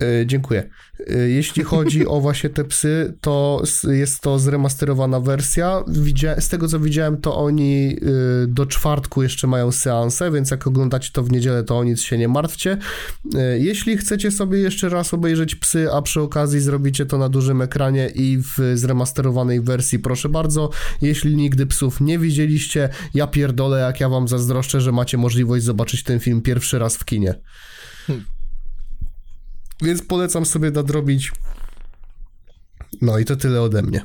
[0.03, 0.71] Y, dziękuję.
[1.01, 5.83] Y, jeśli chodzi o właśnie te psy, to jest to zremasterowana wersja.
[5.89, 7.97] Widzia- z tego co widziałem, to oni
[8.43, 12.01] y, do czwartku jeszcze mają seanse, więc jak oglądacie to w niedzielę, to o nic
[12.01, 12.79] się nie martwcie.
[13.59, 18.09] Jeśli chcecie sobie jeszcze raz obejrzeć psy, a przy okazji zrobicie to na dużym ekranie
[18.15, 20.71] i w zremasterowanej wersji, proszę bardzo.
[21.03, 26.03] Jeśli nigdy psów nie widzieliście, ja pierdolę, jak ja wam zazdroszczę, że macie możliwość zobaczyć
[26.03, 27.35] ten film pierwszy raz w kinie.
[29.83, 31.33] Więc polecam sobie nadrobić.
[33.03, 34.05] No i to tyle ode mnie.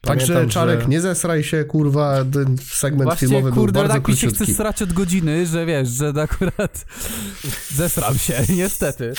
[0.00, 3.94] Także Pamiętam, Czarek, że- nie zesraj się, kurwa, ten segment Właśnie, filmowy kurde, był bardzo
[3.94, 4.54] tak mi się chce króciutki.
[4.54, 6.84] srać od godziny, że wiesz, że akurat
[7.76, 9.12] zesram się, niestety.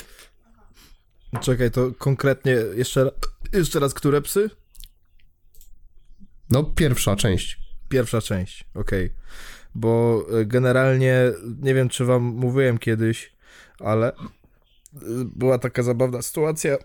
[1.41, 3.11] Czekaj, to konkretnie jeszcze,
[3.53, 4.49] jeszcze raz, które psy?
[6.49, 7.59] No, pierwsza część.
[7.89, 9.13] Pierwsza część, okej.
[9.75, 13.33] Bo e, generalnie, nie wiem czy wam mówiłem kiedyś,
[13.79, 14.11] ale
[15.35, 16.77] była taka zabawna sytuacja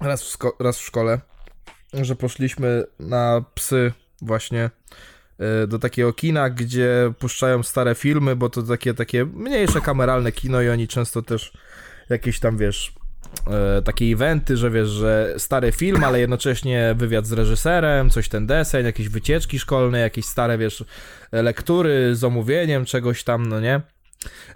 [0.00, 1.20] raz w, raz w szkole,
[1.92, 3.92] że poszliśmy na psy
[4.22, 4.70] właśnie
[5.38, 10.62] e, do takiego kina, gdzie puszczają stare filmy, bo to takie, takie mniejsze kameralne kino
[10.62, 11.52] i oni często też
[12.08, 12.92] jakieś tam, wiesz,
[13.46, 18.46] e, takie eventy, że wiesz, że stary film, ale jednocześnie wywiad z reżyserem, coś ten
[18.46, 20.84] deseń, jakieś wycieczki szkolne, jakieś stare, wiesz,
[21.32, 23.80] lektury z omówieniem czegoś tam, no nie?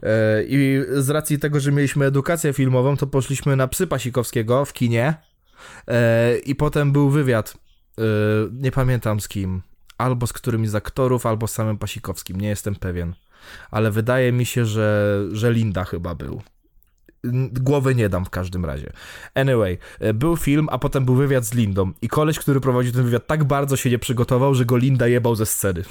[0.03, 4.73] E, I z racji tego, że mieliśmy edukację filmową, to poszliśmy na Psy Pasikowskiego w
[4.73, 5.15] kinie
[5.89, 7.55] e, i potem był wywiad,
[7.99, 8.03] e,
[8.53, 9.63] nie pamiętam z kim,
[9.99, 13.15] albo z którymś z aktorów, albo z samym Pasikowskim, nie jestem pewien,
[13.71, 16.43] ale wydaje mi się, że, że Linda chyba był.
[17.53, 18.93] Głowy nie dam w każdym razie.
[19.35, 19.79] Anyway,
[20.15, 23.45] był film, a potem był wywiad z Lindą i koleś, który prowadził ten wywiad tak
[23.45, 25.83] bardzo się nie przygotował, że go Linda jebał ze sceny.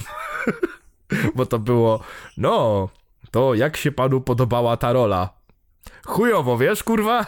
[1.36, 2.04] Bo to było,
[2.38, 2.90] no,
[3.32, 5.30] to jak się panu podobała ta rola?
[6.06, 7.26] Chujowo, wiesz, kurwa?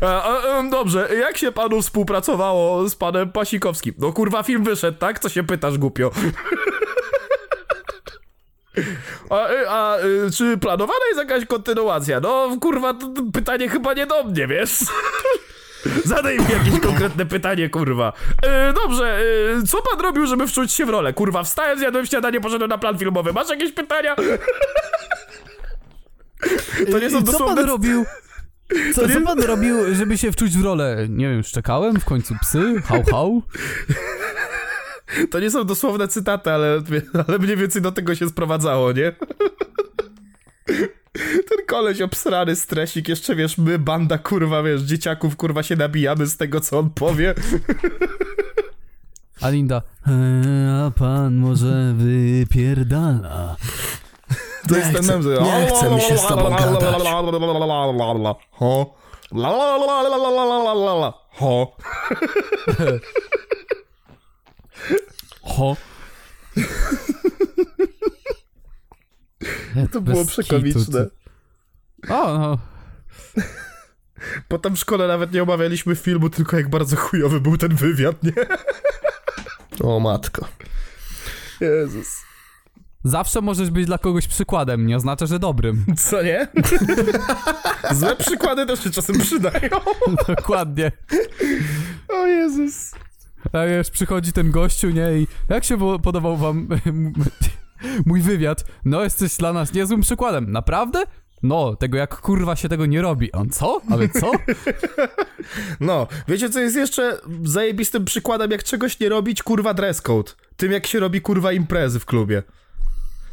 [0.00, 3.94] A, a, dobrze, jak się panu współpracowało z panem Pasikowskim?
[3.98, 5.18] No kurwa, film wyszedł, tak?
[5.18, 6.10] Co się pytasz, głupio?
[9.30, 12.20] A, y, a y, czy planowana jest jakaś kontynuacja?
[12.20, 12.94] No kurwa,
[13.32, 14.78] pytanie chyba nie do mnie, wiesz?
[16.04, 18.12] Zadaj mi jakieś konkretne pytanie, kurwa.
[18.42, 19.18] E, dobrze,
[19.60, 21.12] e, co pan robił, żeby wczuć się w rolę?
[21.12, 23.32] Kurwa, wstałem, zjadłem śniadanie, poszedłem na plan filmowy.
[23.32, 24.16] Masz jakieś pytania?
[26.90, 27.56] To nie są I co dosłowne...
[27.56, 28.04] pan robił?
[28.94, 31.06] Co, co pan robił, żeby się wczuć w rolę?
[31.08, 32.74] Nie wiem, szczekałem w końcu psy?
[32.84, 33.42] Hał, hał?
[35.30, 36.82] To nie są dosłowne cytaty, ale,
[37.28, 39.12] ale mniej więcej do tego się sprowadzało, nie?
[41.48, 46.36] Ten koleś obsrany stresik, jeszcze wiesz, my, banda, kurwa, wiesz, dzieciaków, kurwa, się nabijamy z
[46.36, 47.34] tego, co on powie.
[49.40, 53.56] A Linda, "E, a pan może wypierdala.
[54.68, 55.28] To jest ten mem, że...
[55.42, 57.02] nie chce mi się z tobą gadać.
[58.50, 58.94] Ho.
[61.30, 61.72] Ho.
[65.42, 65.76] Ho.
[69.92, 71.06] To było przekomiczne.
[72.08, 72.58] O, no.
[74.48, 78.32] Potem w szkole nawet nie omawialiśmy filmu, tylko jak bardzo chujowy był ten wywiad, nie?
[79.80, 80.48] O matko.
[81.60, 82.26] Jezus.
[83.04, 85.84] Zawsze możesz być dla kogoś przykładem, nie oznacza, że dobrym.
[85.96, 86.48] Co nie?
[87.98, 89.68] Złe przykłady też się czasem przydają.
[90.28, 90.92] Dokładnie.
[92.08, 92.90] O Jezus.
[93.52, 95.18] A wiesz, przychodzi ten gościu, nie?
[95.18, 96.68] I jak się po- podobał wam
[98.06, 98.64] mój wywiad?
[98.84, 100.52] No, jesteś dla nas niezłym przykładem.
[100.52, 101.04] Naprawdę?
[101.42, 103.32] No, tego jak kurwa się tego nie robi.
[103.32, 103.80] On co?
[103.90, 104.30] Ale co?
[105.80, 110.32] No, wiecie co jest jeszcze zajebistym przykładem, jak czegoś nie robić, kurwa dress code.
[110.56, 112.42] Tym jak się robi kurwa imprezy w klubie.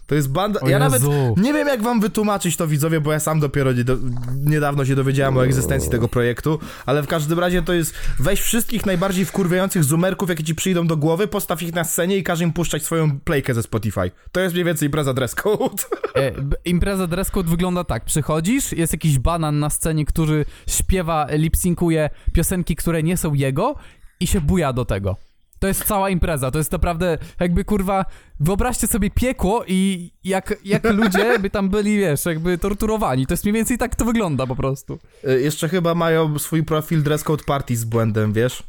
[0.07, 0.59] To jest banda.
[0.59, 1.35] O ja nawet Jezu.
[1.37, 3.97] nie wiem, jak wam wytłumaczyć to widzowie, bo ja sam dopiero nie do...
[4.45, 8.85] niedawno się dowiedziałem o egzystencji tego projektu, ale w każdym razie to jest weź wszystkich
[8.85, 12.53] najbardziej wkurwiających zoomerków, jakie ci przyjdą do głowy, postaw ich na scenie i każ im
[12.53, 14.11] puszczać swoją playkę ze Spotify.
[14.31, 15.83] To jest mniej więcej impreza dress code.
[16.15, 16.31] E,
[16.65, 18.05] impreza dress code wygląda tak.
[18.05, 23.75] Przychodzisz, jest jakiś banan na scenie, który śpiewa, lipsynkuje piosenki, które nie są jego
[24.19, 25.15] i się buja do tego.
[25.63, 28.05] To jest cała impreza, to jest naprawdę jakby kurwa,
[28.39, 33.27] wyobraźcie sobie piekło i jak, jak ludzie by tam byli, wiesz, jakby torturowani.
[33.27, 34.99] To jest mniej więcej tak to wygląda po prostu.
[35.27, 38.63] Y, Jeszcze chyba mają swój profil dress code party z błędem, wiesz?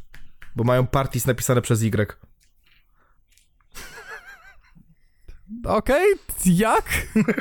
[0.55, 2.17] Bo mają parties napisane przez Y.
[5.65, 6.05] Okej,
[6.45, 6.85] jak?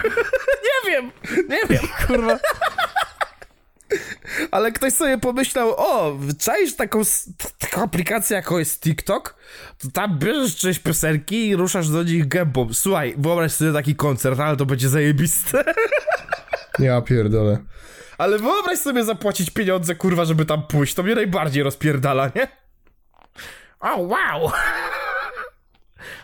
[0.65, 1.11] Nie wiem,
[1.49, 1.83] nie wiem.
[2.07, 2.39] Kurwa.
[4.51, 7.03] Ale ktoś sobie pomyślał, o, czaisz taką,
[7.59, 9.37] taką aplikację, jaką jest TikTok?
[9.79, 12.69] To tam bierzesz część piosenki i ruszasz do nich gębą.
[12.73, 15.65] Słuchaj, wyobraź sobie taki koncert, ale to będzie zajebiste.
[16.79, 17.59] Ja pierdolę.
[18.19, 20.95] Ale wyobraź sobie zapłacić pieniądze, kurwa, żeby tam pójść.
[20.95, 22.49] To mnie najbardziej rozpierdala, nie?
[23.81, 24.51] O, wow!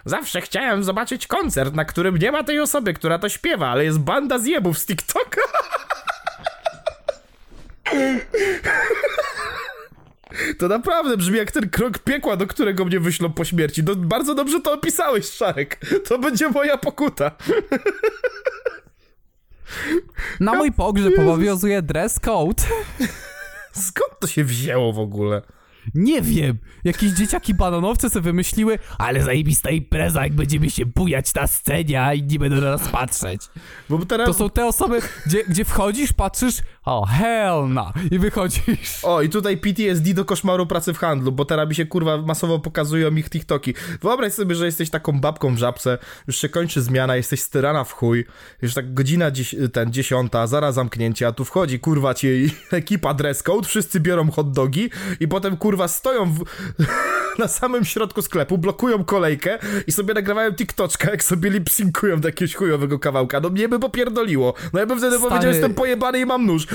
[0.05, 3.99] Zawsze chciałem zobaczyć koncert, na którym nie ma tej osoby, która to śpiewa, ale jest
[3.99, 5.41] banda zjebów z TikToka.
[10.59, 13.83] To naprawdę brzmi jak ten krok piekła, do którego mnie wyślą po śmierci.
[13.83, 15.81] No, bardzo dobrze to opisałeś, Szarek.
[16.09, 17.31] To będzie moja pokuta.
[20.41, 22.63] Na mój pogrzeb obowiązuje dress code.
[23.73, 25.43] Skąd to się wzięło w ogóle?
[25.95, 31.47] Nie wiem, jakieś dzieciaki bananowce sobie wymyśliły, ale zajebista impreza, jak będziemy się bujać na
[31.47, 33.43] scenie, a inni będą na nas patrzeć.
[34.09, 34.27] Teraz...
[34.27, 36.57] To są te osoby, gdzie, gdzie wchodzisz, patrzysz,
[36.91, 38.99] o hell no, i wychodzisz.
[39.03, 42.59] O, i tutaj PTSD do koszmaru pracy w handlu, bo teraz mi się kurwa masowo
[42.59, 43.75] pokazują ich TikToki.
[44.03, 47.93] Wyobraź sobie, że jesteś taką babką w żabce, już się kończy zmiana, jesteś styrana w
[47.93, 48.25] chuj,
[48.63, 53.43] już tak godzina dziś, ten dziesiąta, zaraz zamknięcie, a tu wchodzi kurwa ci ekipa dress
[53.43, 56.45] code, wszyscy biorą hot dogi i potem kurwa stoją w,
[57.39, 62.55] na samym środku sklepu, blokują kolejkę i sobie nagrywają TikToczka, jak sobie lipsynkują do jakiegoś
[62.55, 63.41] chujowego kawałka.
[63.41, 64.55] No mnie by popierdoliło.
[64.73, 66.67] No ja bym wtedy Stary- powiedział, jestem pojebany i mam nóż.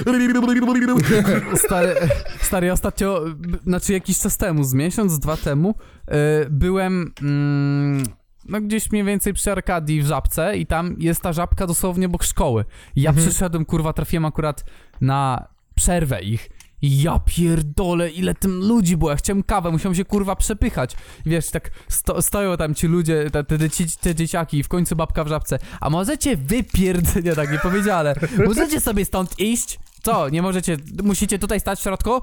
[1.65, 1.95] Stary,
[2.41, 3.21] stary ostatnio,
[3.63, 5.75] znaczy jakiś czas temu, z miesiąc, dwa temu,
[6.07, 6.13] y,
[6.49, 8.03] byłem mm,
[8.49, 12.23] no gdzieś mniej więcej przy Arkadii w Żabce i tam jest ta żabka dosłownie obok
[12.23, 12.65] szkoły.
[12.95, 14.63] Ja przyszedłem, kurwa, trafiłem akurat
[15.01, 16.49] na przerwę ich.
[16.81, 20.95] I ja pierdolę, ile tym ludzi było, ja chciałem kawę, musiałem się kurwa przepychać.
[21.25, 23.57] Wiesz, tak sto, stoją tam ci ludzie, te, te,
[24.01, 25.59] te dzieciaki i w końcu babka w żabce.
[25.81, 27.23] A możecie wypierd...
[27.23, 29.79] Nie, tak nie powiedziała, ale możecie sobie stąd iść?
[30.05, 32.21] Co, nie możecie, musicie tutaj stać w środku?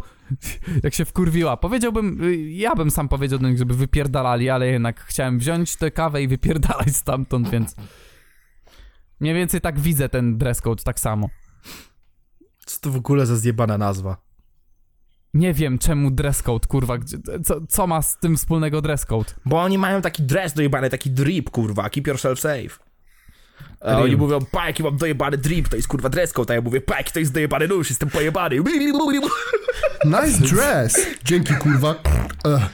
[0.85, 1.57] Jak się wkurwiła.
[1.57, 5.91] Powiedziałbym, y, ja bym sam powiedział do nich, żeby wypierdalali, ale jednak chciałem wziąć tę
[5.91, 7.77] kawę i wypierdalać stamtąd, więc...
[9.20, 11.28] Mniej więcej tak widzę ten dress code, tak samo.
[12.67, 14.17] Co to w ogóle za zjebana nazwa?
[15.35, 16.99] Nie wiem czemu dress code, kurwa,
[17.44, 19.33] co, co ma z tym wspólnego dress code?
[19.44, 22.91] Bo oni mają taki dress dojebany, taki drip, kurwa, keep yourself safe.
[23.81, 24.05] A Drip.
[24.05, 26.81] oni mówią, pa, jaki mam dojebany drip, to jest kurwa dress code, a ja mówię,
[26.81, 28.57] pa, jaki to jest dojebany nóż, jestem pojebany.
[30.05, 31.07] Nice dress!
[31.24, 31.94] Dzięki kurwa.